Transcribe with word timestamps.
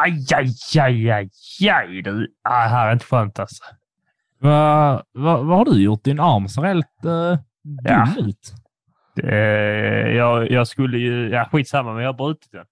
Aj, 0.00 0.12
aj, 0.34 0.48
aj, 0.78 1.10
aj, 1.10 1.28
aj 1.70 2.02
du. 2.02 2.26
Ah, 2.44 2.68
här 2.68 2.88
är 2.88 2.92
inte 2.92 3.04
skönt 3.04 3.38
alltså. 3.38 3.64
Vad 4.40 5.02
va, 5.14 5.42
va 5.42 5.56
har 5.56 5.64
du 5.64 5.82
gjort? 5.82 6.04
Din 6.04 6.20
arm 6.20 6.48
ser 6.48 6.62
helt 6.62 7.04
uh, 7.04 7.38
Ja. 7.84 8.04
dum 8.16 8.26
ut. 8.28 8.52
Det, 9.14 10.12
jag, 10.14 10.50
jag 10.50 10.68
skulle 10.68 10.98
ju... 10.98 11.28
Ja, 11.30 11.44
skitsamma, 11.52 11.92
men 11.94 12.02
jag 12.02 12.08
har 12.08 12.16
brutit 12.16 12.52
den. 12.52 12.66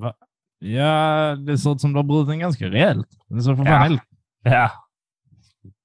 Va? 0.00 0.14
Ja, 0.58 1.36
det 1.36 1.58
ser 1.58 1.72
ut 1.72 1.80
som 1.80 1.92
du 1.92 1.98
har 1.98 2.04
brutit 2.04 2.28
den 2.28 2.38
ganska 2.38 2.66
rejält. 2.66 3.08
Det 3.28 3.42
ser 3.42 3.54
för 3.56 3.64
fan 3.64 3.72
Ja. 3.72 3.78
helt... 3.78 4.02
Ja, 4.42 4.70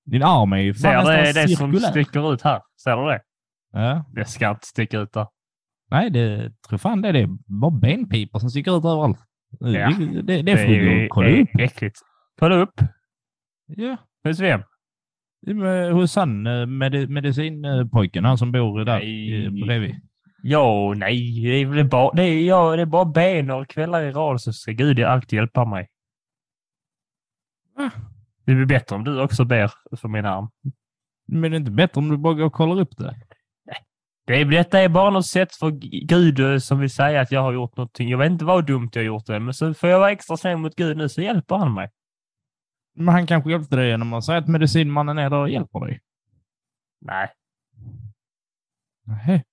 Din 0.06 0.24
arm 0.24 0.54
är 0.54 0.58
ju 0.58 0.74
fan 0.74 1.06
ser 1.06 1.12
det, 1.24 1.34
det 1.34 1.48
som 1.48 1.72
cirkulär. 1.72 1.90
sticker 1.92 2.34
ut 2.34 2.42
här? 2.42 2.62
Ser 2.84 2.98
du 2.98 3.06
det? 3.06 3.22
Ja. 3.72 4.06
Det 4.14 4.26
ska 4.26 4.50
inte 4.50 4.68
sticka 4.68 5.00
ut 5.00 5.14
där. 5.14 5.28
Nej, 5.92 6.10
det 6.10 6.52
tror 6.68 6.78
fan 6.78 7.02
det. 7.02 7.12
Det 7.12 7.20
är 7.20 7.28
bara 7.62 7.72
benpipor 7.72 8.40
som 8.40 8.50
sticker 8.50 8.72
ut 8.78 8.86
överallt. 8.86 9.20
Ja. 9.60 9.90
Det, 10.00 10.22
det, 10.22 10.42
det 10.42 10.58
får 10.58 10.68
du 10.68 11.08
kolla 11.09 11.30
upp. 11.41 11.50
äckligt. 11.59 12.00
Kolla 12.40 12.55
upp. 12.55 12.82
Ja. 13.66 13.98
Hos 14.23 14.40
vem? 14.40 14.62
Det 15.41 15.52
är 15.52 15.55
med- 15.55 15.91
Hos 15.94 16.16
han 16.16 16.48
eh, 16.48 16.66
med, 16.66 17.09
medicinpojken, 17.09 18.26
han 18.26 18.38
som 18.38 18.52
bor 18.52 18.86
där 18.86 18.99
Nej. 18.99 19.46
eh, 19.46 19.52
bredvid. 19.66 19.96
Ja, 20.41 20.94
nej, 20.98 21.41
det 21.44 21.49
är 21.49 21.66
väl 21.66 21.90
bara, 21.90 22.13
det 22.13 22.23
är, 22.23 22.46
ja, 22.48 22.76
det 22.76 22.82
är 22.82 22.86
bara 22.86 23.05
ben 23.05 23.52
och 23.52 23.68
kvällar 23.68 24.02
i 24.04 24.12
rad 24.12 24.41
så 24.41 24.54
ska 24.54 24.72
Gud 24.72 24.99
alltid 24.99 25.38
hjälpa 25.38 25.66
mig. 25.66 25.88
Va? 27.77 27.91
Det 28.46 28.55
blir 28.55 28.66
bättre 28.66 28.96
om 28.96 29.04
du 29.04 29.22
också 29.22 29.46
ber 29.46 29.72
för 29.98 30.08
min 30.08 30.26
arm. 30.26 30.49
Men 31.27 31.52
det 31.52 31.55
är 31.58 31.60
inte 31.60 31.72
bättre 31.72 31.99
om 31.99 32.10
du 32.10 32.18
bara 32.18 32.34
går 32.34 32.46
och 32.46 32.54
kollar 32.54 32.82
upp 32.82 32.98
det? 32.98 33.16
Det 34.27 34.41
är, 34.41 34.45
detta 34.45 34.79
är 34.79 34.89
bara 34.89 35.09
något 35.09 35.25
sätt 35.25 35.55
för 35.55 35.70
Gud 36.05 36.39
eh, 36.39 36.57
som 36.57 36.79
vill 36.79 36.89
säga 36.89 37.21
att 37.21 37.31
jag 37.31 37.41
har 37.41 37.53
gjort 37.53 37.77
någonting. 37.77 38.09
Jag 38.09 38.17
vet 38.17 38.31
inte 38.31 38.45
vad 38.45 38.65
dumt 38.65 38.89
jag 38.93 39.01
har 39.01 39.05
gjort 39.05 39.25
det, 39.25 39.39
men 39.39 39.53
så 39.53 39.73
får 39.73 39.89
jag 39.89 39.99
vara 39.99 40.11
extra 40.11 40.38
snäll 40.38 40.57
mot 40.57 40.75
Gud 40.75 40.98
nu 40.98 41.09
så 41.09 41.21
hjälper 41.21 41.55
han 41.55 41.73
mig. 41.73 41.89
Men 42.95 43.13
han 43.13 43.27
kanske 43.27 43.51
hjälpte 43.51 43.76
dig 43.76 43.87
genom 43.90 44.13
att 44.13 44.26
säga 44.26 44.37
att 44.37 44.48
medicinmannen 44.48 45.17
är 45.17 45.29
där 45.29 45.37
och 45.37 45.49
hjälper 45.49 45.79
dig. 45.79 46.01
Nej. 47.01 47.29
Nej. 49.04 49.43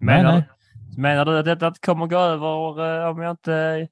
Menar, 0.00 0.32
nej. 0.32 0.48
menar 0.96 1.24
du 1.24 1.38
att 1.38 1.44
detta 1.44 1.72
kommer 1.80 2.06
gå 2.06 2.18
över 2.18 3.02
eh, 3.02 3.10
om 3.10 3.22
jag 3.22 3.30
inte 3.30 3.88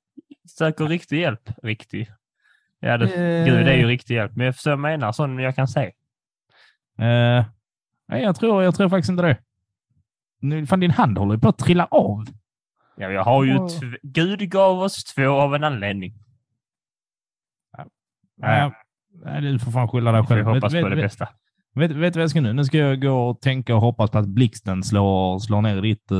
söker 0.49 0.85
riktig 0.87 1.21
hjälp? 1.21 1.51
Riktig? 1.63 2.13
Ja, 2.81 2.97
det, 2.97 3.05
Eh. 3.05 3.45
Gud 3.45 3.67
det 3.67 3.73
är 3.73 3.77
ju 3.77 3.87
riktig 3.87 4.15
hjälp, 4.15 4.37
men 4.37 4.53
jag 4.65 4.79
menar 4.79 5.13
sån 5.13 5.39
jag 5.39 5.55
kan 5.55 5.69
se. 5.69 5.85
Eh, 6.99 7.45
nej, 8.09 8.23
jag 8.23 8.37
tror, 8.37 8.63
jag 8.63 8.75
tror 8.75 8.89
faktiskt 8.89 9.11
inte 9.11 9.23
det. 9.23 9.39
Nu, 10.41 10.67
fan, 10.67 10.81
din 10.81 10.91
hand 10.91 11.19
håller 11.19 11.35
ju 11.35 11.41
på 11.41 11.49
att 11.49 11.59
trilla 11.59 11.85
av. 11.85 12.25
Ja, 12.97 13.11
jag 13.11 13.25
har 13.25 13.45
ju... 13.45 13.69
Tv- 13.69 13.99
Gud 14.03 14.51
gav 14.51 14.79
oss 14.79 15.05
två 15.05 15.29
av 15.29 15.55
en 15.55 15.65
anledning. 15.65 16.15
Nej, 18.37 18.73
nej, 19.25 19.41
du 19.41 19.59
får 19.59 19.73
fan 19.73 19.89
skylla 19.89 20.13
dig 20.13 20.27
själv. 20.27 20.47
hoppas 20.47 20.75
vet, 20.75 20.83
på 20.83 20.89
det 20.89 20.97
vet, 20.97 21.05
bästa. 21.05 21.29
vet, 21.75 21.91
vet 21.91 22.13
du 22.13 22.19
vad 22.19 22.23
jag 22.23 22.31
ska 22.31 22.41
nu? 22.41 22.53
Nu 22.53 22.65
ska 22.65 22.79
jag 22.79 23.03
gå 23.03 23.29
och 23.29 23.41
tänka 23.41 23.75
och 23.75 23.81
hoppas 23.81 24.11
på 24.11 24.19
att 24.19 24.29
blixten 24.29 24.83
slår, 24.83 25.39
slår 25.39 25.63
ner 25.63 25.77
i 25.77 25.81
ditt 25.81 26.13
uh, 26.13 26.19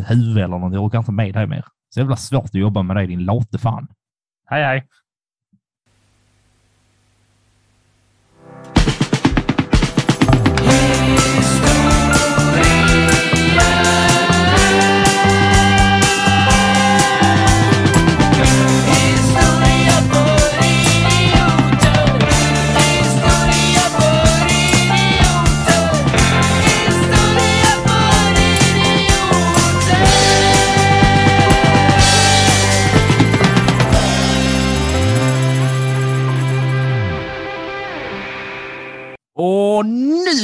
huvud 0.00 0.38
eller 0.38 0.58
något. 0.58 0.72
Jag 0.72 0.84
orkar 0.84 0.98
inte 0.98 1.12
med 1.12 1.34
dig 1.34 1.46
mer. 1.46 1.64
Så 1.90 2.00
jävla 2.00 2.16
svårt 2.16 2.44
att 2.44 2.54
jobba 2.54 2.82
med 2.82 2.96
dig, 2.96 3.06
din 3.06 3.24
late 3.24 3.58
fan. 3.58 3.88
Hej, 4.46 4.64
hej. 4.64 4.86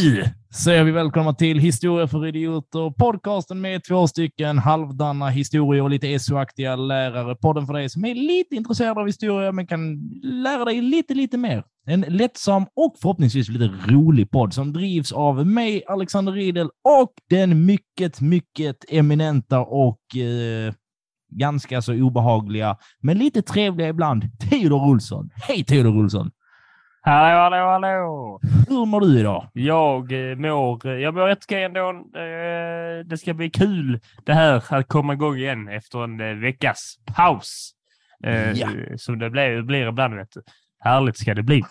Nu 0.05 0.25
säger 0.55 0.85
vi 0.85 0.91
välkomna 0.91 1.35
till 1.35 1.59
Historia 1.59 2.09
för 2.09 2.27
idioter, 2.27 2.91
podcasten 2.91 3.61
med 3.61 3.85
två 3.85 4.09
stycken 4.09 4.59
halvdana 4.59 5.29
historier 5.29 5.83
och 5.83 5.91
lite 5.91 6.19
SO-aktiga 6.19 6.77
lärare. 6.77 7.35
Podden 7.35 7.67
för 7.67 7.75
dig 7.75 7.89
som 7.89 8.05
är 8.05 8.15
lite 8.15 8.57
intresserad 8.57 8.99
av 8.99 9.07
historia 9.07 9.53
men 9.53 9.67
kan 9.67 10.11
lära 10.23 10.65
dig 10.65 10.81
lite, 10.81 11.15
lite 11.15 11.39
mer. 11.39 11.65
En 11.87 12.01
lättsam 12.01 12.67
och 12.77 12.97
förhoppningsvis 13.03 13.49
lite 13.49 13.71
rolig 13.89 14.31
podd 14.31 14.55
som 14.55 14.73
drivs 14.73 15.13
av 15.13 15.47
mig, 15.47 15.83
Alexander 15.89 16.33
Riedel, 16.33 16.69
och 17.01 17.13
den 17.31 17.67
mycket, 17.67 18.21
mycket 18.21 18.77
eminenta 18.89 19.61
och 19.61 20.17
eh, 20.17 20.75
ganska 21.31 21.83
så 21.83 21.95
obehagliga, 21.95 22.77
men 23.01 23.19
lite 23.19 23.43
trevliga 23.43 23.89
ibland, 23.89 24.25
Theodor 24.51 24.89
Olsson. 24.89 25.31
Hej 25.35 25.65
Theodor 25.65 25.99
Olsson! 25.99 26.31
Hallå, 27.07 27.39
hallå, 27.57 27.57
hallå. 27.71 28.41
Hur 28.69 28.87
mår 28.87 29.01
du 29.01 29.21
idag? 29.21 29.49
Jag 29.53 30.31
eh, 30.31 30.37
mår, 30.37 30.87
jag 30.89 31.15
mår 31.15 31.27
rätt 31.27 31.45
okej 31.45 31.65
ändå. 31.65 31.89
Eh, 31.91 33.07
Det 33.07 33.19
ska 33.19 33.35
bli 33.35 33.51
kul 33.51 34.01
det 34.25 34.33
här 34.33 34.63
att 34.75 34.89
komma 34.89 35.13
igång 35.13 35.37
igen 35.37 35.69
efter 35.69 36.05
en 36.05 36.21
eh, 36.21 36.35
veckas 36.35 36.95
paus. 37.17 37.71
Eh, 38.25 38.51
Ja. 38.53 38.69
Som 38.97 39.19
det 39.19 39.31
blir, 39.31 39.63
blir 39.63 39.89
ibland. 39.89 40.15
Vet 40.15 40.31
du. 40.35 40.43
Härligt 40.81 41.17
ska 41.19 41.35
det 41.35 41.43
bli. 41.43 41.63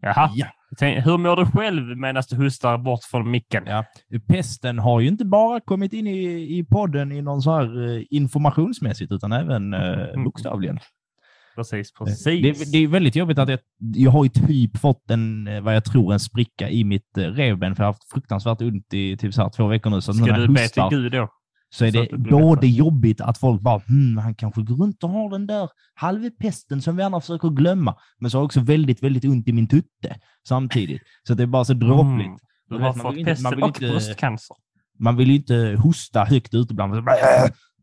Jaha. 0.00 0.30
Ja. 0.34 0.46
Tänk, 0.78 1.06
hur 1.06 1.18
mår 1.18 1.36
du 1.36 1.46
själv 1.46 1.96
medan 1.96 2.22
du 2.30 2.36
hostar 2.36 2.78
bort 2.78 3.04
från 3.04 3.30
micken? 3.30 3.62
Ja, 3.66 3.84
pesten 4.28 4.78
har 4.78 5.00
ju 5.00 5.08
inte 5.08 5.24
bara 5.24 5.60
kommit 5.60 5.92
in 5.92 6.06
i, 6.06 6.58
i 6.58 6.64
podden 6.64 7.12
i 7.12 7.22
någon 7.22 7.42
så 7.42 7.56
här 7.56 7.96
eh, 7.96 8.02
informationsmässigt, 8.10 9.12
utan 9.12 9.32
även 9.32 9.74
eh, 9.74 10.24
bokstavligen. 10.24 10.78
Precis, 12.04 12.42
Det, 12.42 12.52
precis. 12.52 12.72
det 12.72 12.78
är 12.78 12.88
väldigt 12.88 13.16
jobbigt 13.16 13.38
att 13.38 13.48
jag, 13.48 13.58
jag 13.94 14.10
har 14.10 14.24
ju 14.24 14.30
typ 14.30 14.78
fått 14.78 15.10
en, 15.10 15.48
eh, 15.48 15.60
vad 15.60 15.76
jag 15.76 15.84
tror, 15.84 16.12
en 16.12 16.20
spricka 16.20 16.70
i 16.70 16.84
mitt 16.84 17.18
eh, 17.18 17.22
revben, 17.22 17.76
för 17.76 17.82
jag 17.82 17.88
har 17.88 17.92
haft 17.92 18.12
fruktansvärt 18.12 18.62
ont 18.62 18.94
i 18.94 19.16
typ 19.16 19.34
så 19.34 19.42
här 19.42 19.50
två 19.50 19.66
veckor 19.66 19.90
nu. 19.90 20.00
Så 20.00 20.12
Ska 20.12 20.36
du 20.36 20.48
be 20.48 20.68
till 20.68 20.82
Gud 20.90 21.12
då? 21.12 21.28
så 21.70 21.84
är 21.84 21.92
det 21.92 22.06
det 22.10 22.18
både 22.18 22.66
jobbigt 22.66 23.20
att 23.20 23.38
folk 23.38 23.60
bara, 23.60 23.78
hmm, 23.78 24.16
han 24.16 24.34
kanske 24.34 24.62
går 24.62 24.76
runt 24.76 25.04
och 25.04 25.10
har 25.10 25.30
den 25.30 25.46
där 25.46 25.68
halvpesten 25.94 26.82
som 26.82 26.96
vi 26.96 27.02
andra 27.02 27.20
försöker 27.20 27.48
glömma, 27.48 27.96
men 28.18 28.30
så 28.30 28.38
har 28.38 28.40
jag 28.40 28.46
också 28.46 28.60
väldigt, 28.60 29.02
väldigt 29.02 29.24
ont 29.24 29.48
i 29.48 29.52
min 29.52 29.68
tutte 29.68 30.16
samtidigt. 30.48 31.02
Så 31.22 31.34
det 31.34 31.42
är 31.42 31.46
bara 31.46 31.64
så 31.64 31.74
dråpligt. 31.74 32.26
Mm. 32.26 32.38
Du 32.68 32.78
har 32.78 32.92
fått 32.92 33.24
pesten 33.24 33.62
och 33.62 33.72
bröstcancer. 33.72 34.56
man 34.98 35.16
vill 35.16 35.28
ju 35.28 35.36
inte 35.36 35.76
hosta 35.82 36.24
högt 36.24 36.54
ute. 36.54 36.68
Så 36.68 36.74
bara, 36.74 37.02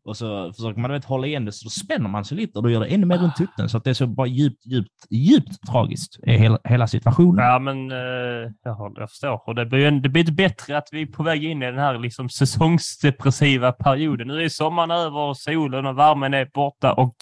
och 0.06 0.18
så 0.18 0.54
försöker 0.54 0.82
man 0.82 0.92
vet, 0.92 1.06
hålla 1.06 1.28
igen 1.28 1.46
det, 1.46 1.52
så 1.52 1.66
då 1.66 1.70
spänner 1.70 2.10
man 2.10 2.26
sig 2.26 2.38
lite 2.38 2.58
och 2.58 2.64
då 2.64 2.70
gör 2.70 2.80
det 2.80 2.86
ännu 2.86 3.06
mer 3.06 3.18
runt 3.18 3.36
tutten. 3.36 3.70
Så 3.70 3.78
att 3.78 3.84
det 3.84 3.90
är 3.90 3.94
så 3.94 4.08
bara 4.08 4.28
djupt, 4.28 4.66
djupt, 4.66 5.08
djupt 5.10 5.68
tragiskt, 5.72 6.20
är 6.24 6.38
hela, 6.38 6.60
hela 6.64 6.88
situationen. 6.88 7.46
Ja, 7.46 7.60
men 7.60 7.92
eh, 7.92 8.52
jag, 8.64 8.94
jag 8.96 9.10
förstår. 9.10 9.42
Och 9.48 9.56
det 9.56 9.66
blir, 9.66 9.80
ju 9.80 10.00
det 10.00 10.10
blir 10.10 10.22
inte 10.22 10.32
bättre 10.32 10.78
att 10.78 10.90
vi 10.92 11.02
är 11.02 11.06
på 11.06 11.24
väg 11.24 11.44
in 11.44 11.64
i 11.64 11.66
den 11.66 11.78
här 11.78 12.00
liksom, 12.00 12.30
säsongsdepressiva 12.30 13.72
perioden. 13.72 14.28
Nu 14.28 14.44
är 14.44 14.50
sommaren 14.50 14.92
över 14.92 15.34
solen 15.34 15.86
och 15.86 15.98
värmen 15.98 16.34
är 16.34 16.50
borta 16.54 16.94
och 16.94 17.16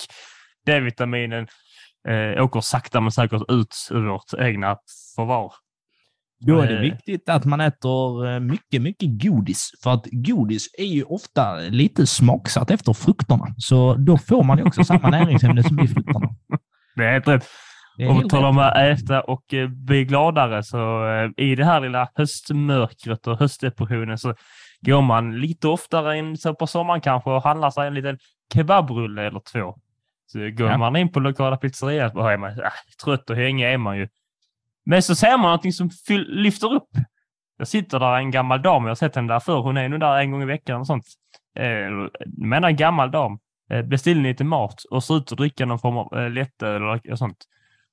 D-vitaminen 0.66 1.48
eh, 2.08 2.44
åker 2.44 2.62
sakta 2.62 3.02
men 3.02 3.12
säkert 3.12 3.42
ut 3.48 3.76
ur 3.92 4.08
vårt 4.10 4.34
egna 4.40 4.78
förvar. 5.16 5.54
Då 6.48 6.59
är 6.59 6.68
det 6.68 6.76
Eh. 6.76 6.81
viktigt 6.81 7.30
att 7.30 7.46
man 7.46 7.62
äter 7.62 8.28
eh, 8.28 8.40
mycket, 8.40 8.81
mycket 8.81 9.09
godis. 9.24 9.70
För 9.84 9.92
att 9.94 10.06
godis 10.12 10.68
är 10.78 10.86
ju 10.86 11.04
ofta 11.04 11.56
lite 11.56 12.08
smaksatt 12.08 12.72
efter 12.72 12.94
frukterna. 12.94 13.46
Så 13.58 13.94
då 13.96 14.18
får 14.18 14.44
man 14.44 14.58
ju 14.58 14.64
också 14.64 14.84
samma 14.84 15.09
näringsämne 15.17 15.64
som 15.64 15.79
i 15.79 15.88
frukterna. 15.88 16.29
Det 16.96 17.06
är 17.06 17.12
helt 17.12 17.28
rätt. 17.28 17.46
Och 18.09 18.22
på 18.22 18.29
tal 18.29 18.46
om 18.46 18.58
att 18.58 18.78
äta 18.78 19.22
och 19.22 19.53
eh, 19.53 19.67
bli 19.70 20.06
gladare 20.06 20.64
så 20.64 21.06
i 21.38 21.56
det 21.56 21.66
här 21.66 21.82
lilla 21.82 22.08
höstmörkret 22.16 23.28
och 23.28 23.40
höstdepressionen 23.40 24.17
så 24.17 24.34
går 24.82 25.02
man 25.02 25.40
lite 25.40 25.67
oftare 25.67 26.17
in 26.17 26.38
så 26.38 26.53
på 26.56 26.67
sommaren 26.67 27.02
kanske 27.02 27.29
och 27.29 27.44
handlar 27.44 27.70
sig 27.70 27.88
en 27.88 27.94
liten 27.94 28.17
kebabrulle 28.53 29.22
eller 29.28 29.40
två. 29.53 29.76
Så 30.26 30.40
går 30.40 30.70
Ja. 30.70 30.78
man 30.78 30.96
in 30.96 31.12
på 31.12 31.20
lokala 31.20 31.58
pizzerian 31.58 32.12
och 32.17 32.32
är 32.32 32.38
man 32.38 32.50
äh, 32.50 32.56
trött 33.06 33.29
och 33.29 33.35
hängig 33.35 33.66
är 33.73 33.78
man 33.78 33.97
ju. 33.97 34.08
Men 34.85 35.03
så 35.03 35.16
ser 35.16 35.38
man 35.38 35.41
någonting 35.41 35.74
som 35.74 35.90
lyfter 36.28 36.74
upp. 36.74 36.90
Jag 37.58 37.68
sitter 37.68 38.00
där 38.00 38.16
en 38.16 38.32
gammal 38.32 38.62
dam, 38.62 38.84
jag 38.84 38.90
har 38.90 38.96
sett 38.96 39.16
henne 39.16 39.34
där 39.34 39.40
förr, 39.40 39.62
hon 39.62 39.78
är 39.78 39.90
nog 39.90 40.00
där 40.00 40.18
en 40.18 40.32
gång 40.32 40.41
i 40.41 40.46
veckan 40.46 40.80
och 40.80 40.88
sånt. 40.88 41.06
Eh, 41.59 42.09
menar 42.38 42.68
en 42.70 42.76
gammal 42.76 43.12
dam. 43.12 43.40
Eh, 43.70 43.82
beställer 43.82 44.22
lite 44.22 44.44
mat 44.44 44.84
och 44.84 45.03
ser 45.03 45.18
ut 45.18 45.32
att 45.32 45.38
dricka 45.38 45.66
någon 45.66 45.80
form 45.80 45.97
av 45.97 46.20
eh, 46.20 46.30
lättöl 46.32 46.82
eller 47.03 47.16
sånt. 47.16 47.46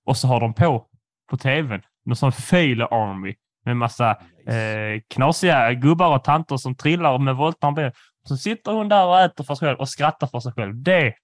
Och 0.04 0.16
så 0.16 0.28
har 0.28 0.40
de 0.40 0.54
på, 0.54 0.86
på 1.30 1.36
tvn, 1.36 1.82
någon 2.04 2.16
sån 2.16 2.32
fail 2.32 2.82
army 2.82 3.34
med 3.64 3.76
massa 3.76 4.10
eh, 4.46 5.00
knasiga 5.08 5.72
gubbar 5.72 6.16
och 6.16 6.24
tanter 6.24 6.56
som 6.56 6.74
trillar 6.74 7.18
med 7.18 7.36
voltarna 7.36 7.74
på 7.74 7.92
Så 8.24 8.36
sitter 8.36 8.72
hon 8.72 8.88
där 8.88 9.06
och 9.06 9.20
äter 9.20 9.44
för 9.44 9.54
sig 9.54 9.68
själv 9.68 9.78
och 9.78 9.88
skrattar 9.88 10.26
för 10.26 10.40
sig 10.40 10.52
själv. 10.52 10.82
Det, 10.82 11.14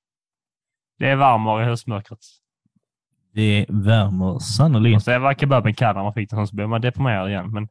Det 0.99 1.15
värmer 1.15 1.63
i 1.63 1.65
höstmörkret. 1.65 2.19
Det 3.37 3.67
värmer 3.69 4.39
sannerligen. 4.39 5.01
Sen 5.01 5.23
var 5.23 5.35
kebaben 5.35 5.75
kall 5.75 5.95
när 5.95 6.03
man 6.03 6.15
fick 6.15 6.31
den, 6.31 6.47
så 6.47 6.57
blev 6.57 6.69
man 6.69 6.81
deprimerad 6.81 7.29
igen. 7.31 7.51
Men 7.53 7.69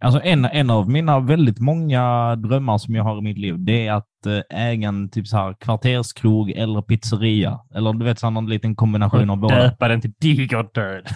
Alltså 0.00 0.20
en, 0.24 0.44
en 0.44 0.70
av 0.70 0.90
mina 0.90 1.20
väldigt 1.20 1.58
många 1.58 2.36
drömmar 2.36 2.78
som 2.78 2.94
jag 2.94 3.04
har 3.04 3.18
i 3.18 3.22
mitt 3.22 3.38
liv, 3.38 3.54
det 3.58 3.86
är 3.86 3.92
att 3.92 4.26
eh, 4.26 4.40
äga 4.68 4.88
en 4.88 5.10
typ 5.10 5.26
så 5.26 5.36
här 5.36 5.54
kvarterskrog 5.60 6.50
eller 6.50 6.82
pizzeria. 6.82 7.60
Eller 7.74 7.92
du 7.92 8.04
vet, 8.04 8.18
så 8.18 8.26
här, 8.26 8.30
någon 8.30 8.48
liten 8.48 8.76
kombination 8.76 9.30
av 9.30 9.36
båda. 9.36 9.56
döpa 9.62 9.88
den 9.88 10.00
till 10.00 10.12
Diger 10.20 10.68
Död. 10.74 11.08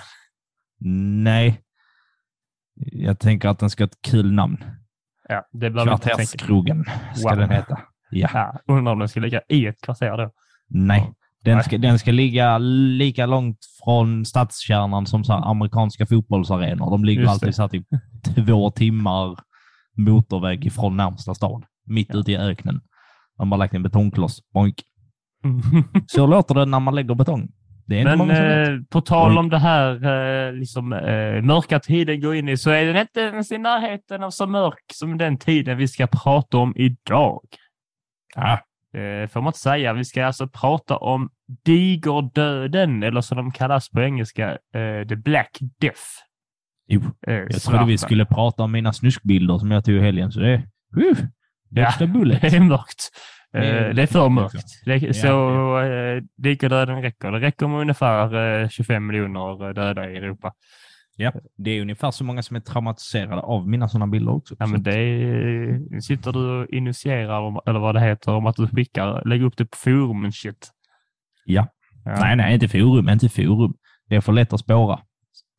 Nej. 1.14 1.61
Jag 2.93 3.19
tänker 3.19 3.49
att 3.49 3.58
den 3.58 3.70
ska 3.70 3.82
ha 3.84 3.87
ett 3.88 4.02
kul 4.11 4.32
namn. 4.32 4.64
Ja, 5.28 5.44
det 5.52 5.70
tänka. 5.70 5.84
Kvarterskrogen 5.84 6.84
ska 7.14 7.28
Wow. 7.28 7.38
den 7.38 7.50
heta. 7.50 7.81
Ja. 8.11 8.28
Ja, 8.34 8.61
undrar 8.75 8.93
om 8.93 8.99
den 8.99 9.08
ska 9.08 9.20
ligga 9.20 9.40
i 9.49 9.67
ett 9.67 9.81
kvarter 9.81 10.17
då. 10.17 10.31
Nej. 10.69 11.12
Den 11.44 11.62
ska, 11.64 11.78
den 11.78 11.98
ska 11.98 12.12
ligga 12.12 12.58
lika 12.58 13.26
långt 13.26 13.58
från 13.84 14.25
stadskärnan 14.25 15.06
som 15.06 15.25
så 15.25 15.32
amerikanska 15.32 16.06
fotbollsarenor. 16.06 16.90
De 16.90 17.04
ligger 17.04 17.20
Just 17.20 17.32
alltid 17.32 17.48
det. 17.48 17.52
så 17.52 17.62
här 17.62 17.69
typ 17.69 17.87
två 18.37 18.70
timmar 18.70 19.37
motorväg 19.96 20.66
ifrån 20.66 20.96
närmsta 20.96 21.34
stad. 21.34 21.64
Mitt 21.87 22.08
Ja. 22.12 22.19
ute 22.19 22.32
i 22.32 22.37
öknen. 22.37 22.81
De 23.38 23.52
har 23.52 23.58
lagt 23.58 23.75
en 23.75 23.82
betongkloss. 23.82 24.38
Boink. 24.54 24.75
Så 26.06 26.26
låter 26.26 26.54
det 26.54 26.64
när 26.66 26.81
man 26.81 26.94
lägger 26.94 27.14
betong. 27.14 27.48
Det 27.86 28.00
är 28.00 28.16
Men 28.16 28.31
eh, 28.31 28.81
på 28.90 29.00
tal 29.00 29.38
om 29.38 29.48
det 29.50 29.58
här 29.58 29.94
eh, 30.48 30.52
liksom, 30.52 30.93
eh, 30.93 31.43
mörka 31.43 31.81
tiden 31.81 32.20
går 32.20 32.34
in 32.34 32.48
i 32.48 32.56
så 32.56 32.70
är 32.70 32.84
den 32.86 32.96
inte 32.96 33.20
ens 33.20 33.52
i 33.52 33.58
närheten 33.58 34.22
av 34.22 34.31
så 34.31 34.46
mörk 34.46 34.84
som 34.94 35.19
den 35.19 35.38
tiden 35.38 35.78
vi 35.78 35.88
ska 35.88 36.06
prata 36.06 36.58
om 36.58 36.72
idag. 36.76 37.40
Ja. 38.36 38.58
Eh, 38.94 39.28
får 39.28 39.40
man 39.40 39.48
inte 39.48 39.58
säga. 39.58 39.92
Vi 39.92 40.04
ska 40.04 40.26
alltså 40.26 40.48
prata 40.48 40.96
om 40.96 41.31
digerdöden, 41.64 43.02
eller 43.02 43.20
som 43.20 43.37
de 43.37 43.50
kallas 43.52 43.88
på 43.90 44.02
engelska, 44.02 44.50
eh, 44.50 45.06
the 45.08 45.16
black 45.16 45.58
death. 45.81 46.00
Jo, 46.88 47.00
Eh, 47.26 47.34
jag 47.34 47.62
trodde 47.62 47.84
vi 47.87 47.98
skulle 47.98 48.25
prata 48.26 48.62
om 48.62 48.72
mina 48.72 48.92
snuskbilder 48.92 49.58
som 49.58 49.70
jag 49.70 49.84
tog 49.84 49.94
i 49.94 50.00
helgen, 50.00 50.32
så 50.32 50.40
det 50.40 50.48
är... 50.50 50.62
Uh, 50.96 51.16
Ja. 51.72 52.06
Bullet. 52.06 52.40
Det 52.50 52.56
är 52.56 52.60
mörkt. 52.60 53.10
Det 53.52 53.58
Eh, 53.58 53.94
Det 53.94 54.02
är 54.02 54.06
för 54.06 54.28
mörkt. 54.28 54.66
Det 54.84 54.96
Ja, 54.96 55.12
så 55.12 55.81
eh, 55.81 56.22
digerdöden 56.36 57.02
räcker. 57.02 57.32
Det 57.32 57.38
räcker 57.40 57.69
med 57.69 57.81
ungefär 57.81 58.60
eh, 58.62 58.69
25 58.69 59.06
miljoner 59.06 59.72
döda 59.72 60.10
i 60.10 60.16
Europa. 60.16 60.52
Ja, 61.20 61.32
det 61.56 61.70
är 61.70 61.82
ungefär 61.82 62.11
så 62.11 62.25
många 62.25 62.43
som 62.43 62.56
är 62.56 62.61
traumatiserade 62.61 63.43
av 63.43 63.69
mina 63.69 63.88
sådana 63.88 64.06
bilder 64.06 64.32
också. 64.32 64.55
Ja, 64.58 64.67
men 64.67 64.82
det 64.82 64.94
är, 64.94 66.00
sitter 66.00 66.32
du 66.32 66.62
och 66.62 66.69
initierar, 66.69 67.69
eller 67.70 67.81
vad 67.81 67.94
det 67.94 68.00
heter, 68.00 68.32
om 68.32 68.46
att 68.46 68.56
du 68.56 68.69
skickar, 68.69 69.28
lägger 69.28 69.44
upp 69.44 69.56
det 69.56 69.64
på 69.64 69.76
forum 69.76 70.25
and 70.25 70.34
shit. 70.34 70.70
Ja. 71.44 71.67
Ja. 72.05 72.17
Nej, 72.20 72.37
nej, 72.37 72.55
inte 72.55 72.69
forum, 72.69 73.08
inte 73.08 73.28
forum. 73.28 73.75
Det 74.08 74.17
är 74.17 74.20
för 74.20 74.32
lätt 74.32 74.52
att 74.52 74.61
spåra. 74.61 74.99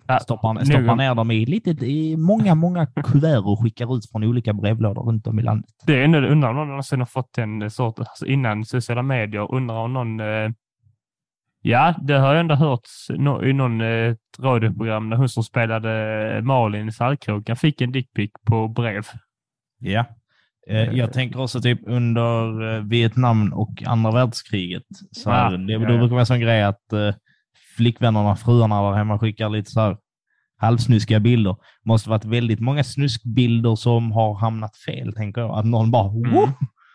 Ja, 0.08 0.20
Stoppar, 0.20 0.64
stoppar 0.64 0.96
ner 0.96 1.16
dem 1.16 1.32
i, 1.32 1.46
lite, 1.46 1.70
i 1.70 2.18
många, 2.18 2.56
många 2.56 2.86
kuvert 2.86 3.46
och 3.46 3.64
skickar 3.64 3.98
ut 3.98 4.12
från 4.12 4.24
olika 4.24 4.54
brevlådor 4.54 5.04
runt 5.04 5.28
om 5.28 5.40
i 5.40 5.44
landet. 5.44 5.70
Det 5.86 6.00
är 6.00 6.04
ändå, 6.04 6.18
undrar 6.20 6.50
om 6.50 6.56
någon 6.56 6.68
någonsin 6.68 7.00
har 7.00 7.06
fått 7.06 7.38
en 7.38 7.72
sort, 7.72 8.00
alltså 8.00 8.26
innan 8.26 8.66
sociala 8.66 9.02
medier, 9.02 9.56
undrar 9.56 9.76
om 9.76 9.94
någon, 9.94 10.20
eh, 10.20 10.52
ja, 11.62 11.96
det 12.02 12.14
har 12.14 12.34
jag 12.34 12.40
ändå 12.40 12.56
hört 12.56 12.88
i 13.44 13.54
någon 13.54 13.82
eh, 13.82 14.16
radioprogram 14.40 15.10
när 15.10 15.18
hon 15.18 15.30
som 15.30 15.44
spelade 15.44 16.42
Malin 16.44 16.88
i 16.88 16.92
Saltkråkan 16.92 17.56
fick 17.56 17.82
en 17.82 17.92
dickpic 17.92 18.32
på 18.46 18.68
brev. 18.68 19.04
Ja. 19.80 20.06
Eh, 20.68 20.90
Jag 20.90 21.14
tänker 21.14 21.40
också 21.40 21.62
typ 21.62 21.80
under 21.86 22.76
eh, 22.76 22.84
Vietnam 22.84 23.54
och 23.54 23.84
andra 23.86 24.12
världskriget. 24.12 24.84
Så 25.12 25.32
här, 25.32 25.46
Ah, 25.54 25.58
det, 25.58 25.74
ja, 25.74 25.80
det 25.80 25.94
ja. 25.94 25.98
brukar 25.98 26.08
vara 26.08 26.20
en 26.20 26.26
sån 26.26 26.40
grej 26.40 26.64
att 26.64 26.94
eh, 26.94 27.14
flickvännerna, 27.78 28.36
fruarna 28.36 28.82
där 28.90 28.98
hemma 28.98 29.20
skickar 29.20 29.50
lite 29.50 29.72
så 29.72 29.80
här 29.82 29.98
halvsnuskiga 30.58 31.20
bilder. 31.20 31.56
måste 31.86 32.10
varit 32.10 32.26
väldigt 32.26 32.60
många 32.60 32.84
snuskbilder 32.84 33.76
som 33.76 34.12
har 34.12 34.34
hamnat 34.36 34.78
fel, 34.78 35.14
tänker 35.14 35.42
jag. 35.42 35.60
Att 35.60 35.66
någon 35.66 35.92
bara 35.92 36.10
Mm. 36.12 36.50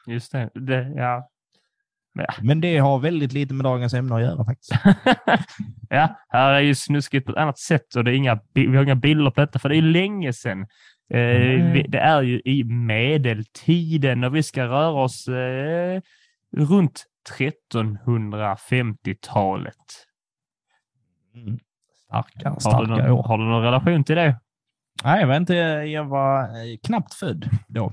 Just 0.06 0.32
det, 0.32 0.50
det 0.54 0.92
ja. 0.96 1.28
Men 2.42 2.60
det 2.60 2.78
har 2.78 2.98
väldigt 2.98 3.32
lite 3.32 3.54
med 3.54 3.64
dagens 3.64 3.94
ämne 3.94 4.14
att 4.14 4.20
göra 4.22 4.44
faktiskt. 4.44 4.72
ja, 5.90 6.16
här 6.28 6.52
är 6.52 6.60
ju 6.60 6.74
snuskigt 6.74 7.26
på 7.26 7.32
ett 7.32 7.38
annat 7.38 7.58
sätt 7.58 7.94
och 7.96 8.04
det 8.04 8.10
är 8.10 8.14
inga, 8.14 8.40
vi 8.54 8.76
har 8.76 8.82
inga 8.84 8.94
bilder 8.94 9.30
på 9.30 9.40
detta 9.40 9.58
för 9.58 9.68
det 9.68 9.76
är 9.76 9.82
länge 9.82 10.32
sedan. 10.32 10.60
Eh, 11.10 11.20
Mm. 11.20 11.72
vi, 11.72 11.82
det 11.82 11.98
är 11.98 12.22
ju 12.22 12.40
i 12.44 12.64
medeltiden 12.64 14.24
och 14.24 14.36
vi 14.36 14.42
ska 14.42 14.64
röra 14.64 15.02
oss 15.02 15.28
eh, 15.28 16.00
runt 16.56 17.04
1350-talet. 17.38 19.74
Mm. 21.34 21.58
Starka, 22.06 22.56
Har 22.70 22.84
du, 22.84 22.90
någon, 22.90 23.10
år. 23.10 23.22
har 23.22 23.38
du 23.38 23.44
någon 23.44 23.62
relation 23.62 24.04
till 24.04 24.16
det? 24.16 24.40
Nej, 25.04 25.20
jag 25.20 25.26
var, 25.28 25.36
inte, 25.36 25.54
jag 25.54 26.04
var 26.04 26.42
eh, 26.42 26.76
knappt 26.86 27.14
född 27.14 27.48
då. 27.68 27.92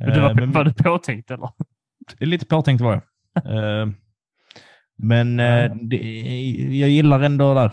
Du 0.00 0.20
var, 0.20 0.30
Eh, 0.30 0.34
men- 0.36 0.52
var 0.52 0.64
du 0.64 0.72
påtänkt 0.72 1.30
eller? 1.30 1.50
Lite 2.18 2.46
påtänkt 2.46 2.80
var 2.80 2.92
jag. 2.92 3.02
Eh, 3.44 3.88
Men 4.96 5.40
eh, 5.40 5.74
det, 5.74 5.96
jag 6.78 6.90
gillar 6.90 7.20
ändå 7.20 7.54
där 7.54 7.72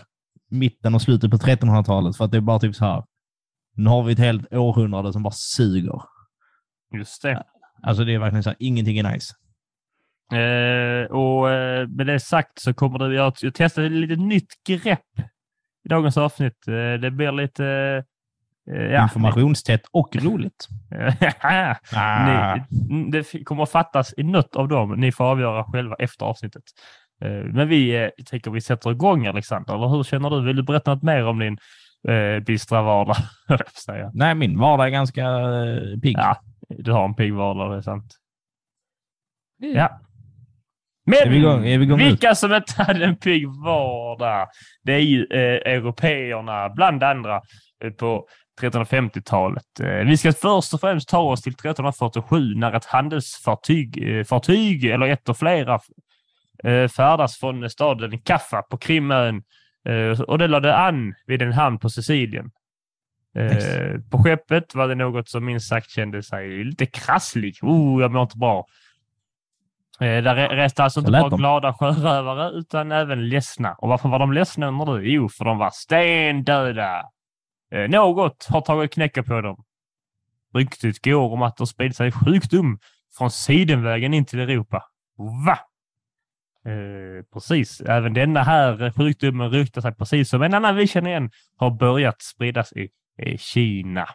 mitten 0.50 0.94
och 0.94 1.02
slutet 1.02 1.30
på 1.30 1.36
1300-talet 1.36 2.16
för 2.16 2.24
att 2.24 2.30
det 2.30 2.36
är 2.36 2.40
bara 2.40 2.58
typ 2.58 2.74
så 2.76 2.84
här. 2.84 3.04
Nu 3.74 3.90
har 3.90 4.02
vi 4.02 4.12
ett 4.12 4.18
helt 4.18 4.52
århundrade 4.54 5.12
som 5.12 5.22
bara 5.22 5.34
suger. 5.36 6.02
Just 6.94 7.22
det. 7.22 7.44
Alltså 7.82 8.04
det 8.04 8.14
är 8.14 8.18
verkligen 8.18 8.42
så 8.42 8.50
här, 8.50 8.56
ingenting 8.60 8.98
är 8.98 9.12
nice. 9.12 9.34
Eh, 10.32 11.10
och 11.10 11.50
eh, 11.50 11.88
med 11.88 12.06
det 12.06 12.20
sagt 12.20 12.58
så 12.60 12.74
kommer 12.74 12.98
det, 12.98 13.14
jag, 13.14 13.32
jag 13.40 13.54
testade 13.54 13.86
ett 13.86 13.92
litet 13.92 14.18
nytt 14.20 14.64
grepp 14.66 15.18
i 15.84 15.88
dagens 15.88 16.16
avsnitt. 16.16 16.68
Eh, 16.68 17.00
det 17.00 17.10
blir 17.10 17.32
lite... 17.32 18.04
Eh, 18.74 18.82
ja, 18.82 19.02
Informationstätt 19.02 19.82
och 19.92 20.16
roligt. 20.16 20.68
Ni, 22.26 22.62
n- 22.90 23.10
det 23.10 23.44
kommer 23.44 23.62
att 23.62 23.70
fattas 23.70 24.14
i 24.16 24.22
något 24.22 24.56
av 24.56 24.68
dem. 24.68 24.90
Ni 25.00 25.12
får 25.12 25.24
avgöra 25.24 25.64
själva 25.64 25.96
efter 25.98 26.24
avsnittet. 26.26 26.62
Eh, 27.22 27.30
Men 27.30 27.68
vi 27.68 27.96
eh, 28.04 28.08
tänker 28.30 28.50
vi 28.50 28.60
sätter 28.60 28.90
igång 28.90 29.26
Alexander, 29.26 29.74
eller 29.74 29.88
hur 29.88 30.02
känner 30.02 30.30
du? 30.30 30.42
Vill 30.44 30.56
du 30.56 30.62
berätta 30.62 30.94
något 30.94 31.02
mer 31.02 31.26
om 31.26 31.38
din 31.38 31.58
eh, 32.08 32.40
bistra 32.40 32.82
vardag? 32.82 33.16
Nej, 34.12 34.34
min 34.34 34.58
vardag 34.58 34.86
är 34.86 34.90
ganska 34.90 35.22
eh, 35.24 36.00
pigg. 36.02 36.16
Ja, 36.18 36.36
du 36.68 36.92
har 36.92 37.04
en 37.04 37.14
pigg 37.14 37.34
vardag, 37.34 37.70
det 37.72 37.76
är 37.76 37.80
sant. 37.82 38.14
Ja. 39.58 40.00
Är 41.24 41.28
vi 41.30 41.36
igång? 41.36 41.66
Är 41.66 41.78
vi 41.78 41.84
igång 41.84 41.98
vilka 41.98 42.34
som 42.34 42.54
inte 42.54 42.82
hade 42.82 43.04
en 43.04 43.16
pigg 43.16 43.48
vardag, 43.64 44.48
det 44.82 44.92
är 44.92 44.98
ju 45.00 45.26
eh, 45.30 45.72
européerna, 45.74 46.68
bland 46.68 47.02
andra, 47.02 47.40
eh, 47.84 47.90
på 47.90 48.26
1350-talet. 48.60 49.80
Eh, 49.80 49.88
vi 49.88 50.16
ska 50.16 50.32
först 50.32 50.74
och 50.74 50.80
främst 50.80 51.08
ta 51.08 51.18
oss 51.18 51.42
till 51.42 51.52
1347 51.52 52.54
när 52.56 52.72
ett 52.72 52.84
handelsfartyg, 52.84 54.18
eh, 54.18 54.24
fartyg, 54.24 54.84
eller 54.84 55.06
ett 55.06 55.28
och 55.28 55.38
flera, 55.38 55.74
eh, 56.64 56.88
färdas 56.88 57.36
från 57.38 57.70
staden 57.70 58.18
Kaffa 58.18 58.62
på 58.62 58.78
Krimön 58.78 59.42
och 60.26 60.38
det 60.38 60.48
lade 60.48 60.76
an 60.76 61.14
vid 61.26 61.42
en 61.42 61.52
hamn 61.52 61.78
på 61.78 61.90
Sicilien. 61.90 62.50
Nice. 63.34 64.00
På 64.10 64.22
skeppet 64.22 64.74
var 64.74 64.88
det 64.88 64.94
något 64.94 65.28
som 65.28 65.44
minst 65.44 65.68
sagt 65.68 65.90
kände 65.90 66.22
sig 66.22 66.64
lite 66.64 66.86
krasslig. 66.86 67.58
Oh, 67.62 68.02
jag 68.02 68.12
mår 68.12 68.22
inte 68.22 68.38
bra. 68.38 68.66
Där 69.98 70.22
re- 70.22 70.48
reste 70.48 70.84
alltså 70.84 71.00
Så 71.00 71.06
inte 71.06 71.20
bara 71.20 71.28
de. 71.28 71.38
glada 71.38 71.74
sjörövare 71.74 72.50
utan 72.50 72.92
även 72.92 73.28
ledsna. 73.28 73.72
Och 73.78 73.88
varför 73.88 74.08
var 74.08 74.18
de 74.18 74.32
ledsna 74.32 74.66
undrar 74.68 74.98
du? 74.98 75.10
Jo, 75.12 75.28
för 75.28 75.44
de 75.44 75.58
var 75.58 75.70
stendöda. 75.72 77.02
Eh, 77.70 77.90
Något 77.90 78.46
har 78.50 78.60
tagit 78.60 78.92
knäcken 78.92 79.24
på 79.24 79.40
dem. 79.40 79.64
Ryktet 80.54 81.04
går 81.04 81.32
om 81.32 81.42
att 81.42 81.56
det 81.56 81.66
spridit 81.66 81.96
sig 81.96 82.12
sjukdom 82.12 82.78
från 83.18 83.30
Sidenvägen 83.30 84.14
in 84.14 84.24
till 84.24 84.40
Europa. 84.40 84.84
Va? 85.46 85.58
Eh, 86.70 87.24
precis. 87.32 87.80
Även 87.80 88.14
denna 88.14 88.42
här 88.42 88.90
sjukdomen 88.90 89.50
ryktar 89.50 89.80
sig 89.80 89.94
precis 89.94 90.28
som 90.30 90.42
en 90.42 90.54
annan 90.54 90.76
vi 90.76 90.86
känner 90.86 91.10
igen 91.10 91.30
har 91.56 91.70
börjat 91.70 92.22
spridas 92.22 92.72
i, 92.72 92.88
i 93.22 93.38
Kina. 93.38 94.08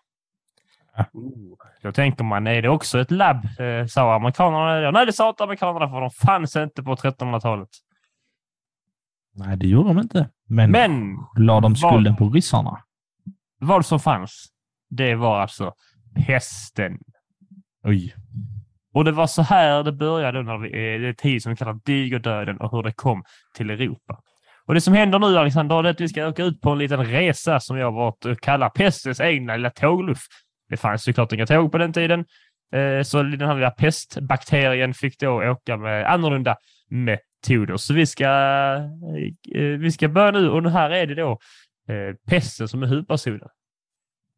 Ja. 0.98 1.05
Oh. 1.13 1.58
Då 1.81 1.91
tänker 1.91 2.24
man, 2.24 2.48
är 2.48 2.62
det 2.62 2.70
också 2.70 3.00
ett 3.00 3.12
labb? 3.12 3.46
Eh, 3.60 3.86
sa 3.86 4.15
amerikanerna. 4.15 4.79
Ja, 4.79 4.91
Nej, 4.91 5.05
det 5.05 5.13
sa 5.13 5.29
inte 5.29 5.43
amerikanerna 5.43 5.89
för 5.89 6.01
de 6.01 6.12
fanns 6.12 6.55
inte 6.55 6.84
på 6.84 6.96
1300-talet. 6.96 7.70
Nej, 9.34 9.58
det 9.58 9.67
gjorde 9.67 9.89
de 9.89 10.00
inte. 10.00 10.29
Men, 10.48 10.72
Men 10.72 11.17
la 11.38 11.60
de 11.60 11.75
skulden 11.75 12.15
på 12.15 12.29
ryssarna? 12.29 12.84
Vad 13.62 13.86
som 13.86 14.00
fanns, 14.00 14.48
det 14.89 15.15
var 15.15 15.39
alltså 15.39 15.74
pesten. 16.27 16.98
Oj. 17.84 18.15
Och 18.94 19.06
det 19.06 19.12
var 19.12 19.27
så 19.27 19.41
här 19.41 19.84
det 19.84 19.91
började 19.91 20.44
när 20.44 20.58
vi, 20.58 20.68
eh, 20.68 21.01
det 21.01 21.13
tid 21.13 21.44
som 21.44 21.50
vi 21.50 21.56
kallar 21.56 21.80
digerdöden 21.86 22.58
och 22.58 22.72
hur 22.72 22.84
det 22.84 22.91
kom 22.91 23.24
till 23.56 23.70
Europa. 23.70 24.20
Och 24.65 24.74
det 24.74 24.82
som 24.82 24.94
händer 24.94 25.20
nu 25.20 25.38
Alexander, 25.38 25.84
är 25.84 25.89
att 25.89 26.01
vi 26.01 26.08
ska 26.08 26.27
åka 26.27 26.44
ut 26.44 26.62
på 26.62 26.70
en 26.70 26.77
liten 26.77 27.06
resa 27.06 27.60
som 27.60 27.77
jag 27.77 27.91
valt 27.91 28.25
att 28.25 28.41
kalla 28.41 28.70
pestens 28.70 29.20
egna 29.22 29.56
lilla 29.56 29.70
tågluff. 29.70 30.22
Det 30.70 30.77
fanns 30.77 31.03
såklart 31.03 31.34
inga 31.34 31.46
tåg 31.46 31.72
på 31.72 31.77
den 31.77 31.94
tiden. 31.94 32.25
Eh, 32.74 33.03
Så 33.03 33.24
den 33.24 33.48
här 33.48 33.56
lilla 33.56 33.72
pestbakterien 33.72 34.94
fick 34.94 35.20
då 35.20 35.51
åka 35.51 35.77
med 35.77 36.12
annorlunda 36.13 36.56
metoder. 36.89 37.77
Så 37.77 37.94
vi 37.94 38.06
ska, 38.06 38.25
eh, 39.56 39.63
vi 39.63 39.91
ska 39.91 40.08
börja 40.08 40.32
nu 40.32 40.50
och 40.50 40.72
här 40.72 40.89
är 40.89 41.08
det 41.08 41.15
då 41.15 41.39
eh, 41.88 42.16
pesten 42.28 42.68
som 42.68 42.84
är 42.84 42.88
huvudpersonen. 42.88 43.50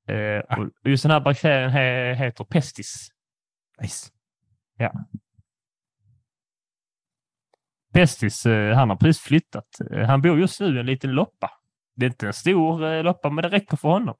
Eh, 0.08 0.58
och 0.60 0.90
just 0.90 1.04
den 1.04 1.12
här 1.12 1.20
bakterien 1.20 1.70
he, 1.70 2.14
heter 2.14 2.44
pestis. 2.44 3.08
Nice. 3.82 4.10
Pestis, 7.94 8.46
eh, 8.46 8.76
han 8.76 8.90
har 8.90 8.96
precis 8.96 9.24
flyttat. 9.24 9.68
Eh, 9.92 10.08
Han 10.08 10.22
bor 10.22 10.40
just 10.40 10.60
nu 10.60 10.76
i 10.76 10.80
en 10.80 10.86
liten 10.86 11.12
loppa. 11.12 11.52
Det 11.96 12.06
är 12.06 12.10
inte 12.10 12.28
en 12.28 12.34
stor 12.34 12.86
eh, 12.86 13.04
loppa, 13.04 13.30
men 13.30 13.42
det 13.44 13.50
räcker 13.50 13.78
för 13.78 13.90
honom. 13.90 14.16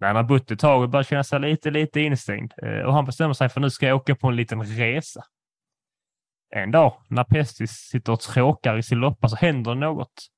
Men 0.00 0.06
han 0.06 0.16
har 0.16 0.22
bott 0.22 0.50
ett 0.50 0.58
tag 0.58 0.82
och 0.82 0.88
börjar 0.88 1.04
känna 1.04 1.24
sig 1.24 1.40
lite, 1.40 1.70
lite 1.70 2.00
instängd. 2.00 2.52
Eh, 2.62 2.78
Och 2.80 2.92
han 2.94 3.04
bestämmer 3.04 3.34
sig 3.34 3.48
för 3.48 3.60
nu 3.60 3.70
ska 3.70 3.86
jag 3.86 3.96
åka 3.96 4.14
på 4.14 4.28
en 4.28 4.36
liten 4.36 4.62
resa. 4.62 5.22
En 6.50 6.70
dag 6.70 7.02
när 7.08 7.24
Pestis 7.24 7.70
sitter 7.70 8.12
och 8.12 8.20
tråkar 8.20 8.78
i 8.78 8.82
sin 8.82 8.98
loppa 8.98 9.28
så 9.28 9.36
händer 9.36 9.74
något. 9.74 10.28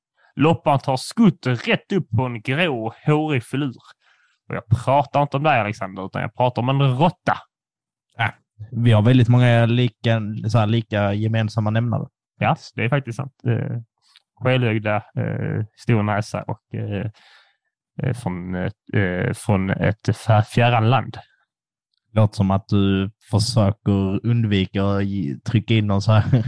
Loppan 0.40 0.78
tar 0.78 0.96
skutt 0.96 1.46
rätt 1.46 1.92
upp 1.92 2.10
på 2.10 2.22
en 2.22 2.40
grå, 2.40 2.94
hårig 3.06 3.44
filur. 3.44 3.74
Och 4.48 4.54
jag 4.54 4.66
pratar 4.84 5.22
inte 5.22 5.36
om 5.36 5.42
dig 5.42 5.60
Alexander, 5.60 6.06
utan 6.06 6.22
jag 6.22 6.34
pratar 6.34 6.62
om 6.62 6.68
en 6.68 6.98
råtta. 6.98 7.36
Vi 8.70 8.92
har 8.92 9.02
väldigt 9.02 9.28
många 9.28 9.66
lika, 9.66 10.20
så 10.48 10.58
här, 10.58 10.66
lika 10.66 11.12
gemensamma 11.14 11.70
nämnare. 11.70 12.06
Ja, 12.38 12.56
det 12.74 12.84
är 12.84 12.88
faktiskt 12.88 13.16
sant. 13.16 13.32
Eh, 13.46 13.80
Skelögda, 14.40 14.96
eh, 14.96 15.64
stor 15.76 16.02
näsa 16.02 16.42
och 16.42 16.74
eh, 16.74 17.10
eh, 18.02 18.14
från, 18.14 18.54
eh, 18.54 19.32
från 19.34 19.70
ett 19.70 20.16
fjärran 20.48 20.90
land. 20.90 21.16
Låter 22.12 22.34
som 22.34 22.50
att 22.50 22.68
du 22.68 23.10
försöker 23.30 24.26
undvika 24.26 24.84
att 24.84 25.04
trycka 25.44 25.74
in 25.74 25.86
någon 25.86 26.02
så 26.02 26.12
här 26.12 26.44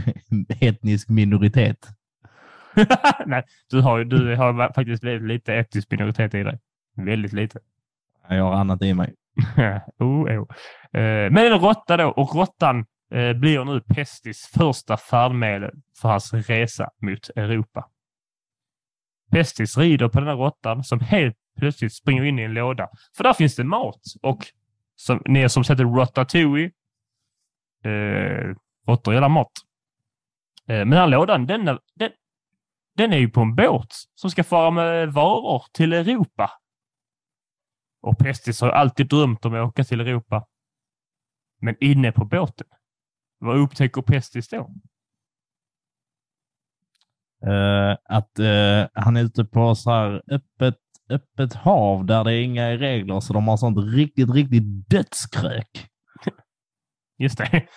etnisk 0.59 1.09
minoritet. 1.09 1.87
Nej, 3.25 3.43
du 3.69 3.81
har 3.81 4.03
du 4.03 4.35
har 4.35 4.73
faktiskt 4.73 5.01
blivit 5.01 5.21
lite 5.27 5.53
etnisk 5.53 5.91
minoritet 5.91 6.33
i 6.33 6.43
dig. 6.43 6.59
Väldigt 6.95 7.33
lite. 7.33 7.59
Jag 8.29 8.43
har 8.43 8.53
annat 8.53 8.81
i 8.81 8.93
mig. 8.93 9.13
oh, 9.99 10.23
oh. 10.23 10.47
Eh, 11.01 11.31
Men 11.31 11.37
en 11.37 11.59
råtta 11.59 11.97
då, 11.97 12.07
och 12.07 12.35
råttan 12.35 12.85
eh, 13.11 13.33
blir 13.33 13.65
nu 13.65 13.81
Pestis 13.81 14.51
första 14.57 14.97
färdmedel 14.97 15.71
för 16.01 16.09
hans 16.09 16.33
resa 16.33 16.89
mot 17.01 17.29
Europa. 17.35 17.89
Pestis 19.31 19.77
rider 19.77 20.07
på 20.07 20.19
den 20.19 20.29
här 20.29 20.35
råttan 20.35 20.83
som 20.83 20.99
helt 20.99 21.35
plötsligt 21.59 21.93
springer 21.93 22.23
in 22.23 22.39
i 22.39 22.43
en 22.43 22.53
låda. 22.53 22.89
För 23.17 23.23
där 23.23 23.33
finns 23.33 23.55
det 23.55 23.63
mat. 23.63 24.01
Och 24.21 24.47
som, 24.95 25.21
ni 25.25 25.49
som 25.49 25.63
sätter 25.63 25.85
Ratatouille, 25.85 26.71
eh, 27.83 28.55
råttor 28.87 29.13
gillar 29.13 29.29
mat. 29.29 29.51
Eh, 30.67 30.75
men 30.75 30.89
den 30.89 30.99
här 30.99 31.07
lådan, 31.07 31.45
den 31.45 31.65
den, 31.65 32.09
den 32.97 33.13
är 33.13 33.17
ju 33.17 33.29
på 33.29 33.41
en 33.41 33.55
båt 33.55 33.93
som 34.15 34.31
ska 34.31 34.43
fara 34.43 34.71
med 34.71 35.13
varor 35.13 35.63
till 35.73 35.93
Europa. 35.93 36.51
Och 38.01 38.17
Pestis 38.17 38.61
har 38.61 38.69
alltid 38.69 39.09
drömt 39.09 39.45
om 39.45 39.53
att 39.53 39.67
åka 39.67 39.83
till 39.83 39.99
Europa. 39.99 40.47
Men 41.61 41.75
inne 41.79 42.11
på 42.11 42.25
båten, 42.25 42.67
vad 43.39 43.57
upptäcker 43.57 44.01
Pestis 44.01 44.49
då? 44.49 44.71
Eh, 47.45 47.97
att 48.03 48.39
eh, 48.39 48.87
han 48.93 49.17
är 49.17 49.23
ute 49.23 49.45
på 49.45 49.75
så 49.75 49.91
här 49.91 50.21
öppet, 50.31 50.77
öppet 51.09 51.53
hav 51.53 52.05
där 52.05 52.23
det 52.23 52.33
är 52.33 52.43
inga 52.43 52.77
regler, 52.77 53.19
så 53.19 53.33
de 53.33 53.47
har 53.47 53.57
sånt 53.57 53.93
riktigt, 53.95 54.29
riktigt 54.29 54.89
dödskrök. 54.89 55.89
Just 57.17 57.37
det. 57.37 57.67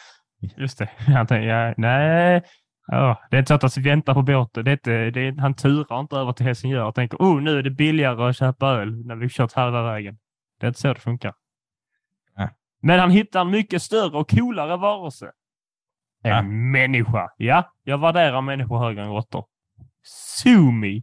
Just 0.57 0.79
det. 0.79 0.91
Han 0.97 1.27
tänkte, 1.27 1.47
ja, 1.47 1.75
nej, 1.77 2.43
ja, 2.87 3.21
det 3.31 3.37
är 3.37 3.39
inte 3.39 3.49
så 3.49 3.55
att 3.55 3.75
han 3.75 3.85
väntar 3.85 4.15
på 4.15 4.23
båten. 4.23 4.65
Det 4.65 4.71
är 4.71 4.73
inte, 4.73 5.11
det 5.11 5.21
är, 5.21 5.41
han 5.41 5.55
turar 5.55 6.01
inte 6.01 6.17
över 6.17 6.33
till 6.33 6.47
Helsingör 6.47 6.85
och 6.85 6.95
tänker 6.95 7.17
oh, 7.19 7.41
nu 7.43 7.59
är 7.59 7.63
det 7.63 7.71
billigare 7.71 8.29
att 8.31 8.37
köpa 8.37 8.67
öl 8.67 9.07
när 9.07 9.17
vi 9.17 9.29
kört 9.29 9.53
halva 9.53 9.83
vägen. 9.83 10.19
Det 10.61 10.67
är 10.67 10.69
inte 10.69 10.81
så 10.81 10.95
det 10.95 11.01
funkar. 11.01 11.35
Nej. 12.37 12.49
Men 12.83 13.01
han 13.01 13.11
hittar 13.11 13.41
en 13.41 13.51
mycket 13.51 13.83
större 13.83 14.19
och 14.19 14.31
coolare 14.31 14.77
varelse. 14.77 15.33
En 16.23 16.31
Ja. 16.31 16.43
människa. 16.43 17.29
Ja, 17.37 17.73
jag 17.85 17.99
värderar 17.99 18.41
människor 18.41 18.79
högre 18.79 19.03
än 19.03 19.09
råttor. 19.09 19.45
Sue 20.43 20.73
me. 20.73 21.03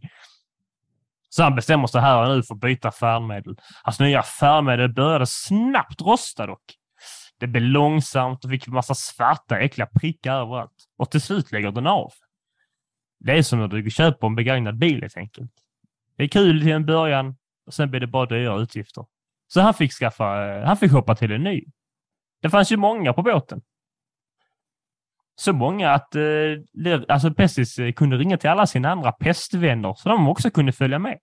Så 1.28 1.42
han 1.42 1.54
bestämmer 1.54 1.86
sig 1.86 2.00
här 2.00 2.22
och 2.22 2.36
nu 2.36 2.42
för 2.42 2.54
att 2.54 2.60
byta 2.60 2.90
färdmedel. 2.90 3.56
Hans 3.82 4.00
nya 4.00 4.22
färdmedel 4.22 4.92
började 4.92 5.26
snabbt 5.26 6.00
rosta 6.00 6.46
dock. 6.46 6.62
Det 7.38 7.46
blev 7.46 7.62
långsamt 7.62 8.44
och 8.44 8.50
fick 8.50 8.66
massa 8.66 8.94
svarta 8.94 9.58
äckliga 9.58 9.86
prickar 9.86 10.34
överallt. 10.34 10.84
Och 10.96 11.10
till 11.10 11.20
slut 11.20 11.52
lägger 11.52 11.70
den 11.70 11.86
av. 11.86 12.12
Det 13.20 13.32
är 13.32 13.42
som 13.42 13.58
när 13.58 13.68
du 13.68 13.90
köper 13.90 14.26
en 14.26 14.34
begagnad 14.34 14.78
bil 14.78 15.00
helt 15.00 15.16
enkelt. 15.16 15.52
Det 16.16 16.24
är 16.24 16.28
kul 16.28 16.60
till 16.60 16.72
en 16.72 16.86
början 16.86 17.36
och 17.66 17.74
sen 17.74 17.90
blir 17.90 18.00
det 18.00 18.06
bara 18.06 18.26
dyra 18.26 18.56
utgifter. 18.56 19.06
Så 19.46 19.60
han 19.60 19.74
fick 19.74 19.92
skaffa, 19.92 20.56
eh, 20.56 20.66
han 20.66 20.76
fick 20.76 20.92
hoppa 20.92 21.16
till 21.16 21.32
en 21.32 21.42
ny. 21.42 21.64
Det 22.42 22.50
fanns 22.50 22.72
ju 22.72 22.76
många 22.76 23.12
på 23.12 23.22
båten. 23.22 23.62
Så 25.36 25.52
många 25.52 25.90
att 25.90 26.14
eh, 26.14 27.02
alltså 27.08 27.34
Pestis 27.34 27.78
eh, 27.78 27.92
kunde 27.92 28.16
ringa 28.16 28.38
till 28.38 28.50
alla 28.50 28.66
sina 28.66 28.90
andra 28.90 29.12
pestvänner 29.12 29.94
så 29.94 30.08
de 30.08 30.28
också 30.28 30.50
kunde 30.50 30.72
följa 30.72 30.98
med. 30.98 31.18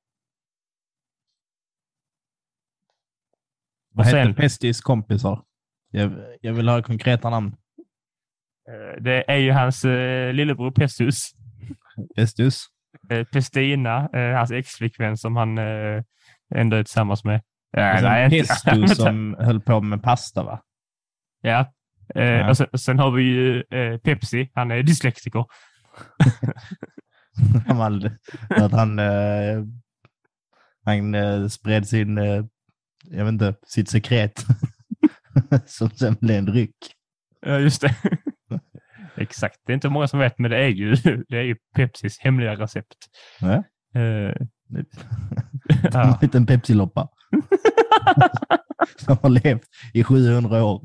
Vad 3.93 4.05
heter 4.05 4.33
Pestis 4.33 4.81
kompisar? 4.81 5.43
Jag, 5.91 6.11
jag 6.41 6.53
vill 6.53 6.69
ha 6.69 6.81
konkreta 6.81 7.29
namn. 7.29 7.55
Eh, 8.69 9.01
Det 9.03 9.31
är 9.31 9.37
ju 9.37 9.51
hans 9.51 9.85
eh, 9.85 10.33
lillebror 10.33 10.71
Pestus. 10.71 11.31
Pestus. 12.15 12.65
eh, 13.09 13.23
Pestina, 13.23 14.09
eh, 14.13 14.37
hans 14.37 14.51
exflickvän 14.51 15.17
som 15.17 15.35
han 15.35 15.57
eh, 15.57 16.03
ändå 16.55 16.77
är 16.77 16.83
tillsammans 16.83 17.23
med. 17.23 17.35
Eh, 17.77 18.01
nej, 18.01 18.29
Pestus 18.29 18.95
som 19.03 19.35
höll 19.39 19.61
på 19.61 19.81
med 19.81 20.03
pasta, 20.03 20.43
va? 20.43 20.61
Ja. 21.41 21.73
Eh, 22.15 22.23
Ja. 22.23 22.49
Och 22.49 22.57
sen, 22.57 22.67
sen 22.77 22.99
har 22.99 23.11
vi 23.11 23.23
ju 23.23 23.63
eh, 23.69 23.97
Pepsi, 23.97 24.51
han 24.53 24.71
är 24.71 24.83
dyslektiker. 24.83 25.45
Gammal, 27.67 28.09
att 28.49 28.71
han, 28.71 28.99
eh, 28.99 29.63
han 30.85 31.49
spred 31.49 31.87
sin, 31.87 32.17
jag 33.03 33.25
vet 33.25 33.27
inte, 33.31 33.55
sitt 33.67 33.89
sekret 33.89 34.45
som 35.65 35.89
sen 35.89 36.15
blev 36.21 36.37
en 36.37 36.45
dryck. 36.45 36.75
Ja, 37.45 37.59
just 37.59 37.81
det. 37.81 37.95
Exakt, 39.17 39.55
det 39.65 39.71
är 39.71 39.73
inte 39.73 39.89
många 39.89 40.07
som 40.07 40.19
vet, 40.19 40.39
men 40.39 40.51
det 40.51 40.57
är 40.57 40.67
ju, 40.67 40.95
det 41.29 41.37
är 41.37 41.43
ju 41.43 41.55
Pepsis 41.75 42.19
hemliga 42.19 42.55
recept. 42.55 42.95
Ja. 43.41 43.53
Eh, 43.95 44.33
En 45.93 46.13
liten 46.21 46.45
Pepsi-loppa. 46.45 47.07
som 49.05 49.17
har 49.21 49.29
levt 49.29 49.63
i 49.93 50.03
700 50.03 50.63
år. 50.63 50.81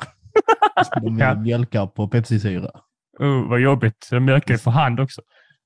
Som 0.92 1.04
de 1.04 1.18
Ja. 1.18 1.34
mjölkar 1.34 1.86
på 1.86 2.08
Pepsi-syra. 2.08 2.70
oh, 3.18 3.48
vad 3.48 3.60
jobbigt, 3.60 4.08
de 4.10 4.24
mjölkar 4.24 4.56
för 4.56 4.70
hand 4.70 5.00
också. 5.00 5.22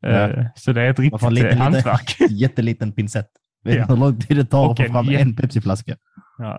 Eh, 0.07 0.13
Ja. 0.13 0.51
Så 0.55 0.73
det 0.73 0.83
är 0.83 0.91
ett 0.91 0.99
riktigt 0.99 1.31
lite- 1.31 1.47
eh, 1.49 1.51
lite- 1.53 1.63
hantverk. 1.63 2.17
Jätteliten 2.31 2.93
pincett. 2.93 3.27
Vet 3.65 3.77
Ja. 3.77 3.85
hur 3.85 3.97
lång 3.97 4.19
tid 4.21 4.37
det 4.37 4.45
tar 4.45 4.71
att 4.71 4.77
få 4.77 4.83
en 4.85 4.93
fram 4.93 5.09
en 5.09 5.37
Pepsi-flaska? 5.37 5.97
Ja. 6.39 6.59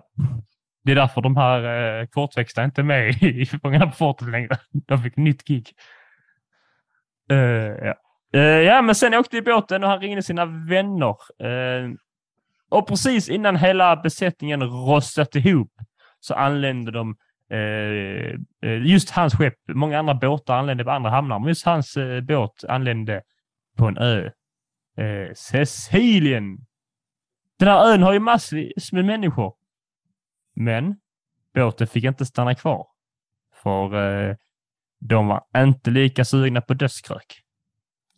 Det 0.84 0.92
är 0.92 0.96
därför 0.96 1.20
de 1.20 1.36
här 1.36 2.00
eh, 2.00 2.06
kortväxta 2.06 2.64
inte 2.64 2.80
är 2.80 2.84
med 2.84 3.08
i 3.22 3.46
Fångarna 3.46 3.86
på 3.86 3.92
fortet 3.92 4.28
längre. 4.28 4.56
De 4.72 4.98
fick 4.98 5.16
nytt 5.16 5.44
gig. 5.44 5.72
Uh, 7.32 7.38
ja. 7.86 7.94
Uh, 8.36 8.42
ja, 8.42 8.82
men 8.82 8.94
sen 8.94 9.14
åkte 9.14 9.36
i 9.36 9.42
båten 9.42 9.84
och 9.84 9.90
han 9.90 10.00
ringde 10.00 10.22
sina 10.22 10.44
vänner. 10.44 11.16
Uh, 11.44 11.94
och 12.70 12.88
precis 12.88 13.28
innan 13.28 13.56
hela 13.56 13.96
besättningen 13.96 14.62
rostat 14.62 15.34
ihop 15.34 15.72
så 16.20 16.34
anlände 16.34 16.90
de 16.90 17.16
just 18.84 19.10
hans 19.10 19.34
skepp. 19.34 19.54
Många 19.68 19.98
andra 19.98 20.14
båtar 20.14 20.58
anlände 20.58 20.84
på 20.84 20.90
andra 20.90 21.10
hamnar, 21.10 21.38
men 21.38 21.48
just 21.48 21.66
hans 21.66 21.96
båt 22.22 22.64
anlände 22.68 23.22
på 23.78 23.86
en 23.86 23.98
ö. 23.98 24.30
Sicilien. 25.34 26.58
Den 27.58 27.68
här 27.68 27.92
ön 27.92 28.02
har 28.02 28.12
ju 28.12 28.18
massvis 28.18 28.92
med 28.92 29.04
människor. 29.04 29.54
Men 30.54 30.96
båten 31.54 31.86
fick 31.86 32.04
inte 32.04 32.26
stanna 32.26 32.54
kvar. 32.54 32.86
För 33.62 33.94
eh, 34.30 34.36
de 35.00 35.26
var 35.26 35.42
inte 35.56 35.90
lika 35.90 36.24
sugna 36.24 36.60
på 36.60 36.74
dödskrök. 36.74 37.38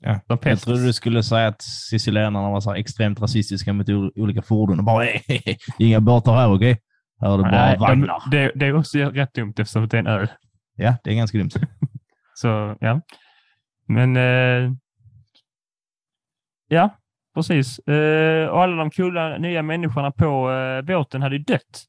Ja. 0.00 0.20
De 0.26 0.38
Jag 0.42 0.60
trodde 0.60 0.86
du 0.86 0.92
skulle 0.92 1.22
säga 1.22 1.46
att 1.48 1.62
sicilianerna 1.62 2.50
var 2.50 2.60
så 2.60 2.74
extremt 2.74 3.20
rasistiska 3.20 3.72
mot 3.72 3.88
olika 4.16 4.42
fordon. 4.42 4.78
Och 4.78 4.84
bara, 4.84 5.04
"Hehehe, 5.04 5.56
inga 5.78 6.00
båtar 6.00 6.34
här, 6.36 6.54
okej? 6.54 6.78
Här 7.20 7.32
är 7.32 7.36
det 7.36 7.42
bara 7.42 7.50
Nej, 7.50 7.74
de, 7.74 7.80
vagnar. 7.80 8.30
det, 8.30 8.52
det 8.54 8.66
är 8.66 8.76
också 8.76 8.98
rätt 8.98 9.34
dumt 9.34 9.54
eftersom 9.58 9.88
det 9.88 9.96
är 9.96 9.98
en 9.98 10.06
ö. 10.06 10.26
Ja, 10.76 10.96
det 11.04 11.10
är 11.10 11.14
ganska 11.14 11.38
dumt. 11.38 11.50
Så 12.34 12.76
ja. 12.80 13.00
Men 13.86 14.16
eh, 14.16 14.72
ja, 16.68 16.96
precis. 17.34 17.78
Eh, 17.78 18.48
och 18.48 18.62
alla 18.62 18.76
de 18.76 18.90
coola 18.90 19.38
nya 19.38 19.62
människorna 19.62 20.10
på 20.10 20.52
eh, 20.52 20.82
båten 20.82 21.22
hade 21.22 21.36
ju 21.36 21.42
dött. 21.42 21.84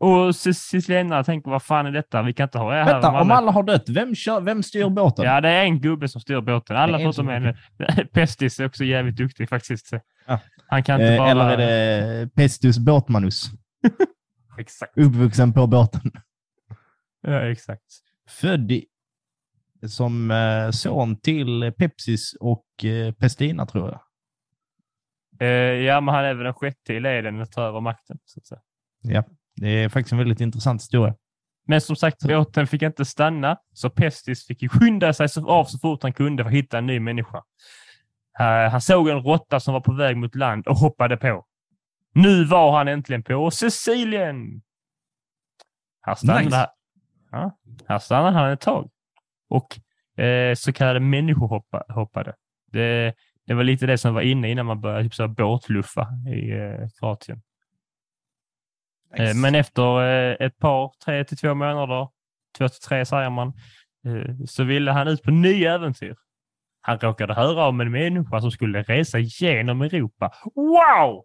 Och 0.00 0.36
si- 0.36 0.54
sicilienarna 0.54 1.24
tänker, 1.24 1.50
vad 1.50 1.62
fan 1.62 1.86
är 1.86 1.90
detta? 1.92 2.22
Vi 2.22 2.32
kan 2.32 2.44
inte 2.44 2.58
ha 2.58 2.74
er 2.74 2.82
här. 2.82 2.92
Vänta, 2.92 3.20
om 3.20 3.30
alla 3.30 3.52
har 3.52 3.62
dött, 3.62 3.88
vem, 3.88 4.14
kör, 4.14 4.40
vem 4.40 4.62
styr 4.62 4.88
båten? 4.88 5.24
Ja, 5.24 5.40
det 5.40 5.48
är 5.48 5.62
en 5.64 5.80
gubbe 5.80 6.08
som 6.08 6.20
styr 6.20 6.40
båten. 6.40 6.76
Alla 6.76 6.98
Det 6.98 7.04
förutom 7.04 7.26
som- 7.26 7.28
en. 7.28 8.08
Pestis 8.12 8.60
är 8.60 8.66
också 8.66 8.84
jävligt 8.84 9.16
duktig 9.16 9.48
faktiskt. 9.48 9.90
Ja. 10.26 10.40
Han 10.66 10.82
kan 10.82 11.00
inte 11.00 11.12
Eh, 11.12 11.18
bara... 11.18 11.30
Eller 11.30 11.48
är 11.48 11.56
det 11.56 12.28
Pestus 12.34 12.78
båtmanus? 12.78 13.50
Exakt. 14.58 14.98
Uppvuxen 14.98 15.52
på 15.52 15.66
båten. 15.66 16.10
Ja, 17.22 17.40
exakt. 17.40 17.82
Född 18.28 18.72
i, 18.72 18.84
som 19.86 20.30
eh, 20.30 20.70
son 20.70 21.16
till 21.20 21.72
Pepsis 21.78 22.34
och 22.40 22.84
eh, 22.84 23.12
Pestina, 23.12 23.66
tror 23.66 23.88
jag. 23.90 24.00
Eh, 25.40 25.48
ja, 25.84 26.00
men 26.00 26.14
han 26.14 26.24
är 26.24 26.34
väl 26.34 26.44
den 26.44 26.54
sjätte 26.54 26.94
i 26.94 27.00
leden 27.00 27.40
att 27.40 27.52
ta 27.52 27.62
över 27.62 27.80
makten. 27.80 28.18
Så 28.24 28.40
att 28.40 28.46
säga. 28.46 28.60
Ja, 29.02 29.24
det 29.60 29.68
är 29.68 29.88
faktiskt 29.88 30.12
en 30.12 30.18
väldigt 30.18 30.40
intressant 30.40 30.82
historia. 30.82 31.14
Men 31.66 31.80
som 31.80 31.96
sagt, 31.96 32.22
båten 32.22 32.66
fick 32.66 32.82
inte 32.82 33.04
stanna, 33.04 33.56
så 33.72 33.90
Pestis 33.90 34.46
fick 34.46 34.72
skynda 34.72 35.12
sig 35.12 35.28
av 35.46 35.64
så 35.64 35.78
fort 35.78 36.02
han 36.02 36.12
kunde 36.12 36.42
för 36.42 36.50
att 36.50 36.56
hitta 36.56 36.78
en 36.78 36.86
ny 36.86 37.00
människa. 37.00 37.42
Eh, 38.40 38.70
han 38.70 38.80
såg 38.80 39.08
en 39.08 39.22
råtta 39.22 39.60
som 39.60 39.74
var 39.74 39.80
på 39.80 39.92
väg 39.92 40.16
mot 40.16 40.34
land 40.34 40.66
och 40.66 40.76
hoppade 40.76 41.16
på. 41.16 41.46
Nu 42.14 42.44
var 42.44 42.78
han 42.78 42.88
äntligen 42.88 43.22
på 43.22 43.50
Sicilien! 43.50 44.62
Här 46.02 46.14
stannade, 46.14 46.44
Nice. 46.44 46.68
ja, 47.30 47.58
här 47.86 47.98
stannade 47.98 48.36
han 48.38 48.50
ett 48.50 48.60
tag 48.60 48.90
och 49.48 49.80
eh, 50.24 50.54
så 50.54 50.72
kallade 50.72 51.00
människohoppade. 51.00 52.34
Det, 52.72 53.14
det 53.46 53.54
var 53.54 53.64
lite 53.64 53.86
det 53.86 53.98
som 53.98 54.14
var 54.14 54.20
inne 54.20 54.50
innan 54.50 54.66
man 54.66 54.80
började 54.80 55.04
typ 55.04 55.14
så 55.14 55.22
här 55.22 55.28
båtluffa 55.28 56.08
i 56.34 56.50
eh, 56.50 56.88
Kroatien. 56.98 57.42
Eh, 59.16 59.34
Men 59.34 59.54
efter 59.54 60.02
eh, 60.02 60.46
ett 60.46 60.58
par, 60.58 60.92
tre 61.04 61.24
till 61.24 61.36
två 61.36 61.54
månader, 61.54 62.08
två 62.58 62.68
till 62.68 62.80
tre 62.80 63.04
säger 63.04 63.30
man, 63.30 63.52
eh, 64.06 64.44
så 64.46 64.64
ville 64.64 64.90
han 64.90 65.08
ut 65.08 65.22
på 65.22 65.30
nya 65.30 65.74
äventyr. 65.74 66.16
Han 66.80 66.98
råkade 66.98 67.34
höra 67.34 67.68
om 67.68 67.80
en 67.80 67.90
människa 67.90 68.40
som 68.40 68.50
skulle 68.50 68.82
resa 68.82 69.18
genom 69.18 69.82
Europa. 69.82 70.32
Wow! 70.54 71.24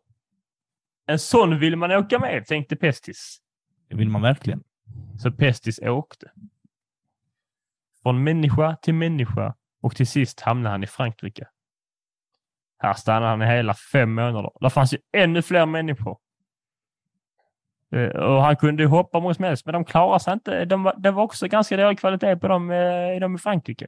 En 1.08 1.20
sån 1.20 1.60
vill 1.60 1.76
man 1.76 1.92
åka 1.92 2.20
med, 2.20 2.46
tänkte 2.46 2.76
Pestis. 2.76 3.38
Det 3.90 3.96
vill 3.96 4.10
man 4.10 4.22
verkligen. 4.22 4.64
Så 5.20 5.32
Pestis 5.32 5.80
åkte. 5.80 6.32
Från 8.04 8.24
människa 8.24 8.76
till 8.76 8.94
människa 8.94 9.56
och 9.82 9.96
till 9.96 10.08
sist 10.08 10.42
hamnade 10.42 10.74
han 10.74 10.84
i 10.84 10.88
Frankrike. 10.88 11.48
Här 12.78 12.94
stannade 12.94 13.26
han 13.28 13.42
i 13.42 13.46
hela 13.46 13.74
fem 13.74 14.14
månader. 14.14 14.52
Där 14.60 14.70
fanns 14.70 14.94
ju 14.94 14.98
ännu 15.18 15.42
fler 15.42 15.66
människor. 15.66 16.18
Eh, 17.96 18.10
Och 18.10 18.42
han 18.44 18.56
kunde 18.56 18.84
ju 18.84 18.90
hoppa 18.90 19.20
många 19.20 19.34
som 19.34 19.44
helst, 19.46 19.66
men 19.66 19.74
de 19.74 19.86
klarade 19.86 20.20
sig 20.20 20.34
inte. 20.34 20.66
De 20.66 20.92
det 20.98 21.12
var 21.12 21.24
också 21.24 21.48
ganska 21.48 21.78
dålig 21.78 22.00
kvalitet 22.00 22.36
på 22.38 22.48
dem, 22.48 22.72
eh, 22.72 23.16
i 23.16 23.20
dem 23.20 23.36
i 23.36 23.38
Frankrike. 23.38 23.88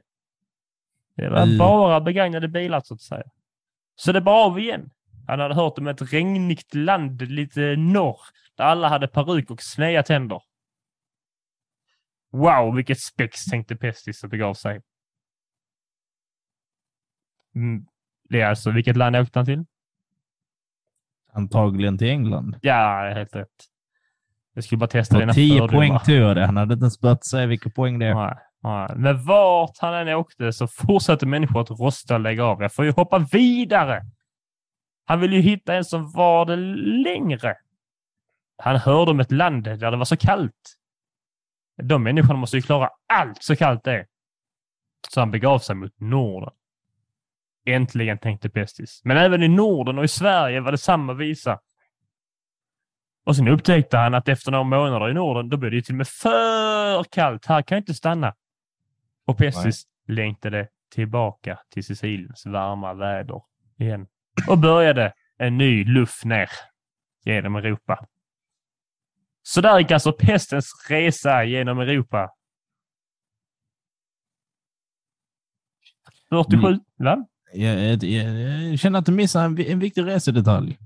Det 1.16 1.28
var 1.28 1.42
Mm. 1.42 1.58
bara 1.58 2.00
begagnade 2.00 2.48
bilar 2.48 2.80
så 2.84 2.94
att 2.94 3.00
säga. 3.00 3.22
Så 3.96 4.12
det 4.12 4.20
var 4.20 4.44
av 4.46 4.58
igen. 4.58 4.90
Han 5.26 5.40
hade 5.40 5.54
hört 5.54 5.78
om 5.78 5.86
ett 5.86 6.12
regnigt 6.12 6.74
land 6.74 7.22
lite 7.22 7.76
norr 7.76 8.20
där 8.56 8.64
alla 8.64 8.88
hade 8.88 9.08
peruk 9.08 9.50
och 9.50 9.62
sneda 9.62 10.02
tänder. 10.02 10.42
Wow, 12.32 12.74
vilket 12.76 13.00
spex, 13.00 13.44
tänkte 13.44 13.76
Pestis 13.76 14.24
och 14.24 14.30
begav 14.30 14.54
sig. 14.54 14.80
Mm. 17.54 17.86
Det 18.28 18.40
är 18.40 18.46
alltså, 18.46 18.70
vilket 18.70 18.96
land 18.96 19.16
åkte 19.16 19.38
han 19.38 19.46
till? 19.46 19.64
Antagligen 21.32 21.98
till 21.98 22.08
England. 22.08 22.56
Ja, 22.62 23.10
helt 23.14 23.36
rätt. 23.36 23.64
Jag 24.58 24.64
skulle 24.64 24.78
bara 24.78 24.86
testa 24.86 25.18
dina 25.18 25.32
10 25.32 25.58
fördomar. 25.58 25.98
poäng 25.98 26.34
det. 26.34 26.46
Han 26.46 26.56
hade 26.56 26.74
inte 26.74 26.82
ens 26.82 27.00
börjat 27.00 27.24
säga 27.24 27.46
vilka 27.46 27.70
poäng 27.70 27.98
det 27.98 28.06
är. 28.06 28.14
Nej, 28.14 28.34
nej. 28.62 28.88
Men 28.96 29.24
vart 29.24 29.78
han 29.78 29.94
än 29.94 30.08
åkte 30.08 30.52
så 30.52 30.66
fortsatte 30.66 31.26
människor 31.26 31.60
att 31.60 31.70
rosta 31.70 32.14
och 32.14 32.20
lägga 32.20 32.44
av. 32.44 32.62
Jag 32.62 32.74
får 32.74 32.84
ju 32.84 32.90
hoppa 32.92 33.18
vidare. 33.18 34.02
Han 35.04 35.20
ville 35.20 35.36
ju 35.36 35.42
hitta 35.42 35.74
en 35.74 35.84
som 35.84 36.12
var 36.12 36.46
det 36.46 36.56
längre. 37.04 37.56
Han 38.56 38.76
hörde 38.76 39.10
om 39.10 39.20
ett 39.20 39.32
land 39.32 39.64
där 39.64 39.90
det 39.90 39.96
var 39.96 40.04
så 40.04 40.16
kallt. 40.16 40.76
De 41.82 42.02
människorna 42.02 42.38
måste 42.38 42.56
ju 42.56 42.62
klara 42.62 42.90
allt 43.12 43.42
så 43.42 43.56
kallt 43.56 43.84
det 43.84 43.92
är. 43.92 44.06
Så 45.08 45.20
han 45.20 45.30
begav 45.30 45.58
sig 45.58 45.76
mot 45.76 46.00
Norden. 46.00 46.50
Äntligen, 47.66 48.18
tänkte 48.18 48.50
Pestis. 48.50 49.00
Men 49.04 49.16
även 49.16 49.42
i 49.42 49.48
Norden 49.48 49.98
och 49.98 50.04
i 50.04 50.08
Sverige 50.08 50.60
var 50.60 50.72
det 50.72 50.78
samma 50.78 51.12
visa. 51.12 51.58
Och 53.24 53.36
sen 53.36 53.48
upptäckte 53.48 53.96
han 53.96 54.14
att 54.14 54.28
efter 54.28 54.50
några 54.50 54.64
månader 54.64 55.10
i 55.10 55.14
Norden, 55.14 55.48
då 55.48 55.56
blev 55.56 55.70
det 55.70 55.76
ju 55.76 55.82
till 55.82 55.94
och 55.94 55.98
med 55.98 56.08
för 56.08 57.04
kallt. 57.04 57.46
Här 57.46 57.62
kan 57.62 57.76
jag 57.76 57.82
inte 57.82 57.94
stanna. 57.94 58.34
Och 59.26 59.38
Pestis 59.38 59.84
längtade 60.06 60.68
tillbaka 60.94 61.58
till 61.70 61.84
Siciliens 61.84 62.46
varma 62.46 62.94
väder 62.94 63.42
igen. 63.78 64.06
Och 64.48 64.58
började 64.58 65.12
en 65.38 65.58
ny 65.58 65.84
luft 65.84 66.24
ner 66.24 66.48
genom 67.24 67.56
Europa. 67.56 68.06
Så 69.42 69.60
där 69.60 69.78
gick 69.78 69.90
alltså 69.90 70.12
pestens 70.12 70.86
resa 70.88 71.44
genom 71.44 71.78
Europa. 71.80 72.30
47, 76.30 76.78
va? 76.96 77.26
Jag, 77.52 77.80
jag, 77.80 78.04
jag, 78.04 78.40
jag 78.70 78.78
känner 78.78 78.98
att 78.98 79.06
du 79.06 79.12
missar 79.12 79.44
en, 79.44 79.58
en 79.60 79.78
viktig 79.78 80.06
resedetalj. 80.06 80.78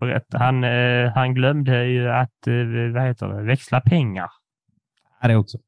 Berätta. 0.00 0.38
Han, 0.38 0.64
eh, 0.64 1.12
han 1.14 1.34
glömde 1.34 1.84
ju 1.86 2.08
att, 2.10 2.46
eh, 2.46 2.92
vad 2.94 3.02
heter 3.02 3.28
det, 3.28 3.42
växla 3.42 3.80
pengar. 3.80 4.28
Ja, 5.20 5.28
det 5.28 5.36
också. 5.36 5.58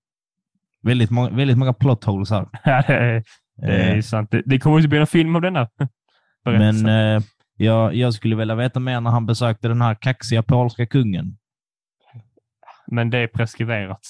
Väldigt 0.83 1.11
många, 1.11 1.31
väldigt 1.31 1.59
många 1.59 1.73
plot 1.73 2.05
holes 2.05 2.31
här. 2.31 2.47
Ja, 2.65 2.83
det, 2.87 2.95
är- 2.95 3.23
det 3.57 3.67
är 3.73 3.97
Eh, 3.97 4.01
sant. 4.01 4.31
Det, 4.31 4.43
det 4.47 4.59
kommer 4.59 4.77
inte 4.77 4.89
bli 4.89 4.99
någon 4.99 5.07
film 5.07 5.37
av 5.37 5.43
denna 5.43 5.69
men 6.45 6.87
eh, 6.89 7.23
jag, 7.57 7.95
jag 7.95 8.15
skulle 8.15 8.37
vilja 8.37 8.55
veta 8.55 8.81
mer 8.81 9.01
när 9.01 9.11
han 9.11 9.27
besökte 9.27 9.69
den 9.69 9.83
här 9.83 9.95
kaxiga 9.95 10.43
polska 10.43 10.87
kungen. 10.87 11.37
Men 12.87 13.11
det 13.11 13.19
är 13.19 13.27
preskriberat. 13.27 14.01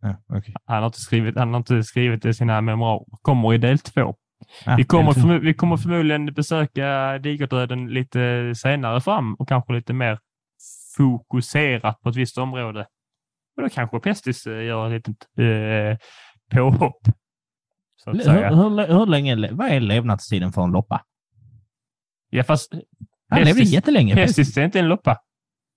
Ja, 0.00 0.16
okej. 0.38 0.54
Han 0.64 0.78
har 0.78 0.86
inte 0.86 1.00
skrivit, 1.00 1.36
han 1.38 1.48
har 1.50 1.56
inte 1.58 1.82
skrivit 1.84 2.24
i 2.24 2.34
sina 2.34 2.60
memoarer. 2.60 3.04
Kommer 3.22 3.54
i 3.54 3.58
del 3.58 3.78
två. 3.78 4.14
Ja, 4.66 4.74
Vi 4.76 4.84
kommer, 4.84 5.12
förmo- 5.12 5.40
vi 5.40 5.54
kommer 5.54 5.76
förmodligen 5.76 6.26
besöka 6.34 7.18
digerdöden 7.18 7.86
lite 7.86 8.52
senare 8.56 9.00
fram 9.00 9.34
och 9.34 9.48
kanske 9.48 9.72
lite 9.72 9.92
mer 9.92 10.18
fokuserat 10.96 12.00
på 12.00 12.08
ett 12.08 12.16
visst 12.16 12.38
område. 12.38 12.86
Och 13.56 13.62
då 13.62 13.68
kanske 13.68 14.00
Pestis 14.00 14.46
eh, 14.46 14.64
gör 14.64 14.90
ett 14.94 15.06
litet 15.08 15.26
eh, 15.38 15.98
påhopp. 16.58 17.00
Så 17.96 18.10
att 18.10 18.16
Hur, 18.16 18.22
säga. 18.22 18.54
hur, 18.54 18.86
hur 18.98 19.06
länge, 19.06 19.34
le- 19.36 19.52
vad 19.52 19.68
är 19.70 19.80
levnadstiden 19.80 20.52
för 20.52 20.62
en 20.62 20.70
loppa? 20.72 21.04
Ja, 22.30 22.44
fast 22.44 22.72
Han 23.28 23.42
levde 23.42 23.62
jättelänge. 23.62 24.14
pestis 24.14 24.56
är 24.56 24.64
inte 24.64 24.78
en 24.78 24.88
loppa. 24.88 25.18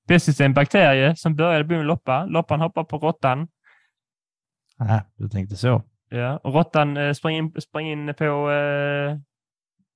Pestis 0.07 0.41
är 0.41 0.45
en 0.45 0.53
bakterie 0.53 1.15
som 1.15 1.35
började 1.35 1.63
bli 1.63 1.77
en 1.77 1.85
loppa. 1.87 2.25
Loppan 2.25 2.61
hoppar 2.61 2.83
på 2.83 2.97
råttan. 2.97 3.47
Ja, 4.77 5.01
du 5.15 5.29
tänkte 5.29 5.55
så. 5.55 5.83
Ja, 6.13 6.37
och 6.37 6.53
råttan 6.53 6.97
eh, 6.97 7.13
sprang, 7.13 7.33
in, 7.33 7.61
sprang 7.61 7.85
in 7.85 8.13
på 8.13 8.51
eh, 8.51 9.17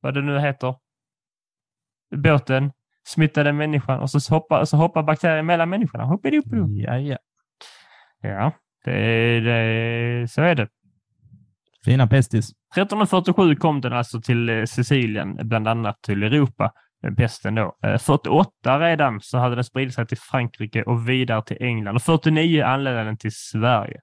vad 0.02 0.14
det 0.14 0.22
nu 0.22 0.40
heter. 0.40 0.76
Båten, 2.16 2.72
smittade 3.08 3.54
människan 3.54 4.00
och 4.00 4.10
så 4.10 4.36
hoppar, 4.36 4.66
så 4.66 4.78
hoppar 4.78 5.04
bakterien 5.04 5.46
mellan 5.46 5.70
människorna. 5.70 6.04
Hoppidi-hoppidi. 6.04 6.84
Ja, 6.84 6.98
ja. 6.98 7.18
Ja, 8.22 8.52
det, 8.86 9.40
det, 9.40 10.32
så 10.32 10.42
är 10.42 10.56
det. 10.56 10.68
Fina 11.86 12.08
pestis. 12.08 12.52
1347 12.76 13.56
kom 13.56 13.82
den 13.82 13.94
alltså 13.94 14.22
till 14.22 14.50
eh, 14.50 14.64
Sicilien, 14.64 15.40
bland 15.44 15.68
annat 15.68 16.02
till 16.02 16.24
Europa, 16.24 16.72
eh, 17.04 17.14
pesten 17.14 17.56
då. 17.56 17.78
Eh, 17.84 17.98
48 17.98 18.80
redan 18.80 19.22
så 19.22 19.38
hade 19.38 19.56
den 19.56 19.64
spridit 19.64 19.94
sig 19.94 20.08
till 20.08 20.18
Frankrike 20.18 20.84
och 20.84 21.10
vidare 21.10 21.44
till 21.44 21.58
England 21.60 21.96
och 21.96 22.02
49 22.02 22.64
anlände 22.64 23.04
den 23.04 23.18
till 23.18 23.36
Sverige. 23.36 24.02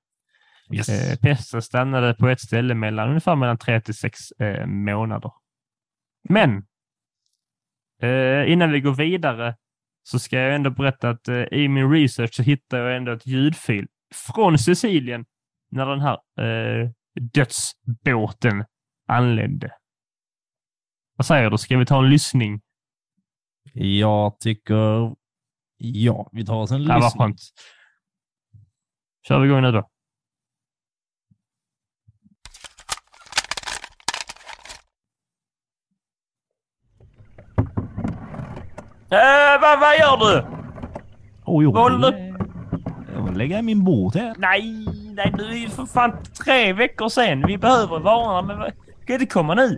Yes. 0.75 0.89
Eh, 0.89 1.19
pesten 1.19 1.63
stannade 1.63 2.15
på 2.15 2.29
ett 2.29 2.41
ställe 2.41 2.75
mellan 2.75 3.09
ungefär 3.09 3.37
mellan 3.37 3.59
tre 3.59 3.81
till 3.81 3.95
sex 3.95 4.31
eh, 4.33 4.67
månader. 4.67 5.33
Men 6.29 6.67
eh, 8.03 8.53
innan 8.53 8.73
vi 8.73 8.81
går 8.81 8.95
vidare 8.95 9.57
så 10.03 10.19
ska 10.19 10.39
jag 10.39 10.55
ändå 10.55 10.71
berätta 10.71 11.11
att 11.11 11.29
eh, 11.29 11.43
i 11.43 11.69
min 11.69 11.91
research 11.93 12.35
så 12.35 12.43
hittade 12.43 12.83
jag 12.83 12.97
ändå 12.97 13.13
ett 13.13 13.27
ljudfil 13.27 13.87
från 14.15 14.59
Sicilien 14.59 15.25
när 15.71 15.87
den 15.87 16.01
här 16.01 16.19
eh, 16.41 16.91
dödsbåten 17.21 18.65
anlände. 19.09 19.71
Vad 21.17 21.27
säger 21.27 21.51
du? 21.51 21.59
Ska 21.59 21.79
vi 21.79 21.87
ta 21.87 21.99
en 21.99 22.11
lyssning? 22.11 22.61
Jag 23.75 24.39
tycker... 24.41 25.15
Ja, 25.77 26.29
vi 26.33 26.45
tar 26.47 26.55
oss 26.55 26.71
en 26.71 26.83
Ja, 26.83 26.89
vad 26.95 27.03
lyssning. 27.03 27.21
skönt. 27.23 27.41
Kör 29.29 29.41
vi 29.41 29.47
igång 29.47 29.63
nu 29.63 29.73
då. 29.73 29.89
Äh, 39.13 39.61
vad, 39.61 39.81
vad 39.81 39.99
gör 39.99 40.17
du? 40.35 40.45
Oj, 41.45 41.67
oj. 41.67 41.73
Håll 41.75 42.05
upp. 42.05 42.15
Jag 43.15 43.23
vill 43.25 43.39
lägga 43.39 43.59
i 43.59 43.63
min 43.63 43.85
båt 43.85 44.15
här. 44.15 44.35
Nej, 44.39 44.87
nej, 45.17 45.35
nu 45.39 45.43
är 45.45 45.63
det 45.67 45.71
för 45.71 45.87
fan 45.87 46.13
tre 46.45 46.73
veckor 46.73 47.09
sen. 47.09 47.45
Vi 47.47 47.59
behöver 47.59 47.99
varorna, 48.01 48.43
men 48.43 48.59
vad- 48.59 48.73
ska 49.03 49.13
inte 49.13 49.27
komma 49.27 49.55
nu? 49.55 49.77